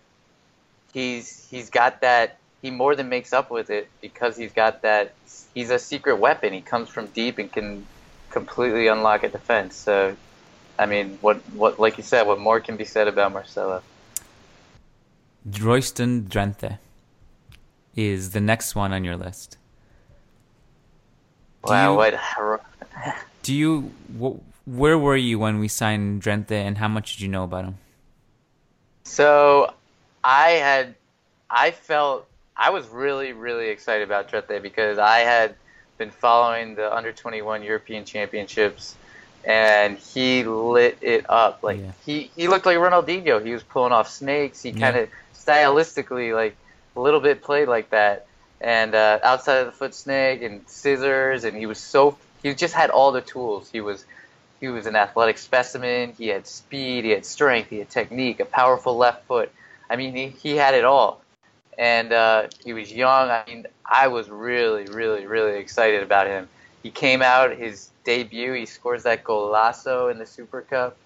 he's 0.93 1.47
he's 1.51 1.71
got 1.71 2.01
that. 2.01 2.39
He 2.65 2.71
more 2.71 2.97
than 2.97 3.11
makes 3.11 3.35
up 3.35 3.51
with 3.51 3.69
it 3.69 3.91
because 4.01 4.39
he's 4.39 4.53
got 4.53 4.81
that. 4.81 5.13
He's 5.53 5.69
a 5.69 5.79
secret 5.79 6.17
weapon. 6.17 6.55
He 6.55 6.63
comes 6.63 6.89
from 6.89 7.09
deep 7.09 7.37
and 7.37 7.53
can 7.53 7.87
completely 8.31 8.87
unlock 8.87 9.23
a 9.23 9.29
defense. 9.29 9.77
So 9.77 10.17
I 10.79 10.87
mean, 10.87 11.19
what 11.21 11.37
what 11.53 11.79
like 11.79 11.99
you 11.99 12.03
said, 12.03 12.27
what 12.27 12.39
more 12.39 12.61
can 12.61 12.79
be 12.79 12.87
said 12.87 13.07
about 13.07 13.35
Marcelo? 13.35 13.83
Royston 15.61 16.23
Drenthe 16.23 16.79
is 17.95 18.31
the 18.31 18.41
next 18.41 18.75
one 18.75 18.95
on 18.95 19.05
your 19.05 19.19
list. 19.19 19.59
Do 21.67 21.73
wow, 21.75 21.91
you, 21.91 21.97
what? 21.99 22.15
do 23.43 23.55
you? 23.55 23.93
Wh- 24.19 24.41
where 24.67 24.97
were 24.97 25.17
you 25.17 25.39
when 25.39 25.59
we 25.59 25.69
signed 25.69 26.23
Drenthe, 26.23 26.53
and 26.53 26.79
how 26.79 26.89
much 26.89 27.17
did 27.17 27.21
you 27.21 27.29
know 27.29 27.45
about 27.45 27.67
him? 27.67 27.77
So, 29.05 29.75
I 30.25 30.53
had, 30.53 30.95
I 31.51 31.71
felt 31.71 32.27
I 32.57 32.71
was 32.71 32.87
really 32.89 33.33
really 33.33 33.69
excited 33.69 34.03
about 34.03 34.31
Drenthe 34.31 34.63
because 34.63 34.99
I 34.99 35.21
had 35.21 35.55
been 35.99 36.11
following 36.11 36.75
the 36.75 36.95
under 36.95 37.13
twenty 37.13 37.43
one 37.43 37.63
European 37.63 38.05
Championships 38.05 38.97
and 39.45 39.99
he 39.99 40.45
lit 40.45 40.99
it 41.01 41.29
up. 41.29 41.63
Like 41.63 41.79
yeah. 41.79 41.93
he, 42.05 42.31
he 42.37 42.49
looked 42.49 42.67
like 42.67 42.79
Ronaldinho. 42.79 43.45
He 43.45 43.53
was 43.53 43.63
pulling 43.63 43.93
off 43.93 44.09
snakes. 44.09 44.63
He 44.63 44.73
kind 44.73 44.97
of 44.97 45.09
yeah. 45.09 45.15
stylistically 45.35 46.35
like 46.35 46.57
a 46.97 47.01
little 47.01 47.21
bit 47.21 47.43
played 47.43 47.69
like 47.69 47.91
that. 47.91 48.27
And 48.61 48.95
uh, 48.95 49.19
outside 49.23 49.59
of 49.59 49.67
the 49.67 49.73
foot 49.73 49.95
snake 49.95 50.43
and 50.43 50.67
scissors, 50.67 51.45
and 51.45 51.57
he 51.57 51.67
was 51.67 51.79
so 51.79 52.17
he 52.43 52.55
just 52.55 52.75
had 52.75 52.91
all 52.91 53.13
the 53.13 53.21
tools. 53.21 53.69
He 53.71 53.81
was 53.81 54.05
he 54.61 54.69
was 54.69 54.87
an 54.87 54.97
athletic 54.97 55.37
specimen. 55.37 56.15
He 56.17 56.29
had 56.29 56.47
speed. 56.47 57.05
He 57.05 57.11
had 57.11 57.27
strength. 57.27 57.69
He 57.69 57.79
had 57.79 57.91
technique. 57.91 58.41
A 58.41 58.47
powerful 58.47 58.97
left 58.97 59.27
foot. 59.27 59.53
I 59.91 59.97
mean, 59.97 60.15
he, 60.15 60.29
he 60.29 60.57
had 60.57 60.75
it 60.75 60.85
all. 60.85 61.21
And 61.79 62.13
uh, 62.13 62.49
he 62.65 62.73
was 62.73 62.93
young. 62.93 63.31
I 63.31 63.43
mean, 63.47 63.67
I 63.85 64.09
was 64.09 64.31
really, 64.31 64.85
really, 64.85 65.27
really 65.27 65.59
excited 65.59 66.03
about 66.03 66.27
him. 66.27 66.49
He 66.83 66.91
came 66.91 67.23
out 67.23 67.57
his 67.57 67.91
debut. 68.05 68.53
He 68.53 68.67
scores 68.67 69.05
that 69.05 69.25
golazo 69.25 70.11
in 70.11 70.19
the 70.19 70.27
Super 70.27 70.61
Cup. 70.61 70.97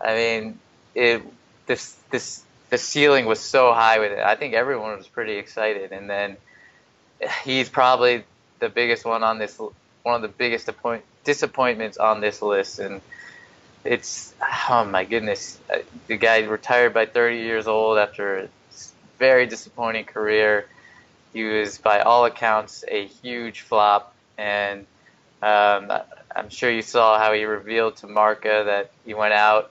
I 0.00 0.14
mean, 0.14 0.58
it 0.94 1.22
this 1.66 1.96
this 2.10 2.42
the 2.70 2.78
ceiling 2.78 3.26
was 3.26 3.40
so 3.40 3.72
high 3.72 3.98
with 3.98 4.12
it. 4.12 4.20
I 4.20 4.36
think 4.36 4.54
everyone 4.54 4.96
was 4.96 5.06
pretty 5.06 5.34
excited, 5.34 5.92
and 5.92 6.08
then 6.08 6.36
he's 7.44 7.68
probably 7.68 8.24
the 8.58 8.68
biggest 8.68 9.04
one 9.04 9.22
on 9.22 9.38
this 9.38 9.58
one 10.02 10.14
of 10.16 10.22
the 10.22 10.28
biggest 10.28 10.68
appoint, 10.68 11.04
disappointments 11.24 11.98
on 11.98 12.20
this 12.20 12.42
list, 12.42 12.78
and 12.78 13.00
it's 13.84 14.34
oh 14.70 14.84
my 14.84 15.04
goodness, 15.04 15.58
uh, 15.72 15.78
the 16.06 16.16
guy 16.16 16.40
retired 16.40 16.94
by 16.94 17.06
30 17.06 17.38
years 17.38 17.66
old 17.66 17.98
after 17.98 18.48
very 19.20 19.46
disappointing 19.46 20.06
career. 20.06 20.66
He 21.32 21.44
was, 21.44 21.78
by 21.78 22.00
all 22.00 22.24
accounts, 22.24 22.84
a 22.88 23.06
huge 23.06 23.60
flop, 23.60 24.12
and 24.36 24.86
um, 25.42 25.92
I'm 26.34 26.48
sure 26.48 26.70
you 26.70 26.82
saw 26.82 27.18
how 27.20 27.32
he 27.32 27.44
revealed 27.44 27.98
to 27.98 28.08
Marca 28.08 28.64
that 28.66 28.90
he 29.06 29.14
went 29.14 29.34
out 29.34 29.70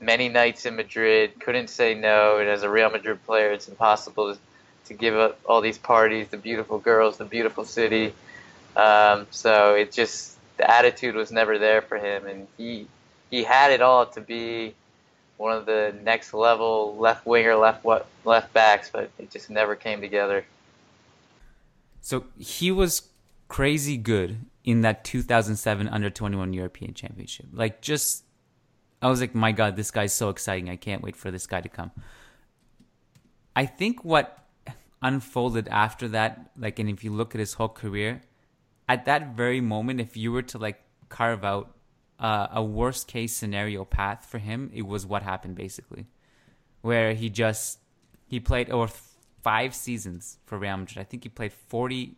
many 0.00 0.28
nights 0.28 0.66
in 0.66 0.76
Madrid, 0.76 1.40
couldn't 1.40 1.70
say 1.70 1.94
no, 1.94 2.38
and 2.38 2.48
as 2.48 2.64
a 2.64 2.68
Real 2.68 2.90
Madrid 2.90 3.24
player, 3.24 3.52
it's 3.52 3.68
impossible 3.68 4.34
to, 4.34 4.40
to 4.86 4.94
give 4.94 5.16
up 5.16 5.38
all 5.46 5.60
these 5.60 5.78
parties, 5.78 6.28
the 6.28 6.36
beautiful 6.36 6.78
girls, 6.78 7.16
the 7.16 7.24
beautiful 7.24 7.64
city. 7.64 8.12
Um, 8.76 9.26
so 9.30 9.74
it 9.76 9.92
just 9.92 10.36
the 10.56 10.68
attitude 10.70 11.14
was 11.14 11.30
never 11.30 11.58
there 11.58 11.82
for 11.82 11.98
him, 11.98 12.26
and 12.26 12.48
he 12.58 12.86
he 13.30 13.44
had 13.44 13.70
it 13.70 13.80
all 13.80 14.06
to 14.06 14.20
be 14.20 14.74
one 15.42 15.56
of 15.56 15.66
the 15.66 15.92
next 16.04 16.32
level 16.32 16.96
left 16.96 17.26
winger, 17.26 17.56
left 17.56 17.84
what 17.84 18.06
left 18.24 18.52
backs, 18.52 18.88
but 18.90 19.10
it 19.18 19.28
just 19.28 19.50
never 19.50 19.74
came 19.74 20.00
together. 20.00 20.44
So 22.00 22.24
he 22.38 22.70
was 22.70 23.02
crazy 23.48 23.96
good 23.96 24.38
in 24.62 24.82
that 24.82 25.04
2007 25.04 25.88
under 25.88 26.10
21 26.10 26.52
European 26.52 26.94
Championship. 26.94 27.46
Like 27.52 27.80
just 27.80 28.24
I 29.02 29.08
was 29.08 29.20
like, 29.20 29.34
my 29.34 29.50
God, 29.50 29.74
this 29.74 29.90
guy's 29.90 30.12
so 30.12 30.28
exciting. 30.28 30.70
I 30.70 30.76
can't 30.76 31.02
wait 31.02 31.16
for 31.16 31.32
this 31.32 31.48
guy 31.48 31.60
to 31.60 31.68
come. 31.68 31.90
I 33.56 33.66
think 33.66 34.04
what 34.04 34.38
unfolded 35.02 35.66
after 35.68 36.06
that, 36.08 36.52
like, 36.56 36.78
and 36.78 36.88
if 36.88 37.02
you 37.02 37.12
look 37.12 37.34
at 37.34 37.40
his 37.40 37.54
whole 37.54 37.68
career, 37.68 38.22
at 38.88 39.04
that 39.06 39.34
very 39.34 39.60
moment, 39.60 40.00
if 40.00 40.16
you 40.16 40.30
were 40.30 40.42
to 40.42 40.58
like 40.58 40.80
carve 41.08 41.44
out 41.44 41.74
uh, 42.22 42.46
a 42.52 42.62
worst 42.62 43.08
case 43.08 43.34
scenario 43.34 43.84
path 43.84 44.24
for 44.24 44.38
him, 44.38 44.70
it 44.72 44.86
was 44.86 45.04
what 45.04 45.22
happened 45.22 45.56
basically, 45.56 46.06
where 46.80 47.14
he 47.14 47.28
just 47.28 47.80
he 48.28 48.38
played 48.38 48.70
over 48.70 48.90
five 49.42 49.74
seasons 49.74 50.38
for 50.46 50.56
Real 50.56 50.76
Madrid. 50.76 50.98
I 50.98 51.04
think 51.04 51.24
he 51.24 51.28
played 51.28 51.52
40, 51.52 52.14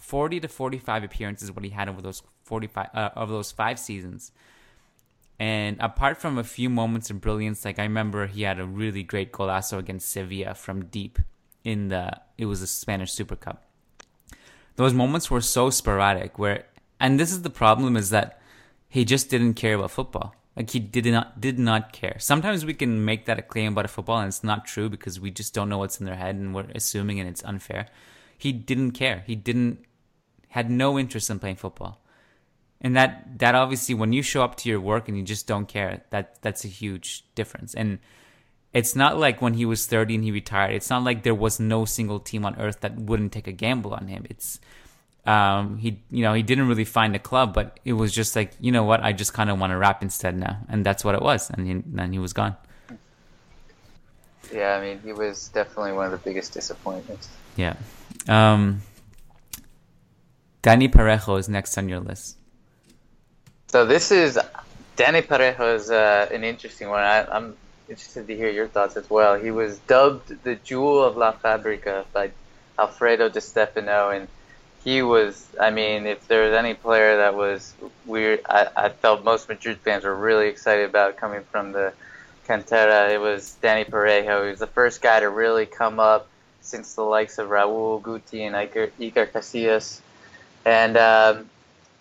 40 0.00 0.40
to 0.40 0.48
forty 0.48 0.78
five 0.78 1.02
appearances 1.02 1.50
what 1.50 1.64
he 1.64 1.70
had 1.70 1.88
over 1.88 2.00
those 2.00 2.22
forty 2.44 2.68
five 2.68 2.88
uh, 2.94 3.10
over 3.16 3.32
those 3.32 3.50
five 3.50 3.80
seasons. 3.80 4.30
And 5.38 5.76
apart 5.80 6.16
from 6.16 6.38
a 6.38 6.44
few 6.44 6.70
moments 6.70 7.10
of 7.10 7.20
brilliance, 7.20 7.64
like 7.64 7.78
I 7.78 7.82
remember 7.82 8.26
he 8.26 8.42
had 8.42 8.58
a 8.58 8.64
really 8.64 9.02
great 9.02 9.32
golazo 9.32 9.76
against 9.76 10.10
Sevilla 10.10 10.54
from 10.54 10.86
deep 10.86 11.18
in 11.64 11.88
the 11.88 12.12
it 12.38 12.46
was 12.46 12.60
the 12.60 12.68
Spanish 12.68 13.12
Super 13.12 13.34
Cup. 13.34 13.64
Those 14.76 14.94
moments 14.94 15.32
were 15.32 15.40
so 15.40 15.68
sporadic 15.70 16.38
where 16.38 16.66
and 17.00 17.18
this 17.18 17.32
is 17.32 17.42
the 17.42 17.50
problem 17.50 17.96
is 17.96 18.10
that 18.10 18.40
he 18.88 19.04
just 19.04 19.30
didn't 19.30 19.54
care 19.54 19.74
about 19.74 19.90
football. 19.90 20.34
Like 20.56 20.70
he 20.70 20.78
did 20.78 21.06
not 21.06 21.40
did 21.40 21.58
not 21.58 21.92
care. 21.92 22.16
Sometimes 22.18 22.64
we 22.64 22.74
can 22.74 23.04
make 23.04 23.26
that 23.26 23.38
a 23.38 23.42
claim 23.42 23.72
about 23.72 23.84
a 23.84 23.88
football 23.88 24.18
and 24.18 24.28
it's 24.28 24.42
not 24.42 24.64
true 24.64 24.88
because 24.88 25.20
we 25.20 25.30
just 25.30 25.52
don't 25.52 25.68
know 25.68 25.78
what's 25.78 26.00
in 26.00 26.06
their 26.06 26.16
head 26.16 26.36
and 26.36 26.54
we're 26.54 26.66
assuming 26.74 27.20
and 27.20 27.28
it's 27.28 27.44
unfair. 27.44 27.88
He 28.38 28.52
didn't 28.52 28.92
care. 28.92 29.22
He 29.26 29.34
didn't 29.34 29.84
had 30.48 30.70
no 30.70 30.98
interest 30.98 31.28
in 31.28 31.38
playing 31.38 31.56
football 31.56 32.00
and 32.80 32.96
that 32.96 33.38
that 33.38 33.54
obviously 33.54 33.94
when 33.94 34.12
you 34.12 34.22
show 34.22 34.42
up 34.42 34.56
to 34.56 34.68
your 34.68 34.80
work 34.80 35.08
and 35.08 35.16
you 35.16 35.22
just 35.22 35.46
don't 35.46 35.66
care 35.66 36.02
that 36.10 36.40
that's 36.42 36.64
a 36.64 36.68
huge 36.68 37.24
difference 37.34 37.74
and 37.74 37.98
it's 38.72 38.94
not 38.94 39.18
like 39.18 39.40
when 39.40 39.54
he 39.54 39.64
was 39.64 39.86
30 39.86 40.16
and 40.16 40.24
he 40.24 40.30
retired 40.30 40.74
it's 40.74 40.90
not 40.90 41.02
like 41.02 41.22
there 41.22 41.34
was 41.34 41.58
no 41.58 41.84
single 41.84 42.20
team 42.20 42.44
on 42.44 42.58
earth 42.60 42.80
that 42.80 42.96
wouldn't 42.96 43.32
take 43.32 43.46
a 43.46 43.52
gamble 43.52 43.94
on 43.94 44.08
him 44.08 44.26
it's 44.28 44.60
um, 45.26 45.78
he 45.78 45.98
you 46.10 46.22
know 46.22 46.34
he 46.34 46.42
didn't 46.42 46.68
really 46.68 46.84
find 46.84 47.16
a 47.16 47.18
club 47.18 47.52
but 47.52 47.80
it 47.84 47.94
was 47.94 48.12
just 48.12 48.36
like 48.36 48.52
you 48.60 48.72
know 48.72 48.84
what? 48.84 49.02
I 49.02 49.12
just 49.12 49.32
kind 49.32 49.50
of 49.50 49.58
want 49.58 49.72
to 49.72 49.76
rap 49.76 50.02
instead 50.02 50.36
now. 50.36 50.58
And 50.68 50.84
that's 50.84 51.04
what 51.04 51.14
it 51.14 51.22
was. 51.22 51.50
And 51.50 51.66
he, 51.66 51.82
then 51.86 52.12
he 52.12 52.18
was 52.18 52.32
gone. 52.32 52.56
Yeah 54.52 54.76
i 54.76 54.80
mean 54.80 55.00
he 55.04 55.12
was 55.12 55.48
definitely 55.48 55.92
one 55.92 56.06
of 56.06 56.12
the 56.12 56.18
biggest 56.18 56.52
disappointments. 56.52 57.28
Yeah. 57.56 57.74
Um, 58.28 58.82
Dani 60.62 60.90
Parejo 60.90 61.38
is 61.38 61.48
next 61.48 61.76
on 61.78 61.88
your 61.88 62.00
list. 62.00 62.36
So 63.68 63.84
this 63.84 64.10
is 64.10 64.38
Dani 64.96 65.22
Parejo 65.22 65.74
is 65.76 65.90
uh, 65.90 66.28
an 66.32 66.44
interesting 66.44 66.88
one. 66.88 67.02
I, 67.02 67.36
am 67.36 67.56
interested 67.88 68.26
to 68.26 68.36
hear 68.36 68.50
your 68.50 68.66
thoughts 68.66 68.96
as 68.96 69.08
well. 69.08 69.38
He 69.38 69.50
was 69.50 69.78
dubbed 69.80 70.42
the 70.42 70.56
jewel 70.56 71.04
of 71.04 71.16
La 71.16 71.32
Fabrica 71.32 72.04
by 72.12 72.30
Alfredo 72.78 73.28
Di 73.28 73.40
Stefano, 73.40 74.10
and 74.10 74.28
he 74.86 75.02
was. 75.02 75.44
I 75.60 75.70
mean, 75.70 76.06
if 76.06 76.28
there 76.28 76.44
was 76.44 76.54
any 76.54 76.72
player 76.74 77.16
that 77.16 77.34
was 77.34 77.74
weird, 78.06 78.42
I, 78.48 78.68
I 78.76 78.88
felt 78.88 79.24
most 79.24 79.48
Madrid 79.48 79.78
fans 79.78 80.04
were 80.04 80.14
really 80.14 80.46
excited 80.46 80.88
about 80.88 81.16
coming 81.16 81.42
from 81.50 81.72
the 81.72 81.92
Cantera. 82.46 83.10
It 83.10 83.20
was 83.20 83.56
Dani 83.60 83.90
Parejo. 83.90 84.44
He 84.44 84.50
was 84.50 84.60
the 84.60 84.68
first 84.68 85.02
guy 85.02 85.18
to 85.18 85.28
really 85.28 85.66
come 85.66 85.98
up 85.98 86.28
since 86.60 86.94
the 86.94 87.02
likes 87.02 87.38
of 87.38 87.48
Raúl 87.48 88.00
Guti 88.00 88.42
and 88.42 88.54
Iker, 88.54 88.92
Iker 89.00 89.28
Casillas. 89.28 90.00
And 90.64 90.96
um, 90.96 91.50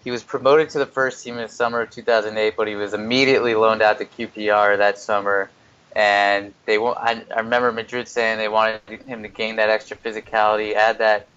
he 0.04 0.12
was 0.12 0.22
promoted 0.22 0.70
to 0.70 0.78
the 0.78 0.86
first 0.86 1.24
team 1.24 1.38
in 1.38 1.42
the 1.42 1.50
summer 1.50 1.82
of 1.82 1.90
2008, 1.90 2.54
but 2.56 2.68
he 2.68 2.76
was 2.76 2.94
immediately 2.94 3.56
loaned 3.56 3.82
out 3.82 3.98
to 3.98 4.06
QPR 4.06 4.78
that 4.78 5.00
summer. 5.00 5.50
And 5.96 6.54
they, 6.68 6.78
I, 6.78 7.24
I 7.36 7.40
remember 7.40 7.72
Madrid 7.72 8.08
saying 8.08 8.38
they 8.38 8.48
wanted 8.48 8.82
him 9.08 9.24
to 9.24 9.28
gain 9.28 9.56
that 9.56 9.72
extra 9.72 9.98
physicality, 9.98 10.76
add 10.76 11.00
that 11.00 11.28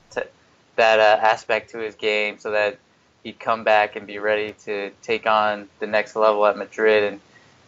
that 0.79 0.99
uh, 0.99 1.25
aspect 1.25 1.71
to 1.71 1.79
his 1.79 1.95
game, 1.95 2.39
so 2.39 2.53
that 2.53 2.79
he'd 3.23 3.39
come 3.39 3.63
back 3.63 3.95
and 3.97 4.07
be 4.07 4.19
ready 4.19 4.55
to 4.65 4.91
take 5.03 5.27
on 5.27 5.69
the 5.79 5.87
next 5.87 6.17
level 6.17 6.47
at 6.47 6.57
Madrid. 6.57 7.05
And 7.05 7.21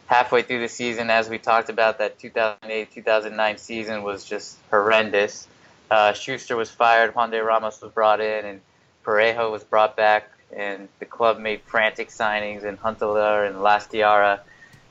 halfway 0.06 0.42
through 0.42 0.60
the 0.60 0.68
season, 0.68 1.10
as 1.10 1.28
we 1.28 1.38
talked 1.38 1.68
about, 1.68 1.98
that 1.98 2.18
2008-2009 2.18 3.58
season 3.58 4.02
was 4.02 4.24
just 4.24 4.56
horrendous. 4.70 5.46
Uh, 5.90 6.14
Schuster 6.14 6.56
was 6.56 6.70
fired, 6.70 7.14
Juande 7.14 7.44
Ramos 7.44 7.80
was 7.82 7.92
brought 7.92 8.20
in, 8.20 8.44
and 8.46 8.60
Parejo 9.04 9.52
was 9.52 9.62
brought 9.62 9.96
back 9.96 10.30
and 10.52 10.88
the 10.98 11.04
club 11.04 11.38
made 11.38 11.60
frantic 11.62 12.08
signings 12.08 12.64
in 12.64 12.76
Huntelaar 12.76 13.46
and 13.46 13.62
Lass 13.62 13.86
Diarra. 13.86 14.40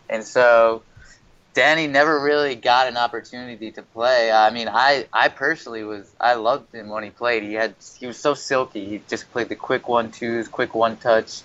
And 0.10 0.24
so 0.24 0.84
Dani 1.56 1.90
never 1.90 2.20
really 2.20 2.56
got 2.56 2.88
an 2.88 2.98
opportunity 2.98 3.72
to 3.72 3.82
play. 3.82 4.32
I 4.32 4.50
mean, 4.52 4.68
I, 4.70 5.08
I 5.12 5.30
personally 5.30 5.84
was 5.84 6.10
I 6.20 6.36
loved 6.36 6.74
him 6.74 6.90
when 6.90 7.04
he 7.04 7.10
played. 7.10 7.44
He 7.44 7.54
had 7.54 7.76
he 8.00 8.08
was 8.08 8.18
so 8.18 8.34
silky. 8.34 8.86
He 8.86 9.02
just 9.08 9.32
played 9.32 9.50
the 9.50 9.56
quick 9.56 9.88
one 9.88 10.12
twos, 10.12 10.48
quick 10.48 10.76
one 10.76 10.98
touch. 10.98 11.42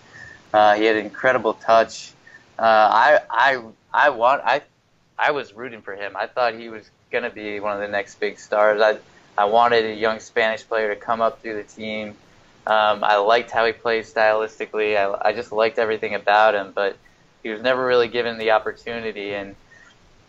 Uh, 0.52 0.74
he 0.74 0.84
had 0.84 0.96
an 0.96 1.04
incredible 1.04 1.54
touch. 1.54 2.12
Uh, 2.58 2.62
I 2.62 3.20
I 3.30 3.62
I 3.92 4.10
want 4.10 4.42
I 4.44 4.62
I 5.18 5.30
was 5.32 5.54
rooting 5.54 5.82
for 5.82 5.94
him. 5.94 6.16
I 6.16 6.26
thought 6.26 6.54
he 6.54 6.68
was 6.68 6.88
gonna 7.10 7.30
be 7.30 7.60
one 7.60 7.74
of 7.74 7.80
the 7.80 7.88
next 7.88 8.20
big 8.20 8.38
stars. 8.38 8.80
I 8.80 8.98
I 9.36 9.46
wanted 9.46 9.84
a 9.84 9.94
young 9.94 10.20
Spanish 10.20 10.66
player 10.66 10.94
to 10.94 11.00
come 11.00 11.20
up 11.20 11.42
through 11.42 11.54
the 11.56 11.64
team 11.64 12.14
um, 12.66 13.04
I 13.04 13.16
liked 13.16 13.50
how 13.50 13.66
he 13.66 13.72
played 13.72 14.04
stylistically. 14.04 14.96
I, 14.96 15.28
I 15.28 15.32
just 15.34 15.52
liked 15.52 15.78
everything 15.78 16.14
about 16.14 16.54
him, 16.54 16.72
but 16.74 16.96
he 17.42 17.50
was 17.50 17.60
never 17.60 17.84
really 17.84 18.08
given 18.08 18.38
the 18.38 18.52
opportunity. 18.52 19.34
And 19.34 19.54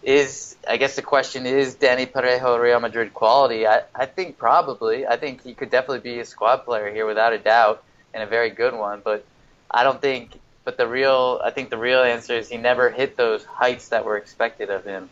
is 0.05 0.55
I 0.69 0.77
guess 0.77 0.95
the 0.95 1.01
question 1.01 1.47
is 1.47 1.75
Dani 1.75 2.09
Parejo 2.09 2.61
Real 2.61 2.79
Madrid 2.79 3.13
quality? 3.13 3.65
I, 3.65 3.81
I 3.93 4.05
think 4.05 4.37
probably. 4.37 5.05
I 5.05 5.17
think 5.17 5.41
he 5.43 5.53
could 5.55 5.71
definitely 5.71 5.99
be 5.99 6.19
a 6.19 6.25
squad 6.25 6.57
player 6.57 6.93
here 6.93 7.07
without 7.07 7.33
a 7.33 7.39
doubt, 7.39 7.83
and 8.13 8.21
a 8.21 8.27
very 8.27 8.51
good 8.51 8.75
one. 8.75 9.01
But 9.03 9.25
I 9.69 9.83
don't 9.83 9.99
think. 9.99 10.39
But 10.63 10.77
the 10.77 10.87
real, 10.87 11.41
I 11.43 11.51
think 11.51 11.69
the 11.69 11.77
real 11.77 12.01
answer 12.01 12.33
is 12.33 12.49
he 12.49 12.57
never 12.57 12.89
hit 12.89 13.17
those 13.17 13.45
heights 13.45 13.89
that 13.89 14.03
were 14.05 14.17
expected 14.17 14.69
of 14.69 14.83
him, 14.83 15.09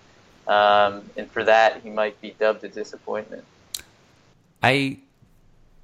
um, 0.47 1.03
and 1.17 1.29
for 1.29 1.43
that 1.43 1.81
he 1.81 1.89
might 1.89 2.19
be 2.21 2.35
dubbed 2.39 2.63
a 2.63 2.69
disappointment. 2.69 3.43
I 4.61 4.99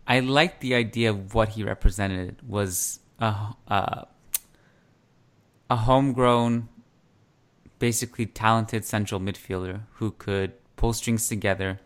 I 0.07 0.21
liked 0.21 0.61
the 0.61 0.75
idea 0.75 1.09
of 1.09 1.33
what 1.33 1.49
he 1.49 1.63
represented 1.63 2.37
was 2.47 2.99
a 3.19 3.53
a, 3.67 4.07
a 5.69 5.75
homegrown, 5.75 6.69
basically 7.79 8.25
talented 8.25 8.85
central 8.85 9.19
midfielder 9.19 9.81
who 9.93 10.11
could 10.11 10.53
pull 10.75 10.93
strings 10.93 11.27
together, 11.27 11.79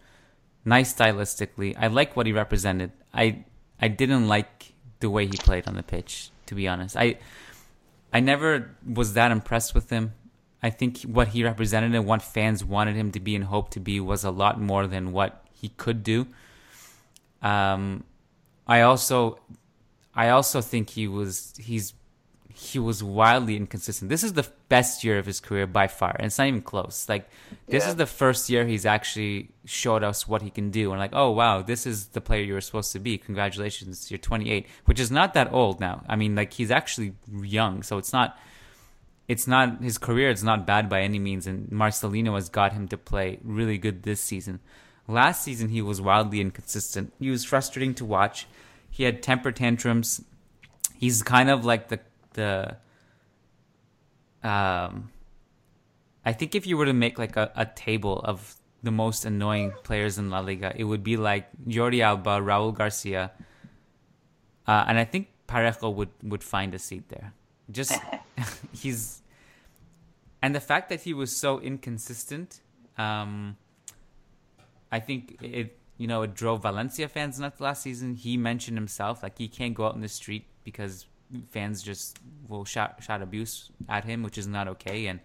nice 0.66 0.94
stylistically. 0.94 1.76
I 1.78 1.88
like 1.88 2.16
what 2.16 2.26
he 2.26 2.34
represented. 2.34 2.92
I 3.14 3.46
I 3.80 3.88
didn't 3.88 4.28
like 4.28 4.74
the 5.00 5.10
way 5.10 5.26
he 5.26 5.38
played 5.38 5.68
on 5.68 5.76
the 5.76 5.84
pitch, 5.84 6.32
to 6.48 6.56
be 6.56 6.68
honest. 6.68 6.98
I 6.98 7.18
I 8.12 8.20
never 8.20 8.76
was 8.86 9.14
that 9.14 9.32
impressed 9.32 9.74
with 9.74 9.90
him. 9.90 10.14
I 10.62 10.70
think 10.70 11.02
what 11.02 11.30
he 11.30 11.44
represented 11.44 11.94
and 11.94 12.06
what 12.06 12.22
fans 12.22 12.64
wanted 12.64 12.96
him 12.96 13.12
to 13.12 13.20
be 13.20 13.36
and 13.36 13.46
hoped 13.46 13.74
to 13.74 13.80
be 13.80 14.00
was 14.00 14.24
a 14.24 14.32
lot 14.32 14.62
more 14.62 14.88
than 14.88 15.12
what 15.12 15.46
he 15.52 15.70
could 15.70 16.04
do. 16.04 16.28
Um, 17.42 18.06
I 18.66 18.82
also 18.82 19.40
I 20.16 20.30
also 20.30 20.62
think 20.62 20.92
he 20.92 21.08
was 21.08 21.54
he's 21.58 21.94
he 22.64 22.80
was 22.80 23.04
wildly 23.04 23.56
inconsistent. 23.58 24.10
This 24.10 24.24
is 24.24 24.34
the 24.34 24.48
best 24.70 25.04
year 25.04 25.20
of 25.20 25.26
his 25.26 25.40
career 25.40 25.68
by 25.68 25.88
far, 25.88 26.16
and 26.18 26.26
it's 26.26 26.38
not 26.38 26.48
even 26.48 26.62
close. 26.62 27.08
Like 27.10 27.30
this 27.68 27.84
yeah. 27.84 27.90
is 27.90 27.96
the 27.96 28.06
first 28.06 28.50
year 28.50 28.66
he's 28.66 28.86
actually 28.86 29.50
showed 29.66 30.04
us 30.04 30.28
what 30.28 30.42
he 30.42 30.50
can 30.50 30.72
do, 30.72 30.92
and 30.92 31.00
like, 31.00 31.14
oh 31.14 31.32
wow, 31.32 31.62
this 31.62 31.86
is 31.86 32.08
the 32.08 32.22
player 32.22 32.44
you 32.44 32.54
were 32.54 32.62
supposed 32.62 32.92
to 32.94 33.00
be. 33.00 33.18
Congratulations, 33.18 34.10
you're 34.10 34.18
28, 34.18 34.68
which 34.86 35.00
is 35.00 35.12
not 35.12 35.34
that 35.34 35.52
old 35.52 35.80
now. 35.80 36.04
I 36.08 36.16
mean, 36.16 36.36
like 36.36 36.54
he's 36.54 36.72
actually 36.72 37.14
young, 37.42 37.84
so 37.84 37.98
it's 37.98 38.14
not. 38.14 38.38
It's 39.26 39.48
not 39.48 39.82
his 39.82 39.98
career 39.98 40.30
is 40.30 40.44
not 40.44 40.68
bad 40.68 40.90
by 40.90 41.02
any 41.02 41.20
means, 41.20 41.48
and 41.48 41.70
Marcelino 41.70 42.36
has 42.36 42.50
got 42.50 42.74
him 42.74 42.88
to 42.90 42.98
play 42.98 43.40
really 43.44 43.78
good 43.78 44.04
this 44.04 44.20
season. 44.20 44.60
Last 45.08 45.44
season, 45.44 45.70
he 45.70 45.82
was 45.82 46.00
wildly 46.02 46.40
inconsistent. 46.40 47.14
He 47.20 47.30
was 47.30 47.44
frustrating 47.44 47.94
to 47.96 48.06
watch. 48.06 48.48
He 48.90 49.04
had 49.04 49.24
temper 49.24 49.52
tantrums. 49.52 50.24
He's 50.96 51.24
kind 51.24 51.50
of 51.50 51.66
like 51.66 51.90
the 51.90 52.00
the. 52.34 52.78
Um, 54.44 55.10
I 56.26 56.34
think 56.34 56.56
if 56.56 56.68
you 56.68 56.78
were 56.78 56.86
to 56.86 56.94
make 56.94 57.18
like 57.18 57.36
a, 57.38 57.52
a 57.56 57.66
table 57.66 58.20
of 58.20 58.56
the 58.82 58.92
most 58.92 59.26
annoying 59.26 59.74
players 59.84 60.18
in 60.18 60.30
La 60.30 60.40
Liga, 60.40 60.74
it 60.76 60.84
would 60.84 61.04
be 61.04 61.18
like 61.18 61.48
Jordi 61.68 62.02
Alba, 62.02 62.40
Raul 62.42 62.74
Garcia, 62.74 63.32
uh, 64.68 64.86
and 64.88 64.98
I 64.98 65.06
think 65.06 65.30
Parejo 65.48 65.94
would 65.94 66.10
would 66.24 66.44
find 66.44 66.74
a 66.74 66.80
seat 66.80 67.10
there. 67.10 67.34
Just 67.72 68.00
he's 68.74 69.22
and 70.42 70.54
the 70.54 70.60
fact 70.60 70.90
that 70.90 71.02
he 71.02 71.14
was 71.14 71.34
so 71.34 71.60
inconsistent, 71.62 72.60
um, 72.98 73.56
I 74.92 75.00
think 75.00 75.38
it 75.42 75.78
you 75.98 76.08
know 76.08 76.24
it 76.24 76.36
drove 76.36 76.64
Valencia 76.64 77.08
fans 77.08 77.40
nuts 77.40 77.62
last 77.62 77.84
season. 77.84 78.16
He 78.16 78.36
mentioned 78.36 78.78
himself 78.78 79.24
like 79.24 79.38
he 79.38 79.48
can't 79.48 79.74
go 79.74 79.86
out 79.86 79.96
in 79.96 80.02
the 80.02 80.10
street 80.10 80.46
because 80.66 81.06
fans 81.50 81.82
just 81.82 82.20
will 82.48 82.66
shout 82.66 83.04
shout 83.04 83.22
abuse 83.22 83.72
at 83.90 84.06
him, 84.06 84.24
which 84.24 84.38
is 84.38 84.48
not 84.48 84.68
okay. 84.68 85.08
And 85.08 85.20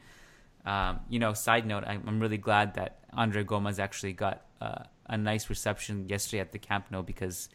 um, 0.65 1.01
you 1.09 1.19
know, 1.19 1.33
side 1.33 1.67
note, 1.67 1.85
I'm 1.87 2.21
really 2.21 2.37
glad 2.37 2.75
that 2.75 2.99
Andre 3.13 3.43
Gomes 3.45 3.79
actually 3.79 4.13
got 4.13 4.43
uh, 4.61 4.85
a 5.07 5.17
nice 5.17 5.49
reception 5.49 6.09
yesterday 6.09 6.41
at 6.41 6.53
the 6.53 6.59
Camp 6.59 6.87
Nou 6.91 7.03
because 7.03 7.49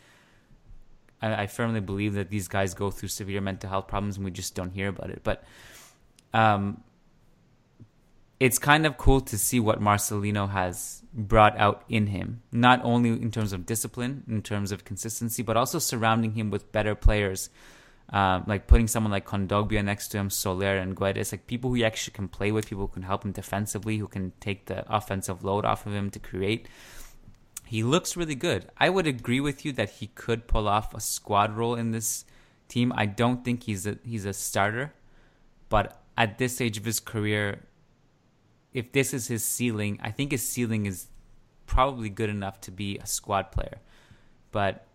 I, 1.22 1.43
I, 1.43 1.47
firmly 1.47 1.82
believe 1.82 2.14
that 2.14 2.30
these 2.30 2.47
guys 2.47 2.74
go 2.74 2.89
through 2.89 3.10
severe 3.10 3.41
mental 3.41 3.70
health 3.70 3.88
problems 3.88 4.16
and 4.16 4.26
we 4.26 4.32
just 4.32 4.56
don't 4.56 4.72
hear 4.72 4.88
about 4.88 5.10
it. 5.10 5.22
But 5.24 5.43
um, 6.34 6.82
it's 8.39 8.58
kind 8.58 8.86
of 8.86 8.97
cool 8.97 9.22
to 9.22 9.38
see 9.38 9.60
what 9.60 9.80
Marcelino 9.80 10.49
has 10.49 11.04
brought 11.14 11.58
out 11.58 11.84
in 11.88 12.08
him, 12.08 12.41
not 12.51 12.82
only 12.84 13.10
in 13.10 13.32
terms 13.32 13.54
of 13.54 13.66
discipline, 13.66 14.24
in 14.28 14.41
terms 14.41 14.72
of 14.72 14.86
consistency, 14.86 15.43
but 15.43 15.56
also 15.56 15.78
surrounding 15.78 16.34
him 16.34 16.49
with 16.49 16.72
better 16.72 16.95
players 16.95 17.49
um, 18.10 18.43
like 18.47 18.68
putting 18.68 18.88
someone 18.88 19.12
like 19.12 19.26
Kondogbia 19.26 19.84
next 19.84 20.10
to 20.10 20.18
him, 20.18 20.30
Soler 20.30 20.78
and 20.78 20.95
Guedes, 20.95 21.32
like 21.32 21.47
people 21.47 21.70
who 21.70 21.76
he 21.78 21.86
actually 21.86 22.14
can 22.14 22.28
play 22.28 22.51
with, 22.51 22.68
people 22.68 22.88
who 22.88 22.93
can 22.93 23.04
help 23.04 23.24
him 23.26 23.32
defensively, 23.32 23.97
who 23.97 24.08
can 24.08 24.34
take 24.39 24.66
the 24.66 24.86
offensive 24.93 25.43
load 25.43 25.66
off 25.66 25.86
of 25.86 25.93
him 25.93 26.10
to 26.12 26.20
create. 26.20 26.68
He 27.66 27.82
looks 27.82 28.16
really 28.16 28.36
good. 28.36 28.70
I 28.78 28.89
would 28.89 29.08
agree 29.08 29.39
with 29.39 29.66
you 29.66 29.72
that 29.74 29.89
he 29.89 30.08
could 30.08 30.47
pull 30.47 30.68
off 30.68 30.93
a 30.93 30.99
squad 30.99 31.56
role 31.56 31.76
in 31.76 31.91
this 31.91 32.26
team. 32.68 32.93
I 32.95 33.06
don't 33.06 33.43
think 33.43 33.64
he's 33.64 33.88
a 33.88 33.97
he's 34.04 34.26
a 34.26 34.34
starter, 34.34 34.93
but 35.70 36.01
at 36.18 36.38
this 36.38 36.56
stage 36.56 36.78
of 36.78 36.86
his 36.86 36.99
career, 36.99 37.66
if 38.74 38.91
this 38.91 39.14
is 39.14 39.28
his 39.28 39.43
ceiling, 39.43 39.99
I 40.04 40.12
think 40.12 40.32
his 40.32 40.47
ceiling 40.47 40.86
is 40.86 41.08
probably 41.66 42.10
good 42.10 42.30
enough 42.30 42.62
to 42.62 42.72
be 42.72 42.97
a 42.99 43.08
squad 43.08 43.51
player. 43.51 43.80
But 44.51 44.86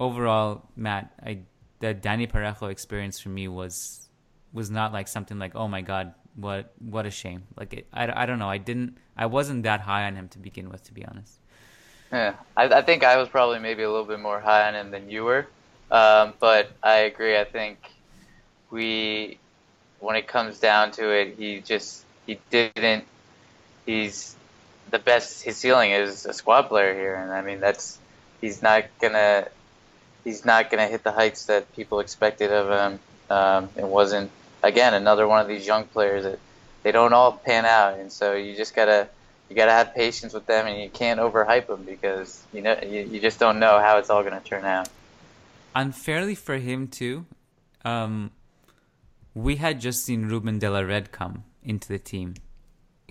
overall, 0.00 0.68
Matt, 0.74 1.12
I 1.22 1.42
the 1.82 1.92
Dani 1.92 2.30
Parejo 2.30 2.70
experience 2.70 3.18
for 3.18 3.28
me 3.28 3.48
was 3.48 4.08
was 4.52 4.70
not 4.70 4.92
like 4.92 5.08
something 5.08 5.38
like 5.38 5.54
oh 5.56 5.66
my 5.66 5.82
god 5.82 6.14
what 6.36 6.72
what 6.78 7.04
a 7.06 7.10
shame 7.10 7.42
like 7.58 7.74
it, 7.74 7.86
I, 7.92 8.22
I 8.22 8.24
don't 8.24 8.38
know 8.38 8.48
I 8.48 8.58
didn't 8.58 8.96
I 9.16 9.26
wasn't 9.26 9.64
that 9.64 9.80
high 9.80 10.06
on 10.06 10.14
him 10.14 10.28
to 10.28 10.38
begin 10.38 10.70
with 10.70 10.84
to 10.84 10.94
be 10.94 11.04
honest. 11.04 11.34
Yeah, 12.12 12.34
I, 12.56 12.64
I 12.68 12.82
think 12.82 13.04
I 13.04 13.16
was 13.16 13.28
probably 13.28 13.58
maybe 13.58 13.82
a 13.82 13.90
little 13.90 14.04
bit 14.04 14.20
more 14.20 14.38
high 14.38 14.68
on 14.68 14.74
him 14.74 14.90
than 14.90 15.10
you 15.10 15.24
were, 15.24 15.46
um, 15.90 16.34
but 16.38 16.70
I 16.82 16.98
agree. 17.10 17.36
I 17.38 17.44
think 17.44 17.78
we 18.70 19.38
when 19.98 20.16
it 20.16 20.28
comes 20.28 20.60
down 20.60 20.92
to 20.92 21.10
it, 21.10 21.34
he 21.38 21.60
just 21.60 22.04
he 22.26 22.38
didn't. 22.50 23.04
He's 23.86 24.36
the 24.90 24.98
best. 24.98 25.42
His 25.42 25.56
ceiling 25.56 25.90
is 25.90 26.26
a 26.26 26.32
squad 26.32 26.68
player 26.68 26.94
here, 26.94 27.16
and 27.16 27.32
I 27.32 27.42
mean 27.42 27.60
that's 27.60 27.98
he's 28.40 28.62
not 28.62 28.84
gonna 29.00 29.48
he's 30.24 30.44
not 30.44 30.70
going 30.70 30.84
to 30.84 30.90
hit 30.90 31.02
the 31.02 31.12
heights 31.12 31.46
that 31.46 31.72
people 31.74 32.00
expected 32.00 32.50
of 32.52 32.68
him. 32.70 33.00
Um, 33.30 33.68
it 33.76 33.86
wasn't 33.86 34.30
again 34.62 34.94
another 34.94 35.26
one 35.26 35.40
of 35.40 35.48
these 35.48 35.66
young 35.66 35.84
players 35.84 36.24
that 36.24 36.38
they 36.82 36.92
don't 36.92 37.12
all 37.12 37.32
pan 37.32 37.64
out, 37.64 37.98
and 37.98 38.10
so 38.12 38.34
you 38.34 38.56
just 38.56 38.74
gotta 38.74 39.08
you 39.48 39.56
gotta 39.56 39.72
have 39.72 39.94
patience 39.94 40.32
with 40.34 40.46
them, 40.46 40.66
and 40.66 40.80
you 40.80 40.90
can't 40.90 41.20
overhype 41.20 41.66
them 41.66 41.84
because 41.84 42.42
you 42.52 42.62
know 42.62 42.78
you, 42.82 43.00
you 43.02 43.20
just 43.20 43.38
don't 43.38 43.58
know 43.58 43.78
how 43.78 43.98
it's 43.98 44.10
all 44.10 44.22
going 44.22 44.38
to 44.38 44.46
turn 44.46 44.64
out. 44.64 44.88
Unfairly 45.74 46.34
for 46.34 46.56
him 46.56 46.88
too, 46.88 47.24
um, 47.84 48.30
we 49.34 49.56
had 49.56 49.80
just 49.80 50.04
seen 50.04 50.26
Ruben 50.26 50.58
de 50.58 50.68
la 50.68 50.80
Red 50.80 51.12
come 51.12 51.44
into 51.62 51.88
the 51.88 51.98
team, 51.98 52.34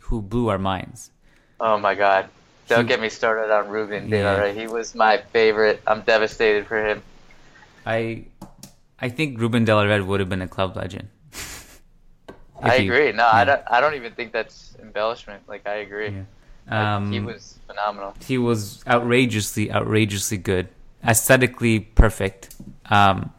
who 0.03 0.22
blew 0.22 0.49
our 0.49 0.59
minds. 0.59 1.12
Oh 1.59 1.78
my 1.78 1.95
God! 1.95 2.30
Don't 2.76 2.88
get 2.88 3.02
me 3.02 3.10
started 3.10 3.54
on 3.54 3.70
Ruben 3.70 4.10
yeah. 4.10 4.52
He 4.52 4.68
was 4.68 4.96
my 4.96 5.18
favorite. 5.18 5.82
I'm 5.86 6.02
devastated 6.02 6.68
for 6.68 6.84
him. 6.84 7.04
I 7.86 8.26
I 9.00 9.10
think 9.10 9.40
Ruben 9.40 9.66
De 9.66 9.76
La 9.76 9.84
Red 9.84 10.06
would 10.06 10.20
have 10.20 10.30
been 10.30 10.42
a 10.42 10.48
club 10.48 10.76
legend. 10.76 11.10
I 12.62 12.80
he, 12.80 12.86
agree. 12.88 13.12
No, 13.12 13.24
yeah. 13.24 13.32
I 13.34 13.44
don't. 13.44 13.62
I 13.70 13.82
don't 13.82 13.96
even 13.96 14.14
think 14.14 14.32
that's 14.32 14.76
embellishment. 14.82 15.44
Like 15.48 15.68
I 15.68 15.76
agree. 15.76 16.10
Yeah. 16.70 16.96
Um, 16.96 17.12
he 17.12 17.20
was 17.20 17.58
phenomenal. 17.68 18.14
He 18.24 18.38
was 18.38 18.84
outrageously, 18.88 19.72
outrageously 19.72 20.38
good, 20.38 20.70
aesthetically 21.04 21.80
perfect. 21.80 22.56
Um, 22.86 23.34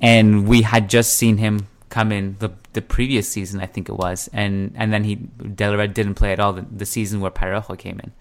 and 0.00 0.46
we 0.46 0.62
had 0.62 0.88
just 0.88 1.14
seen 1.14 1.38
him 1.38 1.66
come 1.88 2.12
in 2.12 2.36
the 2.38 2.50
the 2.72 2.82
previous 2.82 3.28
season, 3.28 3.60
I 3.60 3.66
think 3.66 3.88
it 3.88 3.96
was, 3.96 4.28
and 4.32 4.72
and 4.76 4.92
then 4.92 5.04
he 5.04 5.16
De 5.16 5.68
La 5.68 5.76
Red 5.76 5.94
didn't 5.94 6.14
play 6.14 6.32
at 6.32 6.40
all 6.40 6.52
the, 6.52 6.66
the 6.70 6.86
season 6.86 7.20
where 7.20 7.30
Parejo 7.30 7.78
came 7.78 8.00
in. 8.00 8.12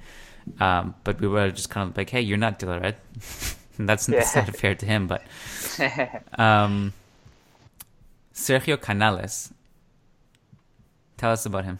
Um, 0.60 0.96
but 1.04 1.20
we 1.20 1.28
were 1.28 1.52
just 1.52 1.70
kind 1.70 1.90
of 1.90 1.98
like, 1.98 2.10
hey, 2.10 2.22
you're 2.22 2.38
not 2.38 2.60
De 2.60 2.66
La 2.66 2.78
Red. 2.78 2.96
that's, 3.80 4.10
yeah. 4.10 4.20
that's 4.20 4.36
not 4.36 4.56
fair 4.56 4.76
to 4.76 4.86
him, 4.86 5.08
but 5.08 5.24
um, 6.40 6.94
Sergio 8.34 8.80
Canales. 8.80 9.54
Tell 11.18 11.32
us 11.32 11.46
about 11.46 11.66
him. 11.66 11.80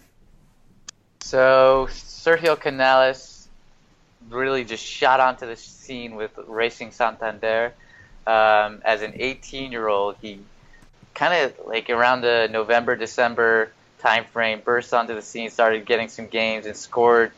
So 1.20 1.88
Sergio 1.92 2.60
Canales 2.60 3.48
really 4.30 4.66
just 4.66 4.84
shot 4.84 5.20
onto 5.20 5.46
the 5.46 5.56
scene 5.56 6.16
with 6.16 6.32
Racing 6.48 6.92
Santander. 6.92 7.74
Um, 8.26 8.82
as 8.84 9.04
an 9.04 9.14
18 9.16 9.72
year 9.72 9.88
old, 9.88 10.18
he 10.22 10.40
kind 11.18 11.34
of 11.34 11.66
like 11.66 11.90
around 11.90 12.22
the 12.22 12.48
November 12.52 12.96
December 12.96 13.72
timeframe 14.04 14.64
burst 14.64 14.94
onto 14.94 15.16
the 15.16 15.22
scene, 15.22 15.50
started 15.50 15.84
getting 15.84 16.10
some 16.10 16.28
games, 16.28 16.68
and 16.68 16.78
scored 16.78 17.32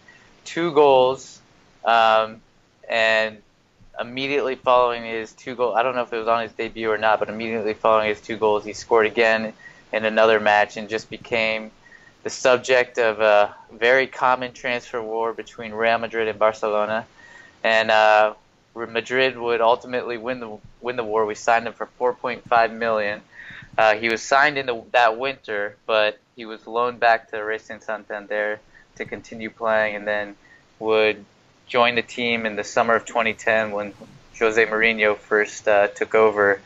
two 0.44 0.74
goals. 0.74 1.40
Um, 1.86 2.42
and 2.90 3.38
immediately 4.00 4.56
following 4.56 5.06
his 5.06 5.32
two 5.32 5.56
goals, 5.56 5.76
I 5.78 5.84
don't 5.84 5.96
know 5.96 6.02
if 6.02 6.12
it 6.12 6.18
was 6.18 6.28
on 6.28 6.44
his 6.44 6.52
debut 6.52 6.92
or 6.92 6.98
not, 6.98 7.20
but 7.20 7.30
immediately 7.30 7.74
following 7.74 8.10
his 8.10 8.20
two 8.20 8.36
goals, 8.36 8.66
he 8.66 8.74
scored 8.74 9.06
again 9.06 9.54
in 9.94 10.04
another 10.04 10.42
match 10.42 10.76
and 10.76 10.90
just 10.90 11.10
became 11.10 11.72
the 12.24 12.30
subject 12.30 12.98
of 12.98 13.22
a 13.22 13.56
very 13.72 14.08
common 14.08 14.52
transfer 14.52 15.02
war 15.02 15.32
between 15.32 15.72
Real 15.72 15.98
Madrid 16.00 16.28
and 16.28 16.38
Barcelona. 16.38 17.06
And 17.64 17.90
uh, 17.90 18.34
Madrid 18.76 19.38
would 19.38 19.62
ultimately 19.62 20.18
win 20.18 20.42
the 20.42 20.58
win 20.82 20.98
the 20.98 21.04
war. 21.04 21.26
We 21.26 21.36
signed 21.36 21.66
him 21.66 21.74
for 21.74 21.88
4.5 21.98 22.74
million. 22.74 23.22
Uh, 23.78 23.96
he 23.96 24.10
was 24.10 24.22
signed 24.22 24.58
in 24.58 24.66
the, 24.66 24.84
that 24.92 25.18
winter, 25.18 25.78
but 25.86 26.20
he 26.36 26.46
was 26.46 26.68
loaned 26.68 27.00
back 27.00 27.30
to 27.32 27.38
Racing 27.38 27.82
Santander 27.82 28.60
to 28.96 29.06
continue 29.06 29.50
playing, 29.50 29.96
and 29.96 30.08
then 30.08 30.36
would 30.80 31.24
join 31.68 31.96
the 31.96 32.02
team 32.02 32.46
in 32.46 32.56
the 32.56 32.64
summer 32.64 32.96
of 32.96 33.06
2010 33.06 33.72
when 33.72 33.94
Jose 34.38 34.66
Mourinho 34.66 35.18
first 35.18 35.68
uh, 35.68 35.88
took 35.88 36.16
over. 36.16 36.60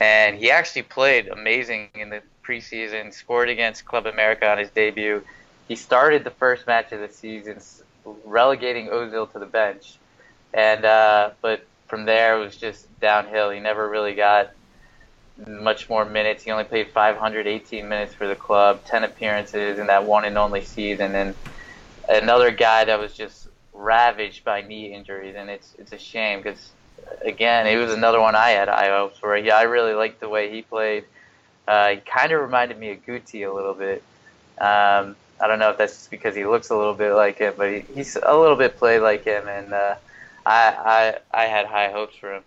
And 0.00 0.36
he 0.36 0.50
actually 0.50 0.82
played 0.82 1.28
amazing 1.28 1.88
in 1.94 2.10
the 2.10 2.22
preseason, 2.44 3.14
scored 3.14 3.48
against 3.48 3.84
Club 3.84 4.06
America 4.06 4.50
on 4.50 4.58
his 4.58 4.70
debut. 4.70 5.24
He 5.68 5.76
started 5.76 6.24
the 6.24 6.30
first 6.30 6.66
match 6.66 6.92
of 6.92 7.00
the 7.00 7.08
season, 7.08 7.60
relegating 8.24 8.88
Ozil 8.88 9.30
to 9.32 9.38
the 9.38 9.46
bench. 9.46 9.96
And 10.52 10.84
uh, 10.84 11.30
but 11.40 11.64
from 11.86 12.04
there 12.04 12.36
it 12.36 12.44
was 12.44 12.56
just 12.56 12.86
downhill. 13.00 13.50
He 13.50 13.60
never 13.60 13.88
really 13.88 14.14
got 14.14 14.50
much 15.46 15.88
more 15.88 16.04
minutes. 16.04 16.44
He 16.44 16.50
only 16.50 16.64
played 16.64 16.88
518 16.90 17.88
minutes 17.88 18.14
for 18.14 18.26
the 18.28 18.36
club, 18.36 18.84
10 18.84 19.04
appearances 19.04 19.78
in 19.78 19.86
that 19.86 20.04
one 20.04 20.24
and 20.24 20.36
only 20.38 20.62
season, 20.62 21.14
and 21.14 21.34
another 22.08 22.50
guy 22.50 22.84
that 22.84 22.98
was 22.98 23.14
just 23.14 23.48
ravaged 23.72 24.44
by 24.44 24.62
knee 24.62 24.92
injuries, 24.92 25.34
and 25.36 25.50
it's 25.50 25.74
it's 25.78 25.92
a 25.92 25.98
shame 25.98 26.40
because 26.40 26.70
again, 27.24 27.66
it 27.66 27.76
was 27.76 27.92
another 27.92 28.20
one 28.20 28.34
I 28.34 28.50
had 28.50 28.68
high 28.68 28.88
hopes 28.88 29.18
for. 29.18 29.36
Yeah, 29.36 29.56
I 29.56 29.62
really 29.62 29.94
liked 29.94 30.20
the 30.20 30.28
way 30.28 30.50
he 30.50 30.62
played. 30.62 31.04
Uh, 31.66 31.90
he 31.90 31.96
kind 31.98 32.32
of 32.32 32.40
reminded 32.40 32.78
me 32.78 32.90
of 32.90 33.04
Guti 33.04 33.48
a 33.48 33.52
little 33.52 33.74
bit. 33.74 34.02
Um, 34.58 35.16
I 35.40 35.48
don't 35.48 35.58
know 35.58 35.70
if 35.70 35.78
that's 35.78 35.94
just 35.94 36.10
because 36.10 36.36
he 36.36 36.44
looks 36.44 36.70
a 36.70 36.76
little 36.76 36.94
bit 36.94 37.12
like 37.12 37.38
him, 37.38 37.54
but 37.56 37.72
he, 37.72 37.80
he's 37.94 38.16
a 38.16 38.36
little 38.36 38.56
bit 38.56 38.76
played 38.76 39.00
like 39.00 39.24
him, 39.24 39.48
and 39.48 39.72
uh, 39.72 39.94
I, 40.46 41.18
I 41.32 41.42
I 41.42 41.44
had 41.46 41.66
high 41.66 41.90
hopes 41.90 42.16
for 42.16 42.34
him. 42.34 42.44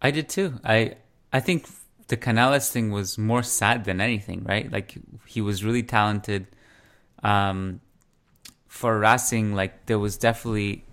I 0.00 0.10
did 0.10 0.28
too. 0.28 0.60
I 0.64 0.96
I 1.34 1.40
think 1.40 1.66
the 2.06 2.16
Canales 2.16 2.70
thing 2.70 2.92
was 2.92 3.18
more 3.18 3.42
sad 3.42 3.84
than 3.84 4.00
anything, 4.00 4.44
right? 4.44 4.70
Like 4.70 4.94
he 5.26 5.40
was 5.40 5.64
really 5.64 5.82
talented. 5.82 6.46
Um, 7.24 7.80
for 8.68 8.98
Racing, 8.98 9.54
like 9.54 9.86
there 9.86 9.98
was 9.98 10.16
definitely 10.16 10.84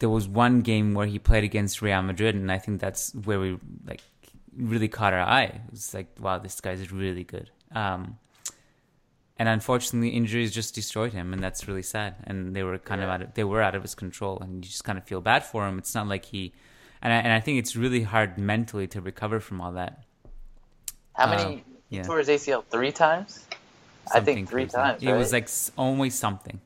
there 0.00 0.08
was 0.08 0.26
one 0.26 0.62
game 0.62 0.94
where 0.94 1.06
he 1.06 1.20
played 1.20 1.44
against 1.44 1.82
Real 1.82 2.02
Madrid, 2.02 2.34
and 2.34 2.50
I 2.50 2.58
think 2.58 2.80
that's 2.80 3.14
where 3.14 3.38
we 3.38 3.58
like 3.86 4.02
really 4.56 4.88
caught 4.88 5.12
our 5.12 5.20
eye. 5.20 5.44
It 5.44 5.70
was 5.70 5.94
like, 5.94 6.08
wow, 6.18 6.38
this 6.38 6.60
guy's 6.60 6.90
really 6.90 7.22
good. 7.22 7.48
Um, 7.72 8.18
and 9.38 9.48
unfortunately, 9.48 10.08
injuries 10.10 10.50
just 10.50 10.74
destroyed 10.74 11.12
him, 11.12 11.32
and 11.32 11.40
that's 11.40 11.68
really 11.68 11.82
sad. 11.82 12.16
And 12.24 12.56
they 12.56 12.64
were 12.64 12.78
kind 12.78 13.00
yeah. 13.00 13.06
of 13.06 13.10
out 13.12 13.22
of, 13.22 13.34
they 13.34 13.44
were 13.44 13.62
out 13.62 13.76
of 13.76 13.82
his 13.82 13.94
control, 13.94 14.40
and 14.40 14.64
you 14.64 14.70
just 14.70 14.82
kind 14.82 14.98
of 14.98 15.04
feel 15.04 15.20
bad 15.20 15.44
for 15.44 15.68
him. 15.68 15.78
It's 15.78 15.94
not 15.94 16.08
like 16.08 16.24
he 16.24 16.52
and 17.02 17.12
I, 17.12 17.16
and 17.16 17.32
I 17.32 17.40
think 17.40 17.58
it's 17.58 17.76
really 17.76 18.02
hard 18.02 18.38
mentally 18.38 18.86
to 18.88 19.00
recover 19.00 19.40
from 19.40 19.60
all 19.60 19.72
that. 19.72 20.04
How 21.14 21.28
many? 21.28 21.42
Uh, 21.42 21.58
yeah. 21.88 22.00
He 22.00 22.06
tore 22.06 22.18
his 22.18 22.28
ACL 22.28 22.64
three 22.70 22.92
times. 22.92 23.44
I 24.12 24.20
think 24.20 24.48
three 24.48 24.62
crazy. 24.64 24.74
times, 24.74 25.02
It 25.02 25.12
was 25.12 25.32
like 25.32 25.48
always 25.76 26.14
something. 26.14 26.60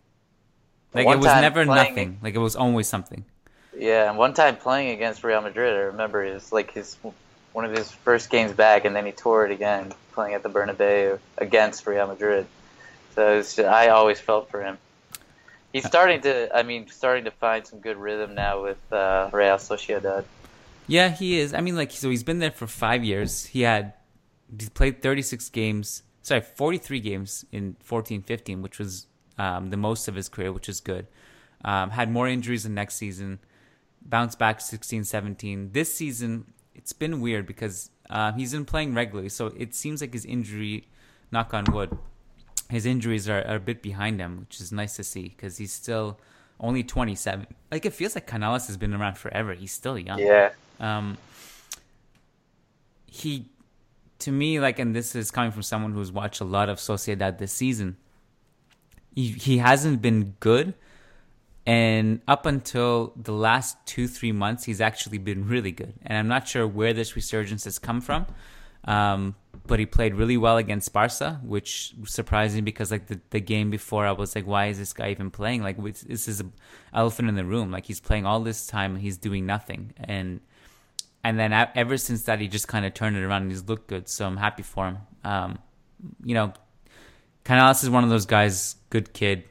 Like 0.95 1.07
One 1.07 1.17
it 1.17 1.21
was 1.21 1.27
never 1.27 1.65
playing- 1.65 1.95
nothing. 1.95 2.19
Like 2.23 2.35
it 2.35 2.39
was 2.39 2.57
always 2.57 2.87
something. 2.87 3.25
Yeah, 3.79 4.09
and 4.09 4.17
one 4.17 4.33
time 4.33 4.57
playing 4.57 4.91
against 4.91 5.23
Real 5.23 5.43
Madrid, 5.43 5.75
I 5.75 5.81
remember 5.81 6.25
it 6.25 6.33
was 6.33 6.51
like 6.53 6.73
his 6.73 6.97
one 7.53 7.65
of 7.65 7.73
his 7.73 7.91
first 7.91 8.31
games 8.31 8.53
back, 8.53 8.85
and 8.85 8.97
then 8.97 9.05
he 9.05 9.13
tore 9.13 9.45
it 9.45 9.53
again 9.53 9.93
playing 10.13 10.35
at 10.35 10.43
the 10.43 10.49
Bernabeu 10.49 11.19
against 11.39 11.87
Real 11.87 12.07
Madrid. 12.07 12.47
So 13.15 13.37
was, 13.37 13.59
I 13.59 13.89
always 13.89 14.19
felt 14.21 14.51
for 14.51 14.63
him. 14.63 14.79
He's 15.77 15.87
starting 15.87 16.23
to, 16.23 16.57
I 16.57 16.63
mean, 16.63 16.89
starting 16.89 17.25
to 17.25 17.31
find 17.31 17.67
some 17.67 17.81
good 17.81 17.99
rhythm 17.99 18.35
now 18.35 18.63
with 18.63 18.79
uh, 18.91 19.29
Real 19.31 19.57
Sociedad. 19.57 20.25
Yeah, 20.87 21.11
he 21.11 21.39
is. 21.39 21.53
I 21.53 21.61
mean, 21.61 21.77
like, 21.77 21.91
so 21.91 22.09
he's 22.09 22.23
been 22.23 22.39
there 22.39 22.51
for 22.51 22.67
five 22.67 23.05
years. 23.05 23.45
He 23.45 23.61
had, 23.61 23.93
he 24.59 24.71
played 24.71 25.03
36 25.03 25.51
games, 25.51 26.03
sorry, 26.23 26.41
43 26.41 27.01
games 27.01 27.45
in 27.53 27.77
14 27.83 28.23
15, 28.23 28.63
which 28.63 28.79
was 28.79 29.07
um, 29.37 29.69
the 29.69 29.77
most 29.77 30.09
of 30.09 30.15
his 30.15 30.31
career, 30.31 30.51
which 30.51 30.71
is 30.71 30.81
good. 30.81 31.09
Um, 31.63 31.91
had 31.91 32.11
more 32.11 32.27
injuries 32.27 32.63
than 32.63 32.73
next 32.73 32.95
season, 32.95 33.41
bounced 34.01 34.39
back 34.39 34.63
16 34.63 35.05
17. 35.05 35.73
This 35.73 35.93
season, 35.93 36.55
it's 36.75 36.95
been 36.95 37.21
weird 37.21 37.47
because 37.47 37.91
uh, 38.09 38.33
he's 38.33 38.53
been 38.53 38.65
playing 38.65 38.95
regularly. 38.95 39.29
So 39.29 39.49
it 39.49 39.75
seems 39.75 40.01
like 40.01 40.15
his 40.15 40.25
injury, 40.25 40.89
knock 41.31 41.53
on 41.53 41.67
wood, 41.71 41.99
his 42.69 42.87
injuries 42.87 43.29
are, 43.29 43.43
are 43.47 43.57
a 43.57 43.61
bit 43.61 43.83
behind 43.83 44.21
him, 44.21 44.41
which 44.41 44.61
is 44.61 44.73
nice 44.73 44.97
to 44.97 45.05
see 45.05 45.29
because 45.29 45.59
he's 45.59 45.73
still 45.73 46.19
only 46.59 46.83
27. 46.83 47.47
Like, 47.71 47.85
it 47.87 47.93
feels 47.93 48.15
like 48.15 48.27
Canales 48.27 48.67
has 48.67 48.77
been 48.77 48.95
around 48.95 49.19
forever. 49.19 49.55
He's 49.55 49.73
still 49.73 49.99
young 49.99 50.19
Yeah, 50.19 50.51
um, 50.81 51.17
he, 53.07 53.47
to 54.21 54.33
me, 54.33 54.61
like, 54.61 54.79
and 54.79 54.95
this 54.95 55.15
is 55.15 55.31
coming 55.31 55.53
from 55.53 55.63
someone 55.63 55.93
who's 55.93 56.13
watched 56.13 56.41
a 56.41 56.45
lot 56.45 56.69
of 56.69 56.79
Sociedad 56.79 57.39
this 57.39 57.53
season. 57.53 57.97
He 59.15 59.29
he 59.29 59.59
hasn't 59.59 60.03
been 60.03 60.35
good, 60.41 60.75
and 61.65 62.21
up 62.29 62.45
until 62.45 63.15
the 63.17 63.33
last 63.33 63.79
two 63.87 64.07
three 64.07 64.33
months, 64.33 64.65
he's 64.65 64.81
actually 64.81 65.17
been 65.17 65.49
really 65.49 65.73
good. 65.73 65.95
And 66.05 66.19
I'm 66.19 66.29
not 66.29 66.47
sure 66.47 66.67
where 66.67 66.93
this 66.93 67.17
resurgence 67.17 67.65
has 67.65 67.79
come 67.79 68.03
from. 68.03 68.27
Um, 68.87 69.35
but 69.67 69.79
he 69.79 69.87
played 69.87 70.15
really 70.15 70.37
well 70.37 70.59
against 70.59 70.93
Barca, 70.93 71.41
which 71.43 71.95
surprised 72.05 72.55
me 72.55 72.61
because 72.61 72.91
like 72.91 73.07
the, 73.07 73.21
the 73.31 73.41
game 73.41 73.71
before, 73.71 74.07
I 74.07 74.13
was 74.13 74.35
like, 74.35 74.47
why 74.47 74.67
is 74.67 74.79
this 74.79 74.93
guy 74.93 75.11
even 75.11 75.31
playing? 75.31 75.63
Like 75.63 75.83
this 75.83 76.29
is 76.29 76.41
an 76.41 76.53
elephant 76.95 77.29
in 77.29 77.35
the 77.35 77.45
room. 77.45 77.71
Like 77.71 77.87
he's 77.87 78.01
playing 78.01 78.27
all 78.27 78.41
this 78.41 78.67
time 78.67 78.97
he's 78.97 79.19
doing 79.19 79.47
nothing. 79.47 79.93
And 79.99 80.41
and 81.25 81.39
then 81.39 81.53
ever 81.53 81.97
since 81.97 82.23
that, 82.25 82.41
he 82.41 82.47
just 82.47 82.69
kind 82.69 82.87
of 82.87 82.95
turned 82.95 83.17
it 83.17 83.25
around 83.25 83.43
and 83.43 83.51
he's 83.51 83.65
looked 83.65 83.89
good. 83.89 84.09
So 84.09 84.27
I'm 84.27 84.37
happy 84.37 84.63
for 84.63 84.87
him. 84.87 84.99
Um, 85.25 85.59
you 86.23 86.35
know, 86.35 86.53
Canales 87.43 87.83
is 87.83 87.91
one 87.91 88.05
of 88.05 88.11
those 88.11 88.27
guys, 88.27 88.77
good 88.91 89.13
kid. 89.13 89.45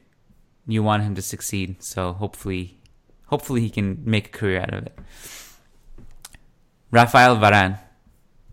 You 0.67 0.83
want 0.83 1.03
him 1.03 1.15
to 1.15 1.21
succeed, 1.21 1.83
so 1.83 2.13
hopefully, 2.13 2.79
hopefully 3.27 3.61
he 3.61 3.69
can 3.69 4.01
make 4.05 4.27
a 4.27 4.31
career 4.31 4.61
out 4.61 4.73
of 4.73 4.85
it. 4.85 4.97
Rafael 6.91 7.37
Varane 7.37 7.77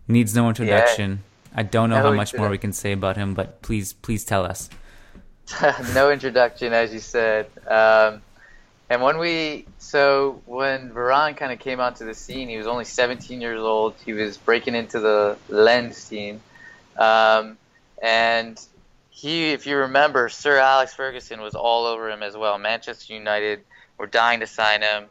needs 0.07 0.35
no 0.35 0.49
introduction. 0.49 1.23
I 1.55 1.63
don't 1.63 1.89
know 1.89 1.97
No 1.97 2.09
how 2.09 2.13
much 2.13 2.33
more 2.33 2.49
we 2.49 2.57
can 2.57 2.73
say 2.73 2.91
about 2.91 3.15
him, 3.15 3.33
but 3.33 3.61
please, 3.61 3.93
please 3.93 4.25
tell 4.25 4.45
us. 4.45 4.69
no 5.93 6.11
introduction, 6.11 6.73
as 6.73 6.93
you 6.93 6.99
said. 6.99 7.47
Um, 7.67 8.21
and 8.89 9.01
when 9.01 9.17
we, 9.17 9.65
so 9.77 10.41
when 10.45 10.91
Varane 10.91 11.37
kind 11.37 11.51
of 11.51 11.59
came 11.59 11.79
onto 11.79 12.05
the 12.05 12.13
scene, 12.13 12.49
he 12.49 12.57
was 12.57 12.67
only 12.67 12.85
17 12.85 13.39
years 13.41 13.59
old. 13.59 13.95
He 14.05 14.13
was 14.13 14.37
breaking 14.37 14.75
into 14.75 14.99
the 14.99 15.37
Lens 15.49 16.07
team. 16.07 16.41
Um, 16.97 17.57
and 18.01 18.59
he, 19.09 19.51
if 19.51 19.65
you 19.67 19.77
remember, 19.77 20.29
Sir 20.29 20.57
Alex 20.57 20.93
Ferguson 20.93 21.41
was 21.41 21.55
all 21.55 21.85
over 21.85 22.09
him 22.09 22.23
as 22.23 22.35
well. 22.35 22.57
Manchester 22.57 23.13
United 23.13 23.61
were 23.97 24.07
dying 24.07 24.41
to 24.41 24.47
sign 24.47 24.81
him. 24.81 25.05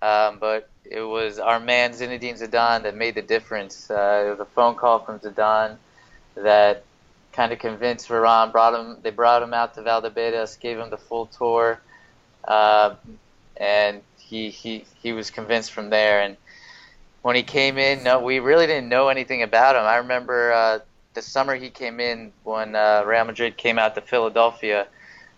Um, 0.00 0.38
but 0.38 0.70
it 0.90 1.02
was 1.02 1.38
our 1.38 1.60
man 1.60 1.92
Zinedine 1.92 2.40
Zidane 2.40 2.82
that 2.82 2.96
made 2.96 3.14
the 3.14 3.22
difference. 3.22 3.90
Uh, 3.90 4.24
it 4.26 4.30
was 4.30 4.40
a 4.40 4.44
phone 4.44 4.74
call 4.74 5.00
from 5.00 5.18
Zidane 5.20 5.76
that 6.34 6.84
kind 7.32 7.52
of 7.52 7.58
convinced 7.58 8.08
Varane. 8.08 8.52
Brought 8.52 8.74
him. 8.74 8.96
They 9.02 9.10
brought 9.10 9.42
him 9.42 9.54
out 9.54 9.74
to 9.74 9.82
Valdebebas, 9.82 10.58
gave 10.60 10.78
him 10.78 10.90
the 10.90 10.96
full 10.96 11.26
tour, 11.26 11.80
uh, 12.46 12.94
and 13.56 14.02
he 14.18 14.50
he 14.50 14.84
he 15.02 15.12
was 15.12 15.30
convinced 15.30 15.72
from 15.72 15.90
there. 15.90 16.22
And 16.22 16.36
when 17.22 17.36
he 17.36 17.42
came 17.42 17.78
in, 17.78 18.02
no, 18.02 18.20
we 18.20 18.38
really 18.38 18.66
didn't 18.66 18.88
know 18.88 19.08
anything 19.08 19.42
about 19.42 19.76
him. 19.76 19.82
I 19.82 19.96
remember 19.96 20.52
uh, 20.52 20.78
the 21.14 21.22
summer 21.22 21.54
he 21.54 21.70
came 21.70 22.00
in 22.00 22.32
when 22.44 22.74
uh, 22.74 23.02
Real 23.06 23.24
Madrid 23.24 23.56
came 23.56 23.78
out 23.78 23.94
to 23.96 24.00
Philadelphia. 24.00 24.86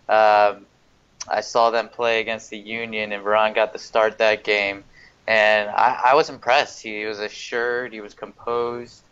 Um, 0.07 0.65
I 1.29 1.41
saw 1.41 1.69
them 1.69 1.89
play 1.89 2.19
against 2.19 2.49
the 2.49 2.57
Union, 2.57 3.11
and 3.11 3.23
Varane 3.23 3.53
got 3.53 3.73
to 3.73 3.79
start 3.79 4.17
that 4.17 4.43
game, 4.43 4.83
and 5.27 5.69
I, 5.69 5.99
I 6.07 6.15
was 6.15 6.29
impressed. 6.29 6.81
He 6.81 7.05
was 7.05 7.19
assured, 7.19 7.93
he 7.93 8.01
was 8.01 8.13
composed, 8.13 9.03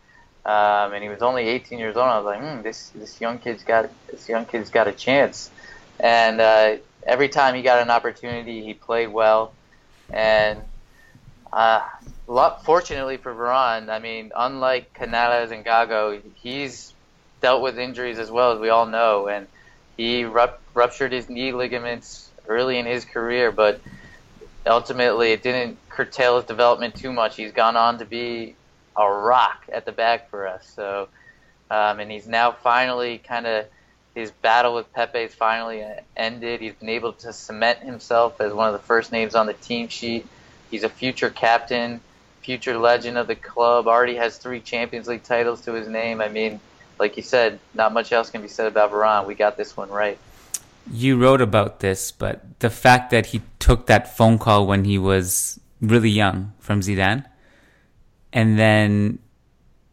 um, 0.44 0.92
and 0.92 1.02
he 1.02 1.08
was 1.08 1.22
only 1.22 1.48
18 1.48 1.78
years 1.78 1.96
old. 1.96 2.06
I 2.06 2.18
was 2.18 2.24
like, 2.24 2.40
hmm, 2.40 2.62
this 2.62 2.90
this 2.90 3.20
young 3.20 3.38
kid's 3.38 3.62
got 3.64 3.90
this 4.10 4.28
young 4.28 4.46
kid's 4.46 4.70
got 4.70 4.88
a 4.88 4.92
chance. 4.92 5.50
And 5.98 6.40
uh, 6.40 6.76
every 7.06 7.28
time 7.28 7.54
he 7.54 7.62
got 7.62 7.82
an 7.82 7.90
opportunity, 7.90 8.64
he 8.64 8.74
played 8.74 9.08
well, 9.08 9.54
and 10.12 10.60
uh, 11.52 11.80
fortunately 12.64 13.16
for 13.16 13.34
Varane, 13.34 13.90
I 13.90 13.98
mean, 13.98 14.30
unlike 14.36 14.94
Canales 14.94 15.50
and 15.50 15.64
Gago, 15.64 16.20
he's 16.36 16.94
dealt 17.42 17.62
with 17.62 17.78
injuries 17.78 18.18
as 18.18 18.30
well 18.30 18.52
as 18.52 18.60
we 18.60 18.68
all 18.68 18.86
know, 18.86 19.28
and 19.28 19.46
he 19.96 20.24
rup- 20.24 20.62
ruptured 20.74 21.12
his 21.12 21.28
knee 21.28 21.52
ligaments 21.52 22.30
early 22.46 22.78
in 22.78 22.86
his 22.86 23.04
career, 23.04 23.52
but 23.52 23.80
ultimately 24.66 25.32
it 25.32 25.42
didn't 25.42 25.78
curtail 26.00 26.36
his 26.36 26.46
development 26.46 26.94
too 26.94 27.12
much. 27.12 27.36
He's 27.36 27.52
gone 27.52 27.76
on 27.76 27.98
to 27.98 28.06
be 28.06 28.54
a 28.96 29.06
rock 29.06 29.66
at 29.70 29.84
the 29.84 29.92
back 29.92 30.30
for 30.30 30.48
us. 30.48 30.66
So, 30.74 31.08
um, 31.70 32.00
and 32.00 32.10
he's 32.10 32.26
now 32.26 32.52
finally 32.52 33.18
kind 33.18 33.46
of 33.46 33.66
his 34.14 34.30
battle 34.30 34.74
with 34.74 34.90
Pepe 34.94 35.18
is 35.18 35.34
finally 35.34 35.84
ended. 36.16 36.62
He's 36.62 36.72
been 36.72 36.88
able 36.88 37.12
to 37.12 37.34
cement 37.34 37.80
himself 37.80 38.40
as 38.40 38.50
one 38.54 38.66
of 38.66 38.72
the 38.72 38.86
first 38.86 39.12
names 39.12 39.34
on 39.34 39.44
the 39.44 39.52
team 39.52 39.88
sheet. 39.88 40.26
He's 40.70 40.84
a 40.84 40.88
future 40.88 41.28
captain, 41.28 42.00
future 42.40 42.78
legend 42.78 43.18
of 43.18 43.26
the 43.26 43.36
club. 43.36 43.86
Already 43.86 44.16
has 44.16 44.38
three 44.38 44.60
Champions 44.60 45.06
League 45.06 45.22
titles 45.22 45.60
to 45.66 45.74
his 45.74 45.86
name. 45.86 46.22
I 46.22 46.28
mean, 46.28 46.60
like 46.98 47.18
you 47.18 47.22
said, 47.22 47.58
not 47.74 47.92
much 47.92 48.10
else 48.10 48.30
can 48.30 48.40
be 48.40 48.48
said 48.48 48.66
about 48.66 48.90
Varane. 48.90 49.26
We 49.26 49.34
got 49.34 49.58
this 49.58 49.76
one 49.76 49.90
right. 49.90 50.16
You 50.90 51.18
wrote 51.18 51.42
about 51.42 51.80
this, 51.80 52.10
but 52.10 52.58
the 52.60 52.70
fact 52.70 53.10
that 53.10 53.26
he 53.26 53.42
took 53.58 53.86
that 53.86 54.16
phone 54.16 54.38
call 54.38 54.66
when 54.66 54.84
he 54.84 54.96
was 54.96 55.59
really 55.80 56.10
young 56.10 56.52
from 56.58 56.80
Zidane, 56.80 57.24
and 58.32 58.58
then 58.58 59.18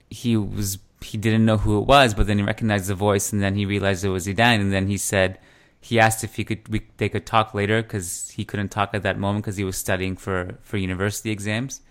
he 0.10 0.38
was 0.38 0.80
he 1.02 1.18
didn't 1.18 1.46
know 1.46 1.58
who 1.58 1.80
it 1.80 1.86
was, 1.86 2.14
but 2.14 2.28
then 2.28 2.38
he 2.38 2.44
recognized 2.44 2.88
the 2.88 2.96
voice, 2.96 3.32
and 3.32 3.42
then 3.42 3.56
he 3.56 3.66
realized 3.66 4.04
it 4.04 4.10
was 4.10 4.28
Zidane, 4.28 4.60
and 4.60 4.74
then 4.74 4.88
he 4.88 4.98
said 4.98 5.40
he 5.80 6.00
asked 6.00 6.24
if 6.24 6.36
he 6.36 6.44
could 6.44 6.68
we, 6.68 6.82
they 6.98 7.10
could 7.10 7.26
talk 7.26 7.54
later 7.54 7.82
because 7.82 8.32
he 8.32 8.44
couldn't 8.44 8.70
talk 8.70 8.90
at 8.94 9.04
that 9.04 9.18
moment 9.18 9.46
because 9.46 9.58
he 9.58 9.64
was 9.64 9.78
studying 9.78 10.16
for 10.18 10.58
for 10.62 10.78
university 10.78 11.32
exams, 11.32 11.82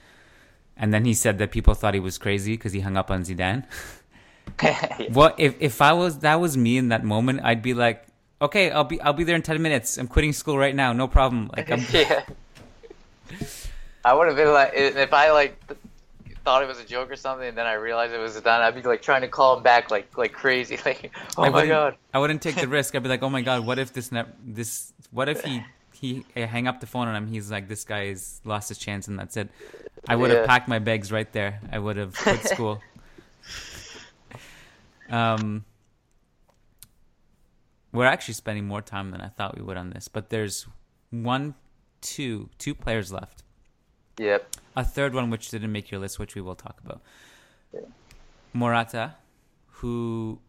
and 0.77 0.93
then 0.93 1.05
he 1.05 1.15
said 1.15 1.39
that 1.39 1.51
people 1.51 1.75
thought 1.75 1.95
he 1.95 2.01
was 2.01 2.19
crazy 2.19 2.55
because 2.55 2.73
he 2.73 2.81
hung 2.81 2.97
up 2.97 3.11
on 3.11 3.23
Zidane. 3.23 3.65
What 5.11 5.35
if 5.39 5.57
if 5.61 5.83
I 5.83 5.93
was 5.93 6.21
that 6.21 6.41
was 6.41 6.57
me 6.57 6.79
in 6.79 6.89
that 6.89 7.05
moment? 7.05 7.41
I'd 7.43 7.63
be 7.63 7.75
like, 7.75 8.07
okay, 8.41 8.71
I'll 8.71 8.85
be 8.85 9.01
I'll 9.01 9.13
be 9.13 9.25
there 9.25 9.35
in 9.35 9.43
ten 9.43 9.61
minutes. 9.61 9.99
I'm 9.99 10.07
quitting 10.07 10.33
school 10.33 10.57
right 10.57 10.75
now, 10.75 10.93
no 10.93 11.09
problem. 11.09 11.51
Like 11.57 11.71
I'm, 11.71 11.85
yeah. 11.93 12.25
I 14.07 14.15
would 14.15 14.29
have 14.29 14.37
been 14.37 14.53
like, 14.53 14.71
if 14.75 15.13
I 15.13 15.33
like 15.33 15.67
th- 15.67 15.81
thought 16.45 16.63
it 16.63 16.69
was 16.69 16.79
a 16.79 16.85
joke 16.85 17.11
or 17.11 17.17
something, 17.17 17.49
and 17.49 17.59
then 17.59 17.67
I 17.67 17.73
realized 17.75 18.15
it 18.15 18.19
was 18.19 18.41
done. 18.41 18.61
I'd 18.63 18.75
be 18.77 18.83
like 18.83 19.03
trying 19.03 19.23
to 19.23 19.29
call 19.29 19.57
him 19.57 19.65
back 19.65 19.91
like 19.91 20.17
like 20.17 20.33
crazy, 20.33 20.79
like, 20.87 21.11
oh 21.37 21.51
my 21.51 21.67
god. 21.67 21.97
I 22.15 22.21
wouldn't 22.21 22.41
take 22.41 22.55
the 22.55 22.69
risk. 22.79 22.95
I'd 22.95 23.03
be 23.03 23.09
like, 23.09 23.23
oh 23.25 23.29
my 23.31 23.43
god, 23.43 23.67
what 23.67 23.79
if 23.81 23.93
this 23.93 24.13
ne- 24.13 24.33
this 24.45 24.93
what 25.11 25.29
if 25.29 25.43
he 25.43 25.63
he 25.93 26.25
I 26.37 26.41
hang 26.41 26.69
up 26.69 26.79
the 26.81 26.87
phone 26.87 27.09
on 27.09 27.17
him? 27.17 27.27
He's 27.27 27.51
like, 27.51 27.67
this 27.67 27.85
guy's 27.85 28.41
lost 28.45 28.69
his 28.69 28.79
chance, 28.79 29.09
and 29.09 29.19
that's 29.19 29.37
it. 29.37 29.49
I 30.09 30.15
would 30.15 30.31
have 30.31 30.41
Yeah. 30.43 30.47
packed 30.47 30.69
my 30.69 30.79
bags 30.79 31.11
right 31.11 31.31
there. 31.33 31.61
I 31.73 31.81
would 31.81 31.97
have 31.97 32.15
quit 32.17 32.45
school. 32.55 32.81
um, 35.11 35.65
we're 37.93 38.07
actually 38.07 38.35
spending 38.35 38.67
more 38.67 38.83
time 38.83 39.11
than 39.11 39.21
I 39.21 39.29
thought 39.29 39.57
we 39.57 39.65
would 39.65 39.77
on 39.77 39.91
this, 39.91 40.07
but 40.07 40.31
there's 40.31 40.67
one, 41.11 41.55
two, 42.03 42.51
two 42.59 42.75
players 42.75 43.11
left. 43.11 43.43
Yep. 44.19 44.57
A 44.77 44.85
third 44.85 45.15
one 45.15 45.31
which 45.31 45.51
didn't 45.51 45.73
make 45.73 45.91
your 45.91 46.01
list, 46.01 46.19
which 46.19 46.35
we 46.35 46.41
will 46.41 46.55
talk 46.55 46.81
about. 46.85 47.03
Morata, 48.53 49.15
who 49.67 50.41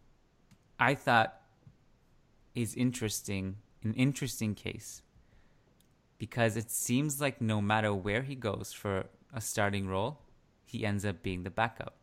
I 0.78 0.94
thought 0.94 1.40
is 2.54 2.74
interesting, 2.74 3.56
an 3.82 3.94
interesting 3.94 4.54
case, 4.54 5.02
because 6.16 6.56
it 6.56 6.70
seems 6.70 7.20
like 7.20 7.40
no 7.40 7.60
matter 7.60 7.92
where 7.94 8.22
he 8.22 8.34
goes 8.34 8.72
for 8.72 9.06
a 9.32 9.40
starting 9.40 9.86
role, 9.88 10.20
he 10.64 10.84
ends 10.84 11.04
up 11.04 11.22
being 11.22 11.42
the 11.42 11.50
backup. 11.50 11.96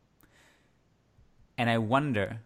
And 1.57 1.69
I 1.69 1.77
wonder 1.77 2.41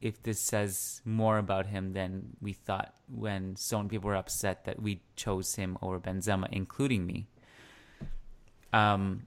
if 0.00 0.22
this 0.22 0.40
says 0.40 1.00
more 1.04 1.38
about 1.38 1.66
him 1.66 1.92
than 1.92 2.36
we 2.40 2.52
thought 2.52 2.94
when 3.08 3.56
so 3.56 3.78
many 3.78 3.90
people 3.90 4.08
were 4.08 4.16
upset 4.16 4.64
that 4.64 4.82
we 4.82 5.00
chose 5.16 5.54
him 5.54 5.78
over 5.80 6.00
Benzema, 6.00 6.48
including 6.50 7.06
me. 7.06 7.28
Um, 8.72 9.26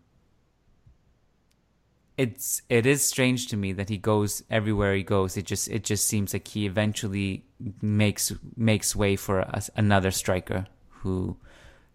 it's 2.18 2.62
it 2.70 2.86
is 2.86 3.04
strange 3.04 3.48
to 3.48 3.58
me 3.58 3.74
that 3.74 3.90
he 3.90 3.98
goes 3.98 4.44
everywhere 4.50 4.96
he 4.96 5.04
goes. 5.04 5.36
It 5.36 5.46
just 5.46 5.68
it 5.68 5.84
just 5.84 6.08
seems 6.08 6.34
like 6.34 6.48
he 6.48 6.66
eventually 6.66 7.44
makes 7.82 8.32
makes 8.56 8.96
way 8.96 9.16
for 9.16 9.40
a, 9.40 9.62
another 9.76 10.12
striker 10.12 10.68
who 10.90 11.38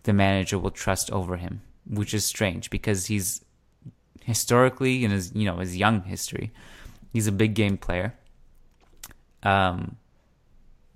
the 0.03 0.13
manager 0.13 0.59
will 0.59 0.71
trust 0.71 1.11
over 1.11 1.37
him, 1.37 1.63
which 1.87 2.13
is 2.13 2.25
strange 2.25 2.71
because 2.71 3.07
he's 3.07 3.45
historically 4.25 5.05
in 5.05 5.11
his 5.11 5.33
you 5.35 5.47
know 5.47 5.57
his 5.57 5.77
young 5.77 6.03
history, 6.03 6.53
he's 7.13 7.27
a 7.27 7.33
big 7.33 7.55
game 7.55 7.79
player. 7.79 8.15
Um, 9.43 9.97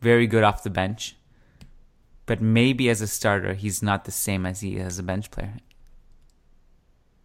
very 0.02 0.26
good 0.26 0.44
off 0.44 0.62
the 0.62 0.70
bench, 0.70 1.16
but 2.26 2.42
maybe 2.42 2.90
as 2.90 3.00
a 3.00 3.06
starter 3.06 3.54
he's 3.54 3.82
not 3.82 4.04
the 4.04 4.10
same 4.10 4.44
as 4.44 4.60
he 4.60 4.76
is 4.76 4.84
as 4.84 4.98
a 4.98 5.02
bench 5.02 5.30
player. 5.30 5.54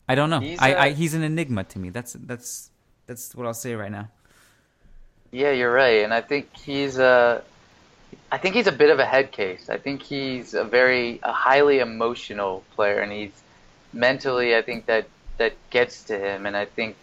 I 0.09 0.15
don't 0.15 0.31
know. 0.31 0.39
He's, 0.39 0.59
I, 0.59 0.69
a, 0.69 0.79
I, 0.79 0.89
he's 0.93 1.13
an 1.13 1.21
enigma 1.21 1.63
to 1.65 1.77
me. 1.77 1.91
That's 1.91 2.13
that's 2.13 2.71
that's 3.05 3.35
what 3.35 3.45
I'll 3.45 3.53
say 3.53 3.75
right 3.75 3.91
now. 3.91 4.09
Yeah, 5.31 5.51
you're 5.51 5.71
right, 5.71 6.03
and 6.03 6.11
I 6.11 6.21
think 6.21 6.57
he's 6.57 6.97
a. 6.97 7.43
I 8.31 8.39
think 8.39 8.55
he's 8.55 8.65
a 8.65 8.71
bit 8.71 8.89
of 8.89 8.97
a 8.97 9.05
head 9.05 9.31
case. 9.31 9.69
I 9.69 9.77
think 9.77 10.01
he's 10.01 10.55
a 10.55 10.63
very 10.63 11.19
a 11.21 11.31
highly 11.31 11.77
emotional 11.77 12.63
player, 12.75 12.99
and 12.99 13.11
he's 13.11 13.31
mentally. 13.93 14.55
I 14.55 14.63
think 14.63 14.87
that 14.87 15.05
that 15.37 15.53
gets 15.69 16.03
to 16.05 16.17
him, 16.17 16.47
and 16.47 16.57
I 16.57 16.65
think 16.65 16.95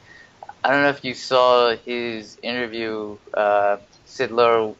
I 0.64 0.70
don't 0.70 0.82
know 0.82 0.88
if 0.88 1.04
you 1.04 1.14
saw 1.14 1.76
his 1.76 2.36
interview. 2.42 3.16
Uh, 3.32 3.76
Sid 4.06 4.32
Lowe 4.32 4.74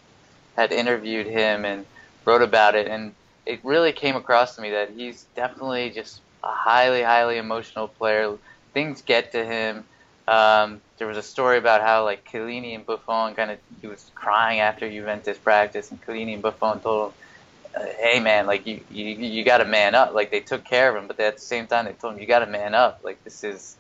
had 0.56 0.72
interviewed 0.72 1.28
him 1.28 1.64
and 1.64 1.86
wrote 2.24 2.42
about 2.42 2.74
it, 2.74 2.88
and 2.88 3.14
it 3.44 3.60
really 3.62 3.92
came 3.92 4.16
across 4.16 4.56
to 4.56 4.62
me 4.62 4.70
that 4.70 4.90
he's 4.90 5.26
definitely 5.36 5.90
just 5.90 6.20
a 6.46 6.52
highly, 6.52 7.02
highly 7.02 7.38
emotional 7.38 7.88
player. 7.88 8.36
Things 8.72 9.02
get 9.02 9.32
to 9.32 9.44
him. 9.44 9.84
Um, 10.28 10.80
there 10.98 11.06
was 11.06 11.16
a 11.16 11.22
story 11.22 11.58
about 11.58 11.82
how 11.82 12.04
like 12.04 12.28
Chiellini 12.30 12.74
and 12.74 12.84
Buffon 12.84 13.34
kind 13.34 13.50
of 13.50 13.58
he 13.80 13.86
was 13.86 14.10
crying 14.14 14.60
after 14.60 14.90
Juventus 14.90 15.38
practice, 15.38 15.90
and 15.90 16.00
Chiellini 16.02 16.34
and 16.34 16.42
Buffon 16.42 16.80
told 16.80 17.12
him, 17.12 17.82
uh, 17.82 17.86
"Hey 18.00 18.20
man, 18.20 18.46
like 18.46 18.66
you 18.66 18.80
you 18.90 19.06
you 19.06 19.44
got 19.44 19.58
to 19.58 19.64
man 19.64 19.94
up." 19.94 20.14
Like 20.14 20.30
they 20.30 20.40
took 20.40 20.64
care 20.64 20.90
of 20.90 20.96
him, 21.00 21.06
but 21.06 21.18
at 21.20 21.36
the 21.36 21.42
same 21.42 21.66
time 21.66 21.84
they 21.84 21.92
told 21.92 22.14
him, 22.14 22.20
"You 22.20 22.26
got 22.26 22.40
to 22.40 22.46
man 22.46 22.74
up. 22.74 23.00
Like 23.02 23.22
this 23.24 23.44
is 23.44 23.76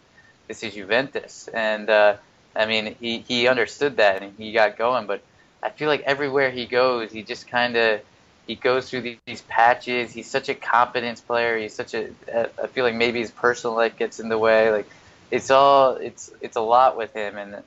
this 0.48 0.62
is 0.62 0.74
Juventus." 0.74 1.48
And 1.52 1.90
uh, 1.90 2.16
I 2.54 2.66
mean, 2.66 2.94
he 3.00 3.18
he 3.18 3.48
understood 3.48 3.96
that 3.96 4.22
and 4.22 4.32
he 4.38 4.52
got 4.52 4.78
going, 4.78 5.06
but 5.06 5.20
I 5.62 5.70
feel 5.70 5.88
like 5.88 6.02
everywhere 6.02 6.50
he 6.50 6.66
goes, 6.66 7.10
he 7.12 7.22
just 7.22 7.48
kind 7.48 7.76
of 7.76 8.00
he 8.46 8.54
goes 8.54 8.88
through 8.88 9.02
these, 9.02 9.18
these, 9.26 9.42
patches. 9.42 10.12
He's 10.12 10.30
such 10.30 10.48
a 10.48 10.54
confidence 10.54 11.20
player. 11.20 11.58
He's 11.58 11.74
such 11.74 11.94
a. 11.94 12.10
I 12.32 12.66
feel 12.68 12.84
like 12.84 12.94
maybe 12.94 13.18
his 13.18 13.30
personal 13.30 13.74
life 13.76 13.96
gets 13.96 14.20
in 14.20 14.28
the 14.28 14.38
way. 14.38 14.70
Like 14.70 14.88
it's 15.30 15.50
all 15.50 15.96
it's 15.96 16.30
it's 16.40 16.56
a 16.56 16.60
lot 16.60 16.96
with 16.96 17.12
him, 17.12 17.36
and 17.36 17.54
uh, 17.54 17.60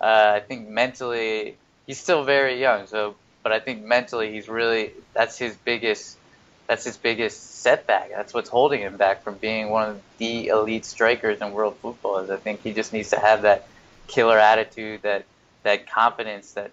I 0.00 0.40
think 0.40 0.68
mentally 0.68 1.56
he's 1.86 1.98
still 1.98 2.24
very 2.24 2.60
young. 2.60 2.86
So, 2.86 3.16
but 3.42 3.52
I 3.52 3.60
think 3.60 3.82
mentally 3.82 4.32
he's 4.32 4.48
really 4.48 4.92
that's 5.14 5.38
his 5.38 5.56
biggest 5.56 6.18
that's 6.66 6.84
his 6.84 6.98
biggest 6.98 7.60
setback. 7.62 8.10
That's 8.10 8.34
what's 8.34 8.50
holding 8.50 8.80
him 8.80 8.96
back 8.96 9.22
from 9.22 9.36
being 9.36 9.70
one 9.70 9.88
of 9.88 10.02
the 10.18 10.48
elite 10.48 10.84
strikers 10.84 11.40
in 11.40 11.52
world 11.52 11.76
football. 11.76 12.18
Is 12.18 12.28
I 12.28 12.36
think 12.36 12.62
he 12.62 12.74
just 12.74 12.92
needs 12.92 13.10
to 13.10 13.18
have 13.18 13.42
that 13.42 13.66
killer 14.06 14.38
attitude, 14.38 15.02
that 15.02 15.24
that 15.62 15.90
confidence 15.90 16.52
that 16.52 16.72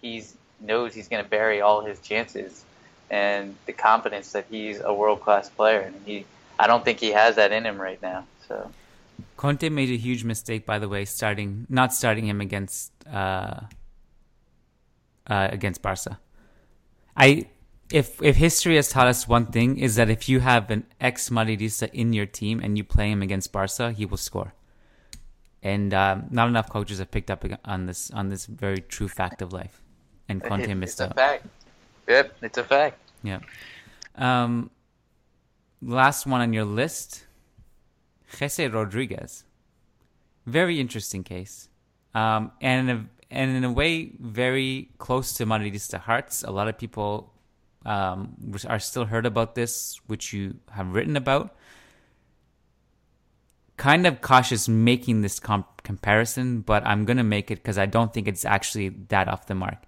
he's 0.00 0.34
knows 0.60 0.92
he's 0.94 1.06
going 1.06 1.22
to 1.22 1.28
bury 1.28 1.60
all 1.60 1.84
his 1.84 2.00
chances 2.00 2.64
and 3.10 3.56
the 3.66 3.72
confidence 3.72 4.32
that 4.32 4.46
he's 4.50 4.80
a 4.80 4.92
world 4.92 5.20
class 5.20 5.48
player. 5.48 5.80
And 5.80 5.94
he, 6.04 6.24
I 6.58 6.66
don't 6.66 6.84
think 6.84 7.00
he 7.00 7.10
has 7.12 7.36
that 7.36 7.52
in 7.52 7.64
him 7.64 7.80
right 7.80 8.00
now. 8.02 8.26
So. 8.48 8.70
Conte 9.36 9.68
made 9.68 9.90
a 9.90 9.96
huge 9.96 10.24
mistake, 10.24 10.66
by 10.66 10.78
the 10.78 10.88
way, 10.88 11.04
starting 11.04 11.66
not 11.68 11.92
starting 11.92 12.26
him 12.26 12.40
against 12.40 12.92
uh, 13.10 13.60
uh, 15.26 15.48
against 15.50 15.82
Barca. 15.82 16.18
I 17.16 17.46
if 17.90 18.20
if 18.22 18.36
history 18.36 18.76
has 18.76 18.88
taught 18.88 19.06
us 19.06 19.28
one 19.28 19.46
thing 19.46 19.78
is 19.78 19.96
that 19.96 20.10
if 20.10 20.28
you 20.28 20.40
have 20.40 20.70
an 20.70 20.84
ex 21.00 21.30
Madridista 21.30 21.90
in 21.92 22.12
your 22.12 22.26
team 22.26 22.60
and 22.62 22.76
you 22.76 22.84
play 22.84 23.10
him 23.10 23.22
against 23.22 23.52
Barca, 23.52 23.92
he 23.92 24.04
will 24.04 24.16
score. 24.16 24.54
And 25.62 25.92
um, 25.94 26.26
not 26.30 26.48
enough 26.48 26.70
coaches 26.70 26.98
have 26.98 27.10
picked 27.10 27.30
up 27.30 27.44
on 27.64 27.86
this 27.86 28.10
on 28.10 28.28
this 28.28 28.46
very 28.46 28.78
true 28.80 29.08
fact 29.08 29.42
of 29.42 29.52
life. 29.52 29.82
And 30.28 30.42
Conte 30.42 30.72
missed 30.74 31.00
out. 31.00 31.14
Fact. 31.14 31.46
Yep, 32.08 32.36
it's 32.42 32.58
a 32.58 32.64
fact. 32.64 32.98
Yeah. 33.22 33.40
Um, 34.14 34.70
last 35.82 36.26
one 36.26 36.40
on 36.40 36.52
your 36.52 36.64
list, 36.64 37.26
Jesse 38.36 38.68
Rodriguez. 38.68 39.44
Very 40.46 40.80
interesting 40.80 41.24
case, 41.24 41.68
um, 42.14 42.52
and 42.60 42.88
in 42.88 42.96
a, 42.96 43.06
and 43.30 43.56
in 43.56 43.64
a 43.64 43.72
way 43.72 44.12
very 44.20 44.90
close 44.98 45.34
to 45.34 45.46
Madridista 45.46 45.98
hearts. 45.98 46.44
A 46.44 46.52
lot 46.52 46.68
of 46.68 46.78
people 46.78 47.32
um, 47.84 48.36
are 48.68 48.78
still 48.78 49.06
heard 49.06 49.26
about 49.26 49.56
this, 49.56 50.00
which 50.06 50.32
you 50.32 50.54
have 50.70 50.94
written 50.94 51.16
about. 51.16 51.56
Kind 53.76 54.06
of 54.06 54.20
cautious 54.20 54.68
making 54.68 55.22
this 55.22 55.40
comp- 55.40 55.82
comparison, 55.82 56.60
but 56.60 56.86
I'm 56.86 57.04
gonna 57.04 57.24
make 57.24 57.50
it 57.50 57.56
because 57.56 57.76
I 57.76 57.86
don't 57.86 58.14
think 58.14 58.28
it's 58.28 58.44
actually 58.44 58.90
that 59.08 59.26
off 59.26 59.46
the 59.46 59.56
mark 59.56 59.78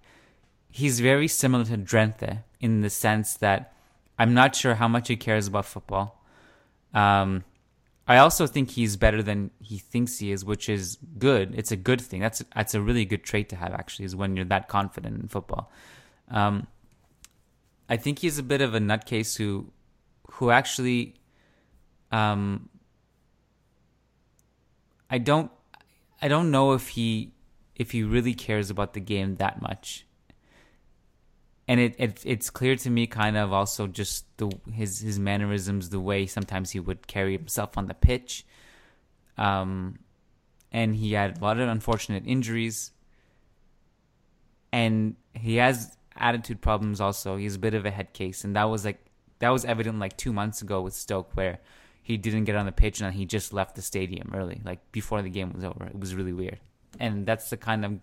he's 0.71 1.01
very 1.01 1.29
similar 1.29 1.65
to 1.65 1.77
Drenthe 1.77 2.43
in 2.61 2.81
the 2.81 2.91
sense 2.91 3.35
that 3.35 3.73
I'm 4.19 4.35
not 4.35 4.57
sure 4.57 4.75
how 4.75 4.89
much 4.89 5.09
he 5.09 5.17
cares 5.17 5.47
about 5.47 5.67
football. 5.67 6.23
Um, 6.93 7.45
I 8.07 8.19
also 8.19 8.47
think 8.47 8.71
he's 8.71 8.97
better 8.97 9.23
than 9.23 9.51
he 9.61 9.79
thinks 9.79 10.19
he 10.19 10.33
is, 10.33 10.45
which 10.45 10.69
is 10.69 10.99
good. 11.19 11.55
It's 11.55 11.71
a 11.71 11.77
good 11.77 12.01
thing. 12.01 12.21
That's 12.21 12.43
that's 12.55 12.75
a 12.75 12.81
really 12.81 13.05
good 13.05 13.23
trait 13.23 13.51
to 13.51 13.57
have. 13.57 13.73
Actually, 13.73 14.07
is 14.07 14.17
when 14.17 14.35
you're 14.35 14.47
that 14.47 14.69
confident 14.69 15.21
in 15.21 15.29
football. 15.29 15.71
Um, 16.31 16.67
I 17.89 17.97
think 17.97 18.19
he's 18.19 18.39
a 18.39 18.43
bit 18.43 18.61
of 18.61 18.75
a 18.75 18.79
nutcase 18.79 19.37
who, 19.39 19.73
who 20.33 20.51
actually, 20.51 21.15
um, 22.13 22.69
I 25.09 25.19
don't, 25.19 25.51
I 26.21 26.29
don't 26.29 26.51
know 26.51 26.75
if 26.75 26.89
he, 26.89 27.33
if 27.77 27.93
he 27.93 28.03
really 28.03 28.35
cares 28.35 28.69
about 28.69 28.93
the 28.93 29.01
game 29.01 29.37
that 29.37 29.63
much 29.63 30.05
and 31.69 31.79
it, 31.79 31.95
it 31.99 32.23
it's 32.25 32.49
clear 32.49 32.75
to 32.77 32.91
me 32.91 33.07
kind 33.07 33.37
of 33.37 33.53
also 33.53 33.87
just 33.87 34.25
the 34.39 34.51
his 34.73 35.01
his 35.01 35.19
mannerisms 35.19 35.91
the 35.91 36.01
way 36.01 36.27
sometimes 36.27 36.71
he 36.71 36.81
would 36.81 37.07
carry 37.07 37.37
himself 37.37 37.77
on 37.77 37.87
the 37.87 37.95
pitch. 37.95 38.47
Um 39.37 39.99
and 40.73 40.97
he 40.97 41.13
had 41.13 41.39
a 41.39 41.41
lot 41.41 41.61
of 41.61 41.69
unfortunate 41.69 42.25
injuries. 42.27 42.91
And 44.73 45.17
he 45.35 45.57
has 45.57 45.97
attitude 46.17 46.61
problems 46.61 47.01
also. 47.01 47.37
He's 47.37 47.55
a 47.55 47.59
bit 47.59 47.75
of 47.75 47.87
a 47.87 47.91
head 47.91 48.13
case. 48.13 48.45
And 48.45 48.57
that 48.57 48.65
was 48.65 48.85
like 48.87 49.05
that 49.41 49.51
was 49.51 49.67
evident 49.67 49.99
like 49.99 50.17
2 50.17 50.33
months 50.33 50.63
ago 50.63 50.81
with 50.81 50.95
Stoke 50.95 51.31
where 51.35 51.59
he 52.03 52.17
didn't 52.17 52.45
get 52.45 52.57
on 52.57 52.65
the 52.65 52.73
pitch 52.73 53.03
and 53.03 53.15
he 53.15 53.27
just 53.27 53.53
left 53.53 53.77
the 53.77 53.83
stadium 53.83 54.33
early 54.35 54.63
like 54.65 54.81
before 54.91 55.21
the 55.21 55.29
game 55.29 55.53
was 55.53 55.65
over. 55.65 55.85
It 55.85 56.01
was 56.01 56.15
really 56.15 56.33
weird. 56.33 56.61
And 56.99 57.27
that's 57.27 57.51
the 57.51 57.59
kind 57.59 57.85
of 57.85 58.01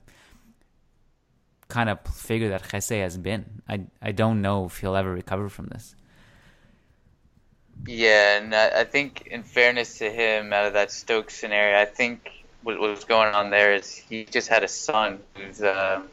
kind 1.76 1.90
of 1.90 2.00
figure 2.16 2.50
that 2.50 2.64
Jesse 2.70 3.00
has 3.00 3.18
been. 3.18 3.44
I 3.68 3.76
I 4.02 4.12
don't 4.22 4.40
know 4.42 4.58
if 4.66 4.80
he'll 4.80 4.96
ever 4.96 5.12
recover 5.12 5.50
from 5.50 5.68
this. 5.68 5.86
Yeah, 7.86 8.38
and 8.38 8.56
I, 8.56 8.86
think 8.86 9.28
in 9.28 9.44
fairness 9.44 10.00
to 10.00 10.10
him, 10.10 10.54
out 10.54 10.66
of 10.66 10.74
that 10.74 10.92
Stoke 10.92 11.30
scenario, 11.30 11.78
I 11.78 11.86
think 11.86 12.32
what, 12.64 12.80
what 12.80 12.90
was 12.90 13.04
going 13.04 13.36
on 13.36 13.52
there 13.52 13.76
is 13.76 13.94
he 13.94 14.26
just 14.26 14.48
had 14.48 14.64
a 14.64 14.68
son 14.68 15.20
who's. 15.36 15.62
Um, 15.62 16.08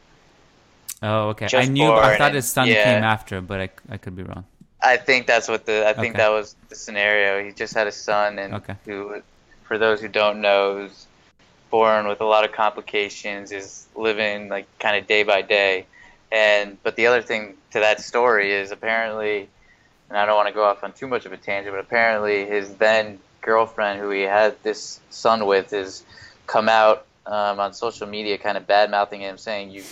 oh, 1.01 1.29
okay. 1.29 1.47
I 1.53 1.65
knew. 1.65 1.91
I 1.91 2.17
thought 2.17 2.33
his 2.33 2.51
son 2.51 2.67
yeah. 2.67 2.83
came 2.83 3.03
after, 3.03 3.41
but 3.41 3.61
I, 3.61 3.69
I 3.89 3.97
could 3.97 4.15
be 4.15 4.23
wrong. 4.23 4.43
I 4.81 4.97
think 4.97 5.25
that's 5.25 5.47
what 5.47 5.65
the. 5.65 5.87
I 5.87 5.93
think 5.93 6.15
okay. 6.15 6.23
that 6.23 6.31
was 6.31 6.55
the 6.69 6.75
scenario. 6.75 7.43
He 7.43 7.53
just 7.53 7.73
had 7.73 7.87
a 7.87 7.91
son, 7.91 8.37
and 8.37 8.53
okay. 8.55 8.75
who, 8.85 9.21
for 9.63 9.77
those 9.77 10.01
who 10.01 10.09
don't 10.09 10.41
know, 10.41 10.85
is 10.85 11.07
born 11.73 12.07
with 12.07 12.21
a 12.21 12.25
lot 12.25 12.45
of 12.45 12.51
complications, 12.51 13.51
is 13.51 13.87
living 13.95 14.47
like 14.47 14.67
kind 14.77 14.95
of 14.95 15.07
day 15.07 15.23
by 15.23 15.41
day. 15.41 15.87
And 16.31 16.77
but 16.83 16.95
the 16.95 17.07
other 17.07 17.23
thing 17.23 17.55
to 17.71 17.79
that 17.79 17.99
story 17.99 18.53
is 18.53 18.69
apparently, 18.69 19.49
and 20.07 20.15
I 20.15 20.27
don't 20.27 20.35
want 20.35 20.49
to 20.49 20.53
go 20.53 20.63
off 20.63 20.83
on 20.83 20.93
too 20.93 21.07
much 21.07 21.25
of 21.25 21.31
a 21.31 21.37
tangent, 21.37 21.73
but 21.75 21.79
apparently 21.79 22.45
his 22.45 22.75
then 22.75 23.17
girlfriend, 23.41 23.99
who 23.99 24.11
he 24.11 24.21
had 24.21 24.61
this 24.61 24.99
son 25.09 25.47
with, 25.47 25.71
has 25.71 26.03
come 26.45 26.69
out 26.69 27.07
um, 27.25 27.59
on 27.59 27.73
social 27.73 28.05
media, 28.05 28.37
kind 28.37 28.55
of 28.55 28.67
bad 28.67 28.91
mouthing 28.91 29.21
him, 29.21 29.39
saying 29.39 29.71
you 29.71 29.83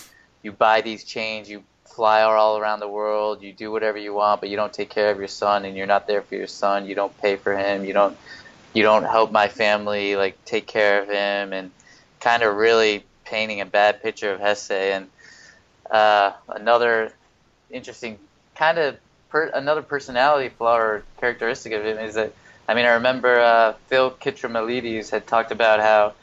you 0.44 0.52
buy 0.52 0.82
these 0.82 1.02
chains, 1.02 1.50
you 1.50 1.64
fly 1.84 2.22
all 2.22 2.58
around 2.58 2.78
the 2.78 2.88
world, 2.88 3.42
you 3.42 3.52
do 3.52 3.72
whatever 3.72 3.98
you 3.98 4.14
want, 4.14 4.40
but 4.40 4.50
you 4.50 4.56
don't 4.56 4.72
take 4.72 4.88
care 4.88 5.10
of 5.10 5.18
your 5.18 5.26
son, 5.26 5.64
and 5.64 5.76
you're 5.76 5.88
not 5.88 6.06
there 6.06 6.22
for 6.22 6.36
your 6.36 6.46
son. 6.46 6.86
You 6.86 6.94
don't 6.94 7.16
pay 7.18 7.34
for 7.34 7.56
him. 7.56 7.84
You 7.84 7.92
don't 7.92 8.16
you 8.72 8.82
don't 8.82 9.04
help 9.04 9.30
my 9.30 9.48
family 9.48 10.16
like 10.16 10.42
take 10.44 10.66
care 10.66 11.02
of 11.02 11.08
him 11.08 11.52
and 11.52 11.70
kind 12.20 12.42
of 12.42 12.56
really 12.56 13.04
painting 13.24 13.60
a 13.60 13.66
bad 13.66 14.02
picture 14.02 14.32
of 14.32 14.40
Jesé. 14.40 14.92
And 14.96 15.08
uh, 15.90 16.32
another 16.48 17.12
interesting 17.70 18.18
kind 18.54 18.78
of 18.78 18.96
per, 19.28 19.46
another 19.48 19.82
personality 19.82 20.48
flaw 20.48 20.76
or 20.76 21.02
characteristic 21.18 21.72
of 21.72 21.84
him 21.84 21.98
is 21.98 22.14
that 22.14 22.32
I 22.68 22.74
mean 22.74 22.86
I 22.86 22.94
remember 22.94 23.40
uh, 23.40 23.74
Phil 23.88 24.10
Kitromilides 24.10 25.10
had 25.10 25.26
talked 25.26 25.52
about 25.52 25.80
how 25.80 26.14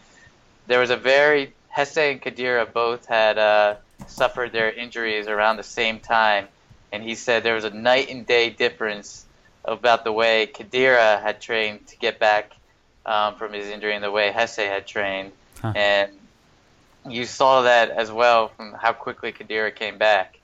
there 0.67 0.79
was 0.79 0.89
a 0.89 0.97
very 0.97 1.53
Jesé 1.75 2.11
and 2.11 2.21
Khedira 2.21 2.71
both 2.71 3.05
had 3.05 3.37
uh, 3.37 3.75
suffered 4.07 4.51
their 4.51 4.71
injuries 4.71 5.27
around 5.27 5.57
the 5.57 5.63
same 5.63 5.99
time, 5.99 6.47
and 6.91 7.03
he 7.03 7.15
said 7.15 7.43
there 7.43 7.55
was 7.55 7.63
a 7.63 7.69
night 7.69 8.09
and 8.09 8.25
day 8.25 8.49
difference 8.49 9.25
about 9.65 10.03
the 10.03 10.11
way 10.11 10.47
Khedira 10.47 11.21
had 11.21 11.41
trained 11.41 11.87
to 11.87 11.97
get 11.97 12.19
back 12.19 12.53
um, 13.05 13.35
from 13.35 13.53
his 13.53 13.67
injury 13.67 13.95
and 13.95 14.03
the 14.03 14.11
way 14.11 14.31
Jesé 14.31 14.67
had 14.67 14.85
trained, 14.85 15.31
huh. 15.61 15.73
and 15.75 16.11
you 17.07 17.25
saw 17.25 17.63
that 17.63 17.89
as 17.89 18.11
well 18.11 18.49
from 18.49 18.73
how 18.73 18.93
quickly 18.93 19.31
Khedira 19.31 19.73
came 19.73 19.97
back. 19.97 20.39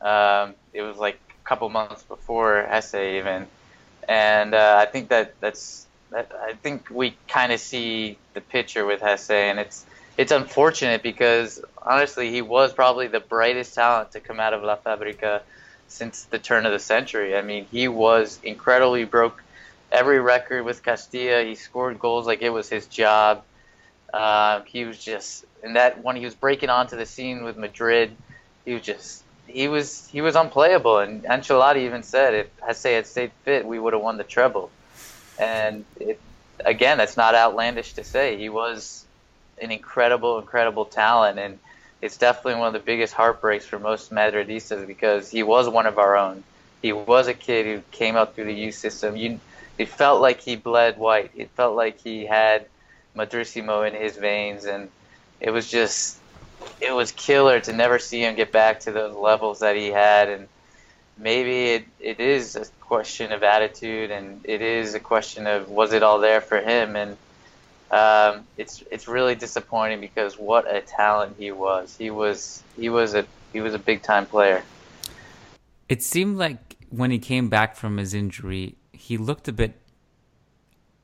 Um, 0.00 0.54
it 0.72 0.82
was 0.82 0.96
like 0.96 1.18
a 1.30 1.48
couple 1.48 1.68
months 1.68 2.02
before 2.02 2.66
Jesé 2.70 3.18
even, 3.18 3.46
and 4.08 4.54
uh, 4.54 4.76
I 4.78 4.86
think 4.90 5.08
that 5.08 5.40
that's 5.40 5.86
that, 6.10 6.32
I 6.40 6.54
think 6.54 6.88
we 6.90 7.16
kind 7.28 7.52
of 7.52 7.60
see 7.60 8.16
the 8.34 8.40
picture 8.40 8.86
with 8.86 9.00
Jesé, 9.00 9.50
and 9.50 9.58
it's 9.58 9.84
it's 10.16 10.32
unfortunate 10.32 11.02
because 11.02 11.62
honestly, 11.80 12.30
he 12.30 12.42
was 12.42 12.72
probably 12.72 13.06
the 13.06 13.20
brightest 13.20 13.74
talent 13.74 14.12
to 14.12 14.20
come 14.20 14.40
out 14.40 14.52
of 14.52 14.62
La 14.62 14.76
Fabrica 14.76 15.42
since 15.88 16.24
the 16.24 16.38
turn 16.38 16.66
of 16.66 16.72
the 16.72 16.78
century. 16.78 17.36
I 17.36 17.42
mean, 17.42 17.66
he 17.70 17.88
was 17.88 18.38
incredibly 18.42 19.04
broke 19.04 19.42
every 19.90 20.20
record 20.20 20.64
with 20.64 20.82
Castilla. 20.82 21.42
He 21.44 21.54
scored 21.54 21.98
goals 21.98 22.26
like 22.26 22.42
it 22.42 22.50
was 22.50 22.68
his 22.68 22.86
job. 22.86 23.42
Uh, 24.12 24.60
he 24.66 24.84
was 24.84 25.02
just, 25.02 25.44
and 25.62 25.76
that 25.76 26.02
when 26.02 26.16
he 26.16 26.24
was 26.24 26.34
breaking 26.34 26.70
onto 26.70 26.96
the 26.96 27.06
scene 27.06 27.42
with 27.42 27.56
Madrid, 27.56 28.14
he 28.64 28.74
was 28.74 28.82
just, 28.82 29.22
he 29.46 29.68
was, 29.68 30.06
he 30.08 30.20
was 30.20 30.36
unplayable. 30.36 30.98
And 30.98 31.24
Ancelotti 31.24 31.86
even 31.86 32.02
said, 32.02 32.34
if 32.34 32.60
Jesé 32.60 32.94
had 32.94 33.06
stayed 33.06 33.32
fit, 33.44 33.66
we 33.66 33.78
would 33.78 33.92
have 33.92 34.02
won 34.02 34.16
the 34.16 34.24
treble. 34.24 34.70
And 35.38 35.84
it, 36.00 36.20
again, 36.64 36.98
that's 36.98 37.16
not 37.16 37.34
outlandish 37.34 37.94
to 37.94 38.04
say. 38.04 38.36
He 38.36 38.48
was 38.48 39.04
an 39.60 39.70
incredible, 39.70 40.38
incredible 40.38 40.84
talent, 40.84 41.38
and 41.38 41.58
it's 42.00 42.16
definitely 42.16 42.60
one 42.60 42.68
of 42.68 42.72
the 42.72 42.86
biggest 42.86 43.12
heartbreaks 43.14 43.66
for 43.66 43.78
most 43.78 44.12
Madridistas 44.12 44.86
because 44.86 45.30
he 45.30 45.42
was 45.42 45.68
one 45.68 45.86
of 45.86 45.98
our 45.98 46.16
own. 46.16 46.44
He 46.80 46.92
was 46.92 47.26
a 47.26 47.34
kid 47.34 47.66
who 47.66 47.82
came 47.90 48.14
up 48.16 48.34
through 48.34 48.44
the 48.44 48.54
youth 48.54 48.76
system. 48.76 49.16
You, 49.16 49.40
it 49.78 49.88
felt 49.88 50.20
like 50.20 50.40
he 50.40 50.54
bled 50.54 50.98
white. 50.98 51.32
It 51.36 51.50
felt 51.50 51.74
like 51.74 52.00
he 52.00 52.24
had 52.24 52.66
Madridismo 53.16 53.82
in 53.82 53.94
his 53.94 54.16
veins, 54.16 54.64
and 54.64 54.88
it 55.40 55.50
was 55.50 55.68
just, 55.68 56.18
it 56.80 56.92
was 56.92 57.10
killer 57.12 57.58
to 57.60 57.72
never 57.72 57.98
see 57.98 58.20
him 58.20 58.36
get 58.36 58.52
back 58.52 58.80
to 58.80 58.92
those 58.92 59.16
levels 59.16 59.60
that 59.60 59.74
he 59.74 59.88
had. 59.88 60.28
And 60.28 60.48
maybe 61.18 61.70
it, 61.70 61.84
it 61.98 62.20
is 62.20 62.54
a 62.54 62.64
question 62.80 63.32
of 63.32 63.42
attitude, 63.42 64.12
and 64.12 64.40
it 64.44 64.62
is 64.62 64.94
a 64.94 65.00
question 65.00 65.48
of 65.48 65.68
was 65.68 65.92
it 65.92 66.04
all 66.04 66.20
there 66.20 66.40
for 66.40 66.60
him, 66.60 66.94
and 66.94 67.16
um, 67.90 68.46
it's 68.56 68.82
it's 68.90 69.08
really 69.08 69.34
disappointing 69.34 70.00
because 70.00 70.38
what 70.38 70.72
a 70.72 70.80
talent 70.80 71.36
he 71.38 71.52
was. 71.52 71.96
He 71.96 72.10
was 72.10 72.62
he 72.76 72.88
was 72.88 73.14
a 73.14 73.26
he 73.52 73.60
was 73.60 73.74
a 73.74 73.78
big 73.78 74.02
time 74.02 74.26
player. 74.26 74.62
It 75.88 76.02
seemed 76.02 76.36
like 76.36 76.76
when 76.90 77.10
he 77.10 77.18
came 77.18 77.48
back 77.48 77.76
from 77.76 77.96
his 77.96 78.12
injury, 78.12 78.76
he 78.92 79.16
looked 79.16 79.48
a 79.48 79.52
bit. 79.52 79.80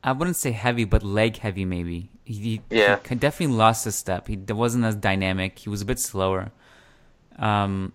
I 0.03 0.12
wouldn't 0.12 0.37
say 0.37 0.53
heavy, 0.53 0.85
but 0.85 1.03
leg 1.03 1.39
heavy 1.39 1.64
maybe. 1.64 2.11
He, 2.24 2.62
yeah. 2.70 2.99
he 3.07 3.14
definitely 3.14 3.57
lost 3.57 3.87
a 3.87 3.93
step. 3.93 4.28
He 4.28 4.37
wasn't 4.37 4.85
as 4.85 4.97
dynamic. 4.97 5.59
He 5.59 5.68
was 5.68 5.82
a 5.82 5.85
bit 5.85 5.99
slower. 5.99 6.53
Um, 7.39 7.93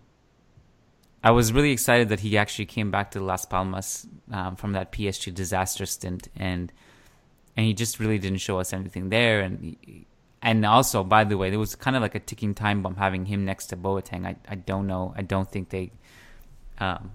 I 1.24 1.32
was 1.32 1.52
really 1.52 1.72
excited 1.72 2.10
that 2.10 2.22
he 2.22 2.38
actually 2.38 2.66
came 2.66 2.92
back 2.92 3.12
to 3.12 3.20
Las 3.20 3.46
Palmas 3.46 4.08
um, 4.32 4.56
from 4.56 4.74
that 4.74 4.92
PSG 4.92 5.34
disaster 5.34 5.86
stint, 5.86 6.30
and 6.36 6.72
and 7.60 7.66
he 7.66 7.74
just 7.74 7.99
really 7.99 8.18
didn't 8.18 8.38
show 8.39 8.57
us 8.57 8.72
anything 8.72 9.10
there. 9.10 9.41
And 9.41 9.76
and 10.41 10.66
also, 10.66 11.03
by 11.03 11.26
the 11.26 11.38
way, 11.38 11.49
there 11.49 11.60
was 11.60 11.76
kind 11.76 11.97
of 11.97 12.01
like 12.01 12.16
a 12.16 12.20
ticking 12.22 12.55
time 12.55 12.82
bomb 12.82 12.95
having 12.95 13.26
him 13.26 13.43
next 13.43 13.66
to 13.68 13.76
Boateng. 13.76 14.26
I 14.26 14.38
I 14.47 14.55
don't 14.55 14.88
know. 14.88 15.14
I 15.18 15.24
don't 15.24 15.51
think 15.51 15.68
they, 15.68 15.91
um, 16.80 17.12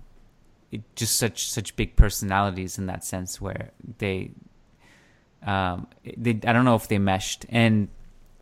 it, 0.70 0.82
just 0.96 1.16
such 1.16 1.48
such 1.48 1.76
big 1.76 1.96
personalities 1.96 2.76
in 2.76 2.84
that 2.92 3.06
sense 3.06 3.40
where 3.40 3.70
they, 3.96 4.32
um, 5.46 5.86
they 6.14 6.38
I 6.46 6.52
don't 6.52 6.66
know 6.66 6.74
if 6.74 6.88
they 6.88 6.98
meshed. 6.98 7.46
And 7.48 7.88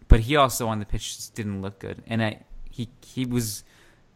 but 0.09 0.19
he 0.19 0.35
also 0.35 0.67
on 0.67 0.81
the 0.81 0.87
pitch 0.87 1.15
just 1.15 1.37
didn't 1.37 1.63
look 1.63 1.79
good. 1.79 2.03
And 2.09 2.21
I 2.21 2.41
he 2.69 2.89
he 3.07 3.27
was 3.27 3.63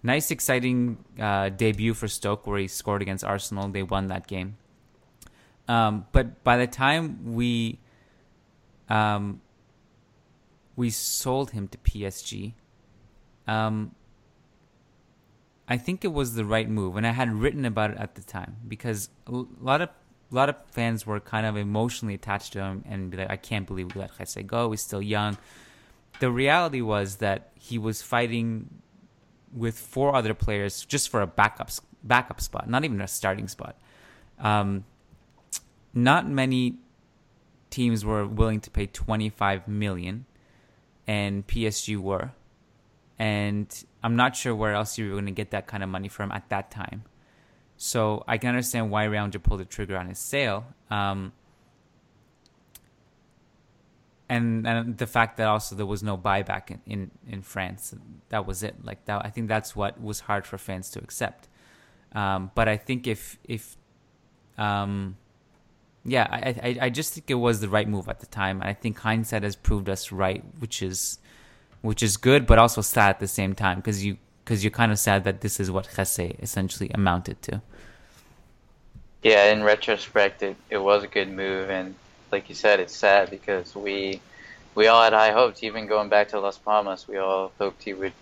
nice, 0.02 0.32
exciting 0.32 1.04
uh, 1.20 1.50
debut 1.50 1.94
for 1.94 2.08
Stoke 2.08 2.48
where 2.48 2.58
he 2.58 2.66
scored 2.66 3.00
against 3.00 3.22
Arsenal. 3.22 3.68
They 3.68 3.84
won 3.84 4.08
that 4.08 4.26
game. 4.26 4.56
Um, 5.68 6.06
but 6.12 6.42
by 6.44 6.56
the 6.56 6.66
time 6.66 7.34
we 7.34 7.78
um, 8.88 9.40
we 10.76 10.90
sold 10.90 11.50
him 11.50 11.68
to 11.68 11.78
PSG, 11.78 12.52
um, 13.48 13.94
I 15.68 15.76
think 15.76 16.04
it 16.04 16.12
was 16.12 16.34
the 16.34 16.44
right 16.44 16.68
move, 16.68 16.96
and 16.96 17.06
I 17.06 17.10
had 17.10 17.32
written 17.32 17.64
about 17.64 17.90
it 17.90 17.98
at 17.98 18.14
the 18.14 18.22
time 18.22 18.56
because 18.68 19.08
a 19.26 19.44
lot 19.60 19.80
of 19.80 19.88
a 20.30 20.34
lot 20.34 20.48
of 20.48 20.56
fans 20.70 21.06
were 21.06 21.20
kind 21.20 21.46
of 21.46 21.56
emotionally 21.56 22.14
attached 22.14 22.52
to 22.54 22.60
him 22.60 22.84
and 22.88 23.10
be 23.10 23.16
like, 23.16 23.30
I 23.30 23.36
can't 23.36 23.66
believe 23.66 23.94
we 23.94 24.00
let 24.00 24.16
Jesse 24.18 24.42
go. 24.42 24.70
He's 24.70 24.80
still 24.80 25.02
young. 25.02 25.38
The 26.18 26.30
reality 26.30 26.80
was 26.80 27.16
that 27.16 27.50
he 27.54 27.78
was 27.78 28.02
fighting 28.02 28.68
with 29.52 29.78
four 29.78 30.14
other 30.14 30.34
players 30.34 30.84
just 30.84 31.08
for 31.08 31.22
a 31.22 31.26
backup 31.26 31.70
backup 32.02 32.40
spot, 32.40 32.68
not 32.68 32.84
even 32.84 33.00
a 33.00 33.08
starting 33.08 33.48
spot. 33.48 33.76
Um, 34.38 34.84
not 35.96 36.28
many 36.28 36.76
teams 37.70 38.04
were 38.04 38.26
willing 38.26 38.60
to 38.60 38.70
pay 38.70 38.86
25 38.86 39.66
million 39.66 40.26
and 41.06 41.46
PSG 41.46 41.96
were 41.96 42.32
and 43.18 43.84
I'm 44.02 44.16
not 44.16 44.36
sure 44.36 44.54
where 44.54 44.72
else 44.72 44.98
you 44.98 45.06
were 45.06 45.12
going 45.12 45.26
to 45.26 45.32
get 45.32 45.50
that 45.50 45.66
kind 45.66 45.82
of 45.82 45.88
money 45.88 46.08
from 46.08 46.30
at 46.32 46.48
that 46.50 46.70
time. 46.70 47.04
So 47.76 48.24
I 48.28 48.38
can 48.38 48.50
understand 48.50 48.90
why 48.90 49.04
Real 49.04 49.28
pulled 49.30 49.60
the 49.60 49.64
trigger 49.64 49.96
on 49.96 50.08
his 50.08 50.18
sale. 50.18 50.66
Um, 50.90 51.32
and 54.28 54.66
and 54.66 54.98
the 54.98 55.06
fact 55.06 55.36
that 55.36 55.46
also 55.46 55.76
there 55.76 55.86
was 55.86 56.02
no 56.02 56.16
buyback 56.18 56.70
in, 56.70 56.80
in, 56.86 57.10
in 57.28 57.42
France, 57.42 57.94
that 58.28 58.46
was 58.46 58.62
it. 58.62 58.84
Like 58.84 59.04
that, 59.04 59.24
I 59.24 59.30
think 59.30 59.48
that's 59.48 59.76
what 59.76 60.00
was 60.00 60.20
hard 60.20 60.46
for 60.46 60.58
fans 60.58 60.90
to 60.90 60.98
accept. 60.98 61.48
Um, 62.12 62.50
but 62.54 62.68
I 62.68 62.76
think 62.76 63.06
if 63.06 63.38
if 63.44 63.76
um, 64.58 65.16
yeah, 66.06 66.26
I, 66.30 66.68
I 66.68 66.78
I 66.86 66.90
just 66.90 67.14
think 67.14 67.30
it 67.30 67.34
was 67.34 67.60
the 67.60 67.68
right 67.68 67.88
move 67.88 68.08
at 68.08 68.20
the 68.20 68.26
time. 68.26 68.62
I 68.62 68.72
think 68.72 68.98
hindsight 68.98 69.42
has 69.42 69.56
proved 69.56 69.88
us 69.88 70.12
right, 70.12 70.44
which 70.58 70.82
is 70.82 71.18
which 71.82 72.02
is 72.02 72.16
good, 72.16 72.46
but 72.46 72.58
also 72.58 72.80
sad 72.80 73.10
at 73.10 73.20
the 73.20 73.28
same 73.28 73.54
time 73.54 73.78
because 73.78 74.04
you 74.04 74.16
because 74.44 74.62
you're 74.62 74.70
kind 74.70 74.92
of 74.92 74.98
sad 74.98 75.24
that 75.24 75.40
this 75.40 75.58
is 75.58 75.70
what 75.70 75.88
Jesse 75.94 76.36
essentially 76.40 76.90
amounted 76.94 77.42
to. 77.42 77.60
Yeah, 79.22 79.52
in 79.52 79.64
retrospect, 79.64 80.42
it, 80.42 80.56
it 80.70 80.78
was 80.78 81.02
a 81.02 81.08
good 81.08 81.28
move, 81.28 81.68
and 81.68 81.96
like 82.30 82.48
you 82.48 82.54
said, 82.54 82.78
it's 82.78 82.94
sad 82.94 83.30
because 83.30 83.74
we 83.74 84.20
we 84.76 84.86
all 84.86 85.02
had 85.02 85.12
high 85.12 85.32
hopes. 85.32 85.64
Even 85.64 85.86
going 85.86 86.08
back 86.08 86.28
to 86.28 86.40
Las 86.40 86.58
Palmas, 86.58 87.08
we 87.08 87.16
all 87.16 87.50
hoped 87.58 87.82
he 87.82 87.94
would 87.94 88.12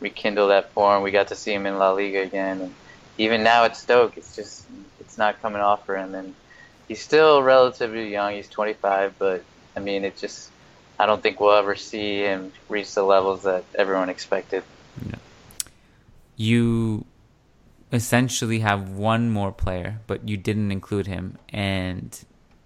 rekindle 0.00 0.48
that 0.48 0.72
form. 0.72 1.04
We 1.04 1.12
got 1.12 1.28
to 1.28 1.36
see 1.36 1.52
him 1.52 1.66
in 1.66 1.78
La 1.78 1.92
Liga 1.92 2.22
again, 2.22 2.60
and 2.60 2.74
even 3.18 3.44
now 3.44 3.64
at 3.64 3.76
Stoke, 3.76 4.16
it's 4.16 4.34
just 4.34 4.64
it's 4.98 5.16
not 5.16 5.40
coming 5.40 5.60
off 5.60 5.86
for 5.86 5.96
him. 5.96 6.14
And 6.14 6.34
he's 6.90 7.00
still 7.00 7.40
relatively 7.40 8.10
young. 8.10 8.34
He's 8.34 8.48
25, 8.48 9.14
but 9.16 9.44
I 9.76 9.80
mean, 9.80 10.04
it 10.04 10.18
just 10.18 10.50
I 10.98 11.06
don't 11.06 11.22
think 11.22 11.38
we'll 11.38 11.54
ever 11.54 11.76
see 11.76 12.18
him 12.18 12.52
reach 12.68 12.92
the 12.94 13.04
levels 13.04 13.44
that 13.44 13.62
everyone 13.76 14.08
expected. 14.08 14.64
Yeah. 15.06 15.14
You 16.36 17.04
essentially 17.92 18.58
have 18.58 18.90
one 18.90 19.30
more 19.30 19.52
player, 19.52 20.00
but 20.08 20.28
you 20.28 20.36
didn't 20.36 20.72
include 20.72 21.06
him, 21.06 21.38
and 21.50 22.10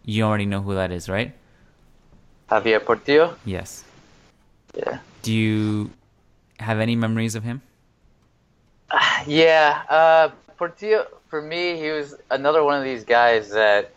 you 0.07 0.25
already 0.25 0.47
know 0.47 0.63
who 0.63 0.75
that 0.75 0.91
is, 0.91 1.07
right? 1.07 1.35
Javier 2.51 2.83
Portillo. 2.83 3.37
Yes. 3.45 3.85
Yeah. 4.75 5.01
Do 5.21 5.35
you 5.35 5.91
have 6.61 6.81
any 6.81 6.97
memories 6.97 7.35
of 7.35 7.45
him? 7.45 7.61
Uh, 8.91 9.23
yeah, 9.27 9.83
uh, 9.91 10.31
Portillo. 10.57 11.09
For 11.29 11.43
me, 11.43 11.77
he 11.77 11.91
was 11.91 12.15
another 12.31 12.65
one 12.65 12.79
of 12.79 12.85
these 12.85 13.05
guys 13.05 13.51
that 13.51 13.91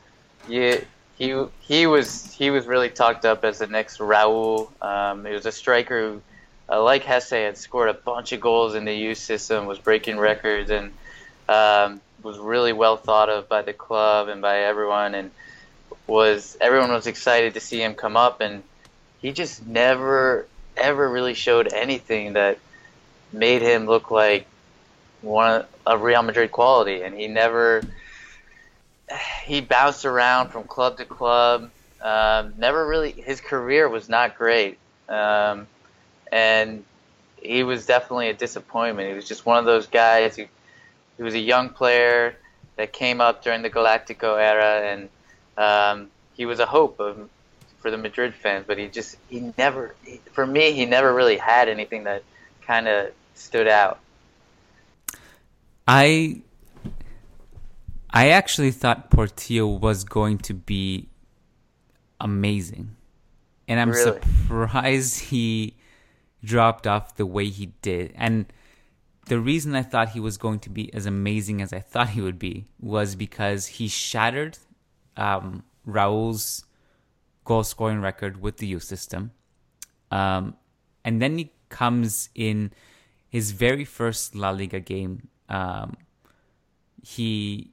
yeah, 0.47 0.79
he 1.17 1.45
he 1.61 1.87
was 1.87 2.33
he 2.33 2.49
was 2.49 2.65
really 2.65 2.89
talked 2.89 3.25
up 3.25 3.43
as 3.43 3.59
the 3.59 3.67
next 3.67 3.99
Raúl. 3.99 4.69
Um, 4.81 5.25
he 5.25 5.31
was 5.31 5.45
a 5.45 5.51
striker 5.51 5.99
who, 5.99 6.21
uh, 6.69 6.83
like 6.83 7.03
Jesé, 7.03 7.45
had 7.45 7.57
scored 7.57 7.89
a 7.89 7.93
bunch 7.93 8.31
of 8.31 8.39
goals 8.39 8.75
in 8.75 8.85
the 8.85 8.93
youth 8.93 9.17
system, 9.17 9.65
was 9.65 9.79
breaking 9.79 10.17
records, 10.17 10.69
and 10.69 10.91
um, 11.49 12.01
was 12.21 12.37
really 12.37 12.73
well 12.73 12.97
thought 12.97 13.29
of 13.29 13.49
by 13.49 13.61
the 13.61 13.73
club 13.73 14.27
and 14.27 14.41
by 14.41 14.59
everyone. 14.59 15.15
And 15.15 15.31
was 16.05 16.57
everyone 16.61 16.91
was 16.91 17.07
excited 17.07 17.55
to 17.55 17.59
see 17.59 17.81
him 17.81 17.95
come 17.95 18.15
up, 18.15 18.41
and 18.41 18.63
he 19.19 19.31
just 19.31 19.65
never 19.65 20.47
ever 20.75 21.09
really 21.09 21.33
showed 21.33 21.73
anything 21.73 22.33
that 22.33 22.59
made 23.33 23.61
him 23.61 23.87
look 23.87 24.11
like 24.11 24.45
one 25.21 25.65
of 25.85 26.01
Real 26.01 26.21
Madrid 26.21 26.51
quality, 26.51 27.01
and 27.01 27.15
he 27.15 27.27
never 27.27 27.81
he 29.43 29.62
bounced 29.62 30.05
around 30.05 30.49
from 30.49 30.64
club 30.64 30.97
to 30.97 31.05
club. 31.05 31.70
Um, 32.01 32.53
never 32.58 32.86
really 32.86 33.12
his 33.12 33.41
career 33.41 33.89
was 33.89 34.08
not 34.08 34.38
great, 34.38 34.78
um, 35.10 35.68
and 36.32 36.84
he 37.41 37.64
was 37.64 37.86
definitely 37.86 38.30
a 38.30 38.34
disappointment. 38.34 39.10
He 39.10 39.16
was 39.16 39.28
just 39.28 39.45
one 39.45 39.58
of 39.58 39.66
those 39.66 39.88
guys. 39.88 40.36
He, 40.36 40.47
he 41.18 41.24
was 41.24 41.34
a 41.34 41.39
young 41.39 41.70
player 41.70 42.36
that 42.76 42.93
came 42.93 43.20
up 43.20 43.43
during 43.43 43.64
the 43.64 43.70
Galactico 43.70 44.38
era, 44.39 44.82
and 44.86 45.10
um, 45.58 46.12
he 46.36 46.45
was 46.45 46.60
a 46.60 46.68
hope 46.68 46.99
of, 46.99 47.30
for 47.80 47.89
the 47.89 47.97
Madrid 47.97 48.36
fans. 48.36 48.66
But 48.68 48.78
he 48.78 48.88
just 48.88 49.18
he 49.28 49.51
never, 49.58 49.95
for 50.34 50.45
me, 50.45 50.74
he 50.74 50.86
never 50.86 51.12
really 51.12 51.38
had 51.38 51.68
anything 51.68 52.03
that 52.03 52.24
kind 52.62 52.88
of 52.88 53.12
stood 53.34 53.68
out. 53.68 53.99
I 55.88 56.41
I 58.10 58.30
actually 58.30 58.72
thought 58.72 59.10
Portillo 59.10 59.68
was 59.68 60.03
going 60.03 60.38
to 60.39 60.53
be 60.53 61.10
amazing. 62.20 62.95
And 63.68 63.80
I'm 63.80 63.91
really? 63.91 64.22
surprised 64.22 65.20
he 65.30 65.76
dropped 66.43 66.88
off 66.88 67.16
the 67.16 67.26
way 67.26 67.49
he 67.49 67.68
did. 67.82 68.14
And 68.16 68.51
the 69.28 69.39
reason 69.39 69.76
I 69.76 69.84
thought 69.84 70.10
he 70.10 70.20
was 70.20 70.38
going 70.38 70.60
to 70.60 70.70
be 70.70 70.93
as 70.93 71.05
amazing 71.05 71.62
as 71.62 71.74
I 71.74 71.80
thought 71.80 72.10
he 72.10 72.22
would 72.22 72.39
be 72.39 72.66
was 72.80 73.16
because 73.16 73.68
he 73.68 73.88
shattered 73.88 74.58
um, 75.18 75.64
Raul's 75.86 76.64
goal 77.43 77.64
scoring 77.64 78.01
record 78.01 78.41
with 78.41 78.58
the 78.58 78.68
youth 78.68 78.84
system. 78.84 79.32
Um, 80.12 80.55
and 81.03 81.22
then 81.22 81.38
he 81.38 81.51
comes 81.70 82.30
in 82.36 82.72
his 83.30 83.51
very 83.51 83.86
first 83.86 84.36
La 84.36 84.51
Liga 84.51 84.80
game. 84.80 85.28
Um, 85.49 85.97
he, 87.01 87.72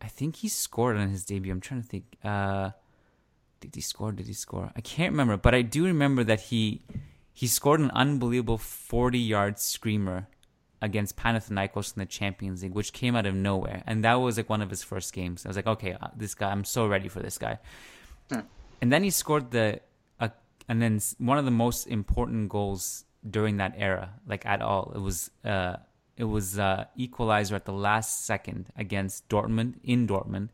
I 0.00 0.08
think 0.08 0.36
he 0.36 0.48
scored 0.48 0.96
on 0.96 1.08
his 1.08 1.24
debut. 1.24 1.52
I'm 1.52 1.60
trying 1.60 1.82
to 1.82 1.88
think. 1.88 2.04
Uh, 2.24 2.70
did 3.60 3.74
he 3.74 3.80
score? 3.80 4.12
Did 4.12 4.26
he 4.26 4.32
score? 4.32 4.70
I 4.74 4.80
can't 4.80 5.12
remember, 5.12 5.36
but 5.36 5.54
I 5.54 5.62
do 5.62 5.84
remember 5.84 6.24
that 6.24 6.40
he 6.40 6.82
he 7.32 7.46
scored 7.46 7.80
an 7.80 7.90
unbelievable 7.92 8.58
40 8.58 9.18
yard 9.18 9.58
screamer 9.58 10.28
against 10.82 11.16
Panathinaikos 11.16 11.94
in 11.94 12.00
the 12.00 12.06
Champions 12.06 12.62
League, 12.62 12.74
which 12.74 12.92
came 12.92 13.14
out 13.14 13.26
of 13.26 13.34
nowhere, 13.34 13.82
and 13.86 14.02
that 14.04 14.14
was 14.14 14.38
like 14.38 14.48
one 14.48 14.62
of 14.62 14.70
his 14.70 14.82
first 14.82 15.12
games. 15.12 15.44
I 15.44 15.50
was 15.50 15.56
like, 15.56 15.66
okay, 15.66 15.96
uh, 16.00 16.08
this 16.16 16.34
guy, 16.34 16.50
I'm 16.50 16.64
so 16.64 16.86
ready 16.86 17.08
for 17.08 17.20
this 17.20 17.36
guy. 17.36 17.58
Hmm. 18.30 18.40
And 18.80 18.90
then 18.90 19.04
he 19.04 19.10
scored 19.10 19.50
the, 19.50 19.80
uh, 20.18 20.28
and 20.68 20.80
then 20.80 21.00
one 21.18 21.36
of 21.36 21.44
the 21.44 21.50
most 21.50 21.86
important 21.86 22.48
goals 22.48 23.04
during 23.28 23.58
that 23.58 23.74
era, 23.76 24.14
like 24.26 24.46
at 24.46 24.62
all. 24.62 24.92
It 24.94 25.00
was 25.00 25.30
uh, 25.44 25.76
it 26.20 26.28
was 26.28 26.58
uh, 26.58 26.84
equalizer 26.96 27.54
at 27.56 27.64
the 27.64 27.72
last 27.72 28.26
second 28.26 28.66
against 28.76 29.26
Dortmund 29.30 29.76
in 29.82 30.06
Dortmund, 30.06 30.50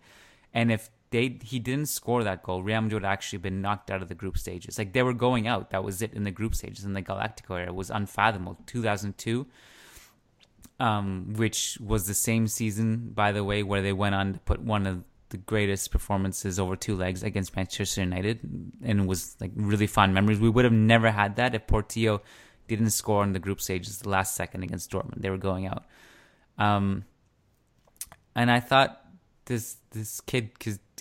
and 0.54 0.70
if 0.70 0.90
they 1.10 1.38
he 1.42 1.58
didn't 1.58 1.86
score 1.86 2.22
that 2.22 2.44
goal, 2.44 2.62
Real 2.62 2.82
Madrid 2.82 3.02
would 3.02 3.08
actually 3.08 3.40
been 3.40 3.60
knocked 3.60 3.90
out 3.90 4.00
of 4.00 4.08
the 4.08 4.14
group 4.14 4.38
stages. 4.38 4.78
Like 4.78 4.92
they 4.92 5.02
were 5.02 5.12
going 5.12 5.48
out. 5.48 5.70
That 5.70 5.82
was 5.82 6.02
it 6.02 6.14
in 6.14 6.22
the 6.22 6.30
group 6.30 6.54
stages 6.54 6.84
in 6.84 6.92
the 6.92 7.02
Galactico 7.02 7.58
era. 7.58 7.72
Was 7.72 7.90
unfathomable. 7.90 8.58
2002, 8.66 9.44
um, 10.78 11.34
which 11.34 11.78
was 11.84 12.06
the 12.06 12.14
same 12.14 12.46
season, 12.46 13.10
by 13.12 13.32
the 13.32 13.42
way, 13.42 13.64
where 13.64 13.82
they 13.82 13.92
went 13.92 14.14
on 14.14 14.34
to 14.34 14.38
put 14.38 14.60
one 14.60 14.86
of 14.86 15.02
the 15.30 15.36
greatest 15.36 15.90
performances 15.90 16.60
over 16.60 16.76
two 16.76 16.94
legs 16.94 17.24
against 17.24 17.56
Manchester 17.56 18.02
United, 18.02 18.38
and 18.84 19.00
it 19.00 19.06
was 19.06 19.36
like 19.40 19.50
really 19.56 19.88
fond 19.88 20.14
memories. 20.14 20.38
We 20.38 20.48
would 20.48 20.64
have 20.64 20.72
never 20.72 21.10
had 21.10 21.34
that 21.36 21.56
if 21.56 21.66
Portillo 21.66 22.22
didn't 22.66 22.90
score 22.90 23.22
in 23.22 23.32
the 23.32 23.38
group 23.38 23.60
stages 23.60 23.98
the 23.98 24.08
last 24.08 24.34
second 24.34 24.62
against 24.62 24.90
Dortmund. 24.90 25.20
They 25.20 25.30
were 25.30 25.38
going 25.38 25.66
out. 25.66 25.84
Um, 26.58 27.04
and 28.34 28.50
I 28.50 28.60
thought 28.60 29.02
this 29.46 29.76
this 29.90 30.20
kid 30.20 30.50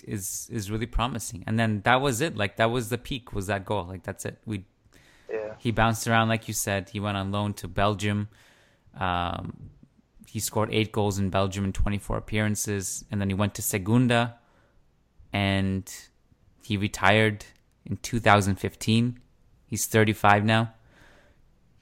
is 0.04 0.48
is 0.50 0.70
really 0.70 0.86
promising. 0.86 1.44
And 1.46 1.58
then 1.58 1.82
that 1.82 2.00
was 2.00 2.20
it. 2.20 2.36
Like 2.36 2.56
that 2.56 2.70
was 2.70 2.88
the 2.88 2.98
peak. 2.98 3.32
Was 3.32 3.46
that 3.48 3.64
goal? 3.64 3.84
Like 3.84 4.02
that's 4.02 4.24
it. 4.24 4.38
We 4.46 4.64
yeah. 5.30 5.54
He 5.58 5.70
bounced 5.70 6.06
around 6.06 6.28
like 6.28 6.48
you 6.48 6.54
said. 6.54 6.90
He 6.90 7.00
went 7.00 7.16
on 7.16 7.32
loan 7.32 7.54
to 7.54 7.68
Belgium. 7.68 8.28
Um, 8.98 9.70
he 10.26 10.40
scored 10.40 10.68
eight 10.72 10.92
goals 10.92 11.18
in 11.18 11.30
Belgium 11.30 11.64
in 11.64 11.72
24 11.72 12.16
appearances, 12.16 13.04
and 13.10 13.20
then 13.20 13.28
he 13.28 13.34
went 13.34 13.54
to 13.54 13.62
Segunda, 13.62 14.38
and 15.32 15.90
he 16.62 16.76
retired 16.76 17.44
in 17.84 17.96
2015. 17.98 19.20
He's 19.66 19.86
35 19.86 20.44
now. 20.44 20.74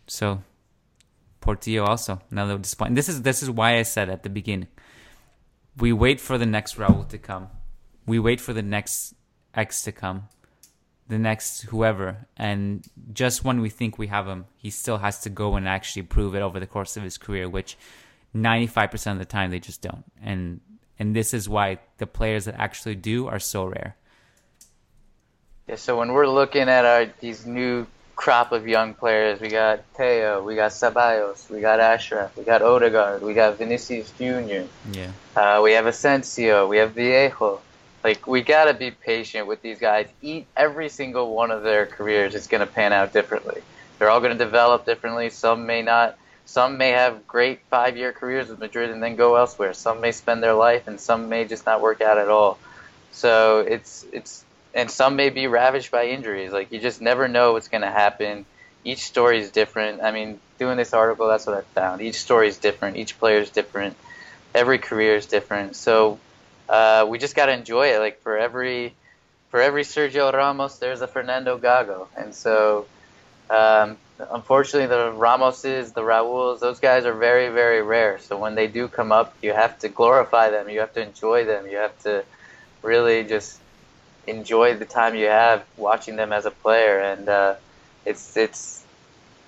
So 0.07 0.43
Portillo 1.41 1.85
also 1.85 2.21
another 2.31 2.59
disappointment. 2.59 2.97
This 2.97 3.09
is 3.09 3.23
this 3.23 3.43
is 3.43 3.51
why 3.51 3.79
I 3.79 3.83
said 3.83 4.09
at 4.09 4.23
the 4.23 4.31
beginning. 4.31 4.69
We 5.77 5.93
wait 5.93 6.21
for 6.21 6.39
the 6.39 6.47
next 6.47 6.77
Raul 6.77 7.09
to 7.09 7.19
come. 7.19 7.49
We 8.07 8.19
wait 8.19 8.41
for 8.41 8.53
the 8.53 8.63
next 8.63 9.15
X 9.55 9.83
to 9.83 9.93
come. 9.93 10.29
The 11.09 11.19
next 11.19 11.63
whoever. 11.63 12.27
And 12.37 12.87
just 13.13 13.45
when 13.45 13.61
we 13.61 13.69
think 13.69 13.99
we 13.99 14.07
have 14.07 14.27
him, 14.27 14.47
he 14.57 14.71
still 14.71 14.99
has 14.99 15.21
to 15.21 15.31
go 15.31 15.57
and 15.57 15.69
actually 15.69 16.03
prove 16.03 16.35
it 16.35 16.43
over 16.43 16.59
the 16.59 16.67
course 16.67 16.97
of 16.97 17.03
his 17.03 17.19
career, 17.19 17.49
which 17.49 17.77
ninety 18.33 18.67
five 18.67 18.91
percent 18.91 19.21
of 19.21 19.27
the 19.27 19.31
time 19.31 19.51
they 19.51 19.61
just 19.61 19.83
don't. 19.83 20.05
And 20.23 20.61
and 20.99 21.15
this 21.15 21.35
is 21.35 21.49
why 21.49 21.81
the 21.99 22.07
players 22.07 22.45
that 22.47 22.55
actually 22.59 22.95
do 22.95 23.27
are 23.27 23.39
so 23.39 23.65
rare. 23.65 23.97
Yeah, 25.69 25.77
so 25.77 25.99
when 25.99 26.13
we're 26.13 26.29
looking 26.29 26.69
at 26.69 26.85
our 26.85 27.07
these 27.21 27.45
new 27.45 27.87
crop 28.17 28.53
of 28.53 28.67
young 28.67 28.95
players. 28.95 29.41
We 29.41 29.49
got 29.49 29.85
Theo, 29.97 30.43
we 30.43 30.55
got 30.55 30.71
Ceballos, 30.71 31.51
we 31.51 31.61
got 31.61 31.81
Achraf, 31.81 32.37
we 32.37 32.45
got 32.45 32.63
Odegaard, 32.63 33.23
we 33.23 33.35
got 33.35 33.59
Vinicius 33.59 34.11
Jr. 34.19 34.67
Yeah. 34.93 35.11
Uh, 35.37 35.61
we 35.63 35.73
have 35.73 35.87
Asensio, 35.87 36.67
we 36.67 36.79
have 36.79 36.93
Vallejo. 36.93 37.61
Like 38.03 38.27
we 38.27 38.43
gotta 38.43 38.75
be 38.75 38.91
patient 38.91 39.47
with 39.47 39.63
these 39.63 39.79
guys. 39.79 40.09
Eat 40.21 40.47
every 40.57 40.91
single 40.91 41.35
one 41.35 41.51
of 41.51 41.63
their 41.63 41.87
careers 41.87 42.35
is 42.35 42.47
gonna 42.47 42.67
pan 42.67 42.93
out 42.93 43.13
differently. 43.15 43.63
They're 43.99 44.11
all 44.11 44.21
gonna 44.21 44.35
develop 44.35 44.85
differently. 44.85 45.31
Some 45.31 45.67
may 45.67 45.83
not. 45.83 46.19
Some 46.47 46.77
may 46.77 46.91
have 46.91 47.27
great 47.27 47.61
five-year 47.71 48.13
careers 48.13 48.49
with 48.49 48.59
Madrid 48.59 48.91
and 48.91 49.03
then 49.03 49.17
go 49.17 49.37
elsewhere. 49.37 49.73
Some 49.73 50.03
may 50.03 50.13
spend 50.13 50.43
their 50.43 50.53
life, 50.53 50.87
and 50.87 51.01
some 51.01 51.31
may 51.31 51.47
just 51.47 51.65
not 51.65 51.81
work 51.81 52.03
out 52.03 52.19
at 52.19 52.29
all. 52.29 52.59
So 53.13 53.61
it's 53.61 54.05
it's 54.13 54.45
and 54.75 54.91
some 54.91 55.17
may 55.17 55.31
be 55.31 55.47
ravaged 55.47 55.91
by 55.91 56.07
injuries. 56.07 56.53
Like 56.53 56.73
you 56.73 56.81
just 56.81 57.01
never 57.01 57.29
know 57.29 57.53
what's 57.53 57.69
going 57.69 57.83
to 57.83 57.91
happen. 57.91 58.45
Each 58.85 59.05
story 59.05 59.41
is 59.41 59.51
different. 59.51 60.03
I 60.03 60.11
mean, 60.11 60.41
doing 60.59 60.77
this 60.77 60.93
article, 60.93 61.29
that's 61.29 61.47
what 61.47 61.57
I 61.57 61.63
found. 61.81 62.03
Each 62.03 62.17
story 62.17 62.49
is 62.49 62.59
different. 62.59 62.97
Each 62.97 63.19
player 63.19 63.39
is 63.39 63.51
different. 63.51 63.97
Every 64.55 64.79
career 64.79 65.17
is 65.17 65.27
different. 65.27 65.77
So 65.77 66.19
uh, 66.69 67.07
we 67.09 67.19
just 67.19 67.37
got 67.37 67.47
to 67.47 67.53
enjoy 67.53 67.95
it. 67.95 67.99
Like 67.99 68.21
for 68.23 68.37
every 68.37 68.95
for 69.51 69.61
every 69.61 69.85
Sergio 69.85 70.33
Ramos, 70.33 70.79
there's 70.79 71.01
a 71.01 71.07
Fernando 71.07 71.59
Gago, 71.59 72.09
and 72.17 72.35
so 72.35 72.87
um, 73.51 73.97
unfortunately, 74.33 74.89
the 74.89 75.13
Ramoses, 75.13 75.95
the 75.95 76.03
Rauls, 76.03 76.59
those 76.61 76.81
guys 76.81 77.05
are 77.05 77.15
very 77.15 77.51
very 77.51 77.83
rare. 77.83 78.19
So 78.19 78.37
when 78.37 78.57
they 78.57 78.67
do 78.67 78.89
come 78.89 79.13
up, 79.13 79.35
you 79.43 79.53
have 79.53 79.79
to 79.81 79.89
glorify 79.89 80.51
them. 80.51 80.69
You 80.69 80.81
have 80.81 80.93
to 80.95 81.03
enjoy 81.03 81.45
them. 81.45 81.69
You 81.69 81.77
have 81.77 81.97
to 82.03 82.25
really 82.83 83.23
just 83.23 83.61
enjoy 84.27 84.77
the 84.77 84.85
time 84.85 85.15
you 85.15 85.27
have 85.27 85.65
watching 85.77 86.17
them 86.17 86.33
as 86.33 86.47
a 86.47 86.51
player, 86.51 87.01
and 87.01 87.29
uh, 87.29 87.55
it's 88.05 88.37
it's 88.37 88.85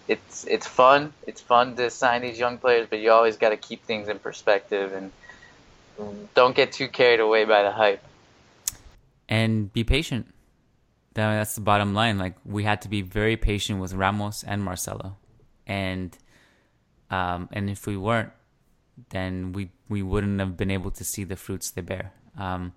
it's 0.09 0.45
it's 0.45 0.67
fun. 0.67 1.13
It's 1.27 1.41
fun 1.41 1.77
to 1.77 1.91
sign 1.91 2.23
these 2.23 2.39
young 2.39 2.59
players, 2.59 2.87
but 2.89 3.01
you 3.01 3.11
always 3.11 3.37
got 3.37 3.51
to 3.51 3.57
keep 3.57 3.85
things 3.85 4.09
in 4.09 4.19
perspective 4.19 4.93
and 4.93 5.11
don't 6.35 6.55
get 6.55 6.73
too 6.73 6.89
carried 6.89 7.21
away 7.21 7.45
by 7.45 7.63
the 7.63 7.71
hype. 7.71 8.03
And 9.29 9.73
be 9.73 9.83
patient. 9.83 10.33
That's 11.15 11.55
the 11.55 11.63
bottom 11.63 11.95
line. 11.95 12.19
Like 12.19 12.35
we 12.45 12.65
had 12.65 12.83
to 12.83 12.89
be 12.89 13.03
very 13.03 13.37
patient 13.37 13.81
with 13.81 13.95
Ramos 13.95 14.45
and 14.45 14.63
Marcelo, 14.63 15.17
and 15.67 16.17
um, 17.11 17.49
and 17.53 17.71
if 17.71 17.87
we 17.87 17.97
weren't, 17.97 18.33
then 19.11 19.53
we 19.53 19.71
we 19.89 20.03
wouldn't 20.03 20.39
have 20.41 20.57
been 20.57 20.71
able 20.71 20.91
to 20.93 21.05
see 21.05 21.25
the 21.25 21.37
fruits 21.37 21.71
they 21.71 21.81
bear. 21.81 22.13
Um, 22.39 22.73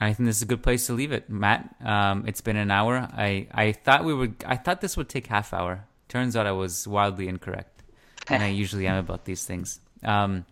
I 0.00 0.14
think 0.14 0.26
this 0.26 0.36
is 0.36 0.42
a 0.42 0.46
good 0.46 0.62
place 0.62 0.86
to 0.86 0.94
leave 0.94 1.12
it, 1.12 1.28
Matt. 1.28 1.74
Um, 1.84 2.24
it's 2.26 2.40
been 2.40 2.56
an 2.56 2.70
hour. 2.70 2.96
I, 3.12 3.48
I 3.52 3.72
thought 3.72 4.04
we 4.04 4.14
would. 4.14 4.42
I 4.46 4.56
thought 4.56 4.80
this 4.80 4.96
would 4.96 5.08
take 5.08 5.26
half 5.26 5.52
hour. 5.52 5.84
Turns 6.08 6.36
out 6.36 6.46
I 6.46 6.52
was 6.52 6.88
wildly 6.88 7.28
incorrect, 7.28 7.82
and 8.28 8.42
I 8.42 8.48
usually 8.62 8.86
am 8.86 8.96
about 8.96 9.26
these 9.26 9.44
things. 9.44 9.78
Um, 10.02 10.46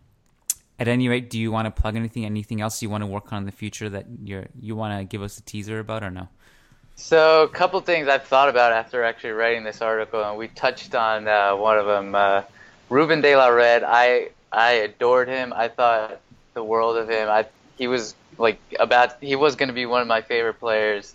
at 0.79 0.87
any 0.87 1.09
rate, 1.09 1.31
do 1.31 1.39
you 1.39 1.51
want 1.51 1.65
to 1.65 1.71
plug 1.71 1.97
anything? 1.97 2.27
Anything 2.27 2.61
else 2.61 2.83
you 2.83 2.91
want 2.91 3.03
to 3.03 3.07
work 3.07 3.33
on 3.33 3.39
in 3.39 3.47
the 3.47 3.53
future 3.53 3.89
that 3.89 4.07
you're 4.23 4.47
you 4.61 4.77
want 4.77 5.01
to 5.01 5.05
give 5.05 5.23
us 5.23 5.39
a 5.39 5.43
teaser 5.43 5.79
about, 5.79 6.05
or 6.05 6.11
no? 6.11 6.29
So, 6.97 7.45
a 7.45 7.49
couple 7.49 7.81
things 7.81 8.07
I've 8.07 8.25
thought 8.25 8.49
about 8.49 8.73
after 8.73 9.03
actually 9.03 9.31
writing 9.31 9.65
this 9.65 9.81
article, 9.81 10.23
and 10.23 10.37
we 10.37 10.49
touched 10.49 10.95
on 10.95 11.27
uh, 11.27 11.57
one 11.57 11.79
of 11.79 11.87
them. 11.87 12.15
Uh, 12.15 12.43
Ruben 12.91 13.21
de 13.21 13.35
la 13.35 13.49
Red. 13.49 13.83
I 13.83 14.31
I 14.53 14.73
adored 14.73 15.29
him. 15.29 15.53
I 15.55 15.69
thought 15.69 16.21
the 16.55 16.63
world 16.63 16.97
of 16.97 17.09
him. 17.09 17.29
I 17.29 17.47
he 17.77 17.87
was 17.87 18.15
like 18.39 18.59
about 18.79 19.23
he 19.23 19.37
was 19.37 19.57
going 19.57 19.69
to 19.69 19.75
be 19.75 19.87
one 19.87 20.03
of 20.03 20.09
my 20.09 20.23
favorite 20.23 20.59
players, 20.61 21.15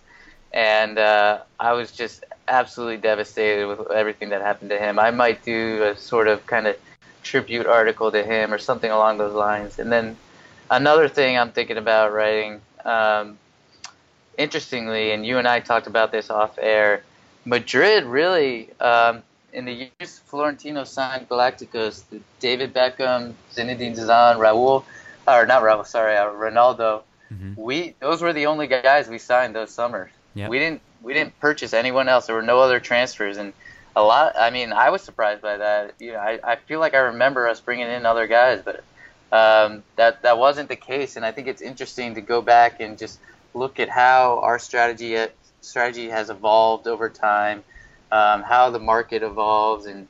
and 0.51 0.97
uh, 0.97 1.39
I 1.59 1.73
was 1.73 1.91
just 1.91 2.23
absolutely 2.47 2.97
devastated 2.97 3.67
with 3.67 3.89
everything 3.91 4.29
that 4.29 4.41
happened 4.41 4.69
to 4.69 4.77
him. 4.77 4.99
I 4.99 5.11
might 5.11 5.43
do 5.43 5.83
a 5.83 5.97
sort 5.97 6.27
of 6.27 6.45
kind 6.45 6.67
of 6.67 6.75
tribute 7.23 7.65
article 7.65 8.11
to 8.11 8.23
him 8.23 8.53
or 8.53 8.57
something 8.57 8.91
along 8.91 9.17
those 9.17 9.33
lines. 9.33 9.79
And 9.79 9.91
then 9.91 10.17
another 10.69 11.07
thing 11.07 11.37
I'm 11.37 11.51
thinking 11.51 11.77
about 11.77 12.13
writing, 12.13 12.61
um, 12.85 13.37
interestingly, 14.37 15.11
and 15.11 15.25
you 15.25 15.37
and 15.37 15.47
I 15.47 15.59
talked 15.59 15.87
about 15.87 16.11
this 16.11 16.29
off 16.29 16.59
air, 16.61 17.03
Madrid 17.45 18.03
really, 18.03 18.69
um, 18.79 19.23
in 19.51 19.65
the 19.65 19.73
years 19.99 20.19
Florentino 20.25 20.83
signed 20.83 21.29
Galacticos, 21.29 22.03
David 22.39 22.73
Beckham, 22.73 23.33
Zinedine 23.53 23.95
Zidane, 23.95 24.37
Raul, 24.37 24.83
or 25.27 25.45
not 25.45 25.61
Raul, 25.61 25.85
sorry, 25.85 26.17
uh, 26.17 26.25
Ronaldo. 26.25 27.03
Mm-hmm. 27.33 27.61
We 27.61 27.95
those 27.99 28.21
were 28.21 28.33
the 28.33 28.45
only 28.47 28.67
guys 28.67 29.07
we 29.07 29.17
signed 29.17 29.55
those 29.55 29.71
summers. 29.71 30.11
Yep. 30.35 30.49
We 30.49 30.59
didn't 30.59 30.81
we 31.01 31.13
didn't 31.13 31.39
purchase 31.39 31.73
anyone 31.73 32.07
else. 32.07 32.27
There 32.27 32.35
were 32.35 32.41
no 32.41 32.59
other 32.59 32.79
transfers, 32.79 33.37
and 33.37 33.53
a 33.95 34.03
lot. 34.03 34.35
I 34.37 34.49
mean, 34.49 34.73
I 34.73 34.89
was 34.89 35.01
surprised 35.01 35.41
by 35.41 35.57
that. 35.57 35.93
You 35.99 36.13
know, 36.13 36.19
I, 36.19 36.39
I 36.43 36.55
feel 36.55 36.79
like 36.79 36.93
I 36.93 36.99
remember 36.99 37.47
us 37.47 37.59
bringing 37.59 37.87
in 37.87 38.05
other 38.05 38.27
guys, 38.27 38.61
but 38.63 38.83
um, 39.31 39.83
that 39.95 40.23
that 40.23 40.37
wasn't 40.37 40.69
the 40.69 40.75
case. 40.75 41.15
And 41.15 41.25
I 41.25 41.31
think 41.31 41.47
it's 41.47 41.61
interesting 41.61 42.15
to 42.15 42.21
go 42.21 42.41
back 42.41 42.79
and 42.79 42.97
just 42.97 43.19
look 43.53 43.79
at 43.79 43.89
how 43.89 44.39
our 44.39 44.59
strategy 44.59 45.17
uh, 45.17 45.27
strategy 45.61 46.09
has 46.09 46.29
evolved 46.29 46.87
over 46.87 47.09
time, 47.09 47.63
um, 48.11 48.43
how 48.43 48.69
the 48.69 48.79
market 48.79 49.23
evolves, 49.23 49.85
and 49.85 50.07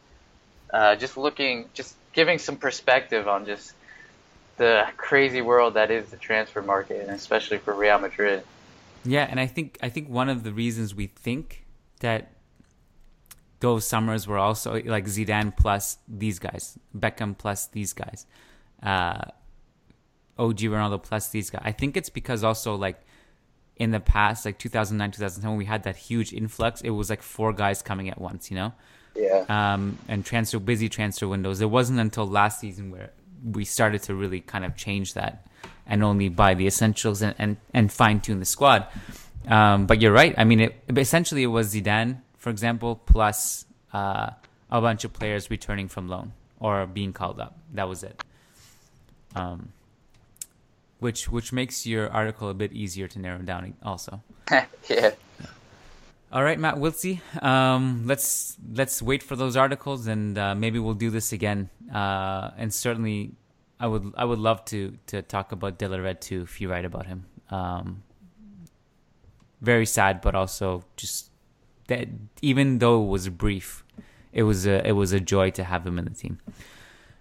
uh, 0.73 0.95
just 0.95 1.17
looking, 1.17 1.69
just 1.73 1.95
giving 2.13 2.39
some 2.39 2.57
perspective 2.57 3.27
on 3.27 3.45
just 3.45 3.73
the 4.57 4.85
crazy 4.97 5.41
world 5.41 5.73
that 5.75 5.91
is 5.91 6.09
the 6.09 6.17
transfer 6.17 6.61
market, 6.61 7.01
and 7.01 7.11
especially 7.11 7.57
for 7.57 7.73
Real 7.73 7.99
Madrid. 7.99 8.43
Yeah, 9.05 9.27
and 9.29 9.39
I 9.39 9.47
think 9.47 9.77
I 9.81 9.89
think 9.89 10.09
one 10.09 10.29
of 10.29 10.43
the 10.43 10.53
reasons 10.53 10.95
we 10.95 11.07
think 11.07 11.65
that 11.99 12.33
those 13.59 13.85
summers 13.85 14.27
were 14.27 14.37
also 14.37 14.73
like 14.83 15.05
Zidane 15.05 15.55
plus 15.55 15.97
these 16.07 16.39
guys, 16.39 16.77
Beckham 16.97 17.37
plus 17.37 17.67
these 17.67 17.93
guys, 17.93 18.25
uh, 18.81 19.23
OG 20.37 20.59
Ronaldo 20.59 21.01
plus 21.01 21.29
these 21.29 21.49
guys. 21.49 21.61
I 21.63 21.71
think 21.71 21.95
it's 21.95 22.09
because 22.09 22.43
also 22.43 22.75
like 22.75 23.01
in 23.77 23.91
the 23.91 23.99
past, 23.99 24.45
like 24.45 24.59
2009, 24.59 25.11
2010, 25.11 25.49
when 25.49 25.57
we 25.57 25.65
had 25.65 25.83
that 25.83 25.95
huge 25.95 26.33
influx, 26.33 26.81
it 26.81 26.91
was 26.91 27.09
like 27.09 27.21
four 27.21 27.53
guys 27.53 27.81
coming 27.81 28.09
at 28.09 28.19
once, 28.19 28.51
you 28.51 28.55
know? 28.55 28.73
Yeah. 29.15 29.45
Um, 29.49 29.97
and 30.07 30.25
transfer 30.25 30.59
busy 30.59 30.89
transfer 30.89 31.27
windows. 31.27 31.61
It 31.61 31.69
wasn't 31.69 31.99
until 31.99 32.27
last 32.27 32.59
season 32.59 32.91
where 32.91 33.11
we 33.43 33.65
started 33.65 34.03
to 34.03 34.15
really 34.15 34.39
kind 34.39 34.65
of 34.65 34.75
change 34.75 35.13
that 35.13 35.45
and 35.85 36.03
only 36.03 36.29
buy 36.29 36.53
the 36.53 36.67
essentials 36.67 37.21
and, 37.21 37.35
and, 37.37 37.57
and 37.73 37.91
fine 37.91 38.21
tune 38.21 38.39
the 38.39 38.45
squad. 38.45 38.87
Um, 39.47 39.85
but 39.85 40.01
you're 40.01 40.13
right. 40.13 40.33
I 40.37 40.45
mean, 40.45 40.61
it, 40.61 40.75
essentially 40.89 41.43
it 41.43 41.47
was 41.47 41.73
Zidane, 41.73 42.21
for 42.37 42.49
example, 42.49 42.95
plus 43.05 43.65
uh, 43.93 44.29
a 44.71 44.81
bunch 44.81 45.03
of 45.03 45.13
players 45.13 45.49
returning 45.49 45.87
from 45.87 46.07
loan 46.07 46.31
or 46.59 46.85
being 46.85 47.13
called 47.13 47.39
up. 47.39 47.57
That 47.73 47.89
was 47.89 48.03
it. 48.03 48.23
Um, 49.35 49.73
which 50.99 51.27
which 51.27 51.51
makes 51.51 51.85
your 51.85 52.09
article 52.09 52.49
a 52.49 52.53
bit 52.53 52.71
easier 52.71 53.07
to 53.09 53.19
narrow 53.19 53.39
down 53.39 53.73
also. 53.83 54.21
yeah. 54.89 55.11
All 56.33 56.43
right, 56.43 56.57
Matt 56.57 56.77
Wiltse. 56.77 57.21
Um, 57.43 58.07
let's 58.07 58.57
let's 58.73 59.03
wait 59.03 59.21
for 59.21 59.35
those 59.35 59.55
articles, 59.55 60.07
and 60.07 60.35
uh, 60.35 60.55
maybe 60.55 60.79
we'll 60.79 60.95
do 60.95 61.11
this 61.11 61.31
again. 61.31 61.69
Uh, 61.93 62.49
and 62.57 62.73
certainly, 62.73 63.33
I 63.79 63.85
would 63.85 64.11
I 64.17 64.25
would 64.25 64.39
love 64.39 64.65
to 64.65 64.97
to 65.07 65.21
talk 65.21 65.51
about 65.51 65.77
De 65.77 65.87
La 65.87 65.97
Red 65.97 66.21
too 66.21 66.41
if 66.41 66.59
you 66.59 66.71
write 66.71 66.85
about 66.85 67.05
him. 67.05 67.27
Um, 67.51 68.01
very 69.61 69.85
sad, 69.85 70.21
but 70.21 70.33
also 70.33 70.83
just 70.97 71.29
that 71.87 72.07
even 72.41 72.79
though 72.79 73.03
it 73.03 73.09
was 73.09 73.29
brief, 73.29 73.85
it 74.31 74.41
was 74.41 74.65
a 74.65 74.87
it 74.87 74.93
was 74.93 75.13
a 75.13 75.19
joy 75.19 75.51
to 75.51 75.63
have 75.63 75.85
him 75.85 75.99
in 75.99 76.05
the 76.05 76.15
team. 76.15 76.39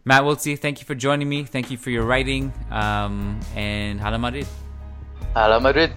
Matt 0.07 0.23
Wiltse, 0.23 0.59
thank 0.59 0.81
you 0.81 0.87
for 0.87 0.95
joining 0.95 1.29
me. 1.29 1.45
Thank 1.45 1.71
you 1.71 1.77
for 1.77 1.91
your 1.91 2.05
writing. 2.05 2.51
Um, 2.71 3.39
and 3.55 4.01
Hala 4.01 4.19
Madrid. 4.19 4.47
Hala 5.35 5.61
Madrid. 5.61 5.93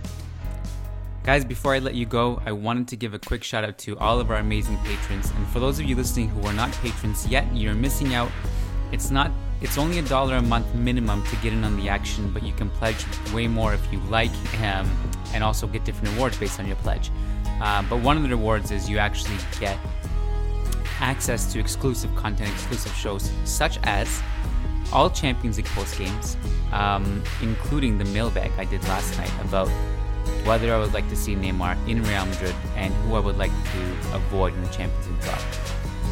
Guys, 1.26 1.44
before 1.44 1.74
I 1.74 1.80
let 1.80 1.96
you 1.96 2.06
go, 2.06 2.40
I 2.46 2.52
wanted 2.52 2.88
to 2.90 2.96
give 2.96 3.16
a 3.16 3.18
quick 3.18 3.44
shout 3.44 3.64
out 3.64 3.80
to 3.80 3.98
all 3.98 4.20
of 4.20 4.30
our 4.30 4.38
amazing 4.38 4.78
patrons. 4.84 5.32
And 5.32 5.48
for 5.48 5.60
those 5.60 5.80
of 5.80 5.86
you 5.86 5.96
listening 5.96 6.30
who 6.30 6.48
are 6.48 6.54
not 6.54 6.72
patrons 6.84 7.26
yet, 7.26 7.52
you're 7.52 7.74
missing 7.74 8.14
out. 8.14 8.30
It's 8.92 9.10
not 9.10 9.32
it's 9.60 9.80
only 9.80 9.98
a 9.98 10.04
dollar 10.04 10.36
a 10.36 10.42
month 10.44 10.76
minimum 10.76 11.24
to 11.26 11.36
get 11.38 11.52
in 11.52 11.64
on 11.64 11.78
the 11.78 11.90
action, 11.90 12.30
but 12.30 12.44
you 12.44 12.54
can 12.54 12.70
pledge 12.70 13.04
way 13.34 13.48
more 13.48 13.74
if 13.74 13.92
you 13.92 14.00
like, 14.02 14.30
um, 14.62 14.88
and 15.34 15.44
also 15.44 15.66
get 15.66 15.84
different 15.84 16.14
rewards 16.14 16.38
based 16.38 16.60
on 16.60 16.68
your 16.68 16.76
pledge. 16.76 17.10
Uh, 17.60 17.82
but 17.90 18.02
one 18.02 18.18
of 18.18 18.22
the 18.22 18.30
rewards 18.30 18.70
is 18.70 18.88
you 18.88 19.00
actually 19.00 19.38
get 19.60 19.80
access 21.00 21.52
to 21.52 21.60
exclusive 21.60 22.16
content, 22.16 22.52
exclusive 22.52 22.94
shows, 22.94 23.32
such 23.46 23.80
as 23.82 24.22
all 24.94 25.10
Champions 25.10 25.58
League 25.58 25.66
post 25.68 25.98
games, 25.98 26.38
um, 26.72 27.24
including 27.42 27.98
the 27.98 28.06
mailbag 28.06 28.52
I 28.60 28.66
did 28.66 28.84
last 28.84 29.18
night 29.18 29.32
about 29.42 29.72
whether 30.46 30.74
I 30.74 30.80
would 30.80 30.94
like 30.94 31.10
to 31.10 31.16
see 31.16 31.36
Neymar 31.36 31.76
in 31.88 32.04
Real 32.04 32.26
Madrid 32.26 32.56
and 32.76 32.94
who 32.94 33.16
I 33.16 33.20
would 33.20 33.38
like 33.38 33.52
to 33.52 34.16
avoid 34.16 34.54
in 34.54 34.62
the 34.62 34.70
Champions 34.70 35.08
League. 35.08 35.16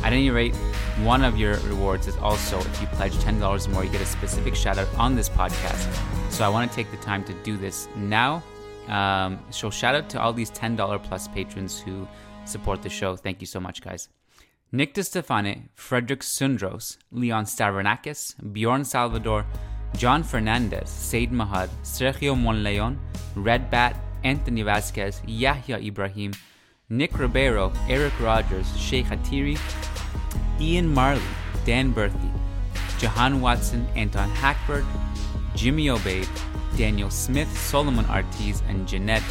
At 0.04 0.12
any 0.12 0.30
rate, 0.32 0.56
one 1.02 1.24
of 1.24 1.38
your 1.38 1.56
rewards 1.60 2.08
is 2.08 2.18
also 2.18 2.60
if 2.60 2.82
you 2.82 2.88
pledge 2.88 3.14
$10 3.14 3.68
or 3.68 3.70
more, 3.70 3.84
you 3.86 3.92
get 3.92 4.02
a 4.02 4.06
specific 4.06 4.56
shout 4.56 4.78
out 4.78 4.94
on 4.96 5.16
this 5.16 5.30
podcast. 5.30 5.88
So 6.32 6.44
I 6.44 6.50
want 6.50 6.70
to 6.70 6.76
take 6.76 6.92
the 6.92 6.98
time 6.98 7.24
to 7.26 7.34
do 7.44 7.58
this 7.58 7.88
now. 7.96 8.44
Um, 8.88 9.40
so 9.50 9.70
shout 9.70 9.96
out 9.96 10.10
to 10.10 10.22
all 10.22 10.34
these 10.34 10.52
$10 10.52 11.04
plus 11.04 11.28
patrons 11.30 11.80
who 11.80 12.08
support 12.46 12.82
the 12.82 12.90
show. 12.90 13.16
Thank 13.16 13.40
you 13.40 13.48
so 13.48 13.60
much, 13.60 13.82
guys. 13.82 14.10
Nick 14.72 14.96
DeStefane, 14.96 15.70
Frederick 15.76 16.22
Sundros, 16.22 16.98
Leon 17.12 17.46
Stavronakis, 17.46 18.36
Bjorn 18.52 18.84
Salvador, 18.84 19.46
John 19.96 20.24
Fernandez, 20.24 20.90
Said 20.90 21.30
Mahad, 21.30 21.70
Sergio 21.84 22.36
Monleon, 22.36 23.00
Red 23.36 23.70
Bat, 23.70 23.96
Anthony 24.24 24.62
Vasquez, 24.62 25.22
Yahya 25.26 25.80
Ibrahim, 25.80 26.34
Nick 26.90 27.18
Ribeiro, 27.18 27.72
Eric 27.90 28.14
Rogers, 28.20 28.68
Sheikh 28.78 29.06
Hatiri, 29.08 29.58
Ian 30.60 30.94
Marley, 30.94 31.22
Dan 31.66 31.94
Berthy, 31.94 32.32
Jahan 33.00 33.42
Watson, 33.42 33.88
Anton 33.96 34.30
Hackberg, 34.30 34.86
Jimmy 35.56 35.88
Obaid, 35.88 36.28
Daniel 36.78 37.10
Smith, 37.10 37.56
Solomon 37.58 38.06
Artiz, 38.06 38.62
and 38.68 38.88
Jeanette 38.88 39.24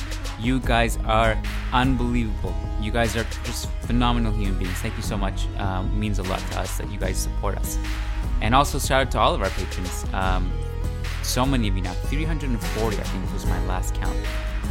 you 0.43 0.61
guys 0.61 0.99
are 1.07 1.41
unbelievable. 1.73 2.55
You 2.81 2.91
guys 2.91 3.17
are 3.17 3.25
just 3.45 3.69
phenomenal 3.83 4.33
human 4.33 4.59
beings. 4.59 4.75
Thank 4.79 4.97
you 4.97 5.03
so 5.03 5.17
much. 5.17 5.47
Um, 5.59 5.99
means 5.99 6.19
a 6.19 6.25
lot 6.25 6.41
to 6.51 6.61
us 6.61 6.79
that 6.79 6.91
you 6.91 6.99
guys 6.99 7.17
support 7.17 7.57
us. 7.57 7.79
And 8.41 8.55
also 8.55 8.79
shout 8.79 9.07
out 9.07 9.11
to 9.13 9.19
all 9.21 9.35
of 9.35 9.43
our 9.43 9.51
patrons. 9.51 10.05
Um, 10.13 10.53
so 11.23 11.47
many 11.47 11.69
of 11.69 11.77
you 11.77 11.83
now, 11.83 11.93
340 11.93 12.97
I 12.97 13.01
think 13.01 13.33
was 13.33 13.47
my 13.47 13.65
last 13.67 13.95
count, 13.95 14.17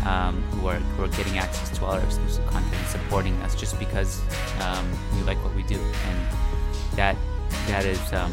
um, 0.05 0.41
who 0.53 0.67
are 0.67 0.75
who 0.75 1.03
are 1.03 1.07
getting 1.09 1.37
access 1.37 1.69
to 1.77 1.85
all 1.85 1.93
our 1.93 2.01
exclusive 2.01 2.45
content 2.47 2.73
and 2.75 2.87
supporting 2.87 3.35
us 3.41 3.55
just 3.55 3.77
because 3.79 4.21
um, 4.61 4.89
we 5.15 5.23
like 5.23 5.37
what 5.43 5.55
we 5.55 5.63
do, 5.63 5.79
and 5.79 6.19
that 6.95 7.15
that 7.67 7.85
is 7.85 8.01
um, 8.13 8.31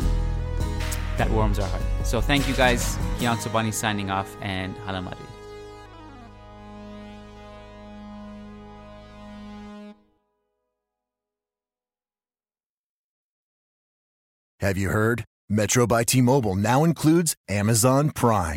that 1.17 1.31
warms 1.31 1.59
our 1.59 1.69
heart. 1.69 1.83
So 2.05 2.21
thank 2.21 2.49
you 2.49 2.55
guys. 2.55 2.97
Kiyan 3.19 3.37
Sobhani 3.37 3.73
signing 3.73 4.11
off, 4.11 4.37
and 4.41 4.77
Hala 4.79 5.03
Madrid. 5.03 5.29
Have 14.61 14.77
you 14.77 14.91
heard? 14.91 15.25
Metro 15.49 15.87
by 15.87 16.05
T 16.05 16.21
Mobile 16.21 16.57
now 16.57 16.85
includes 16.85 17.37
Amazon 17.49 18.11
Prime. 18.11 18.57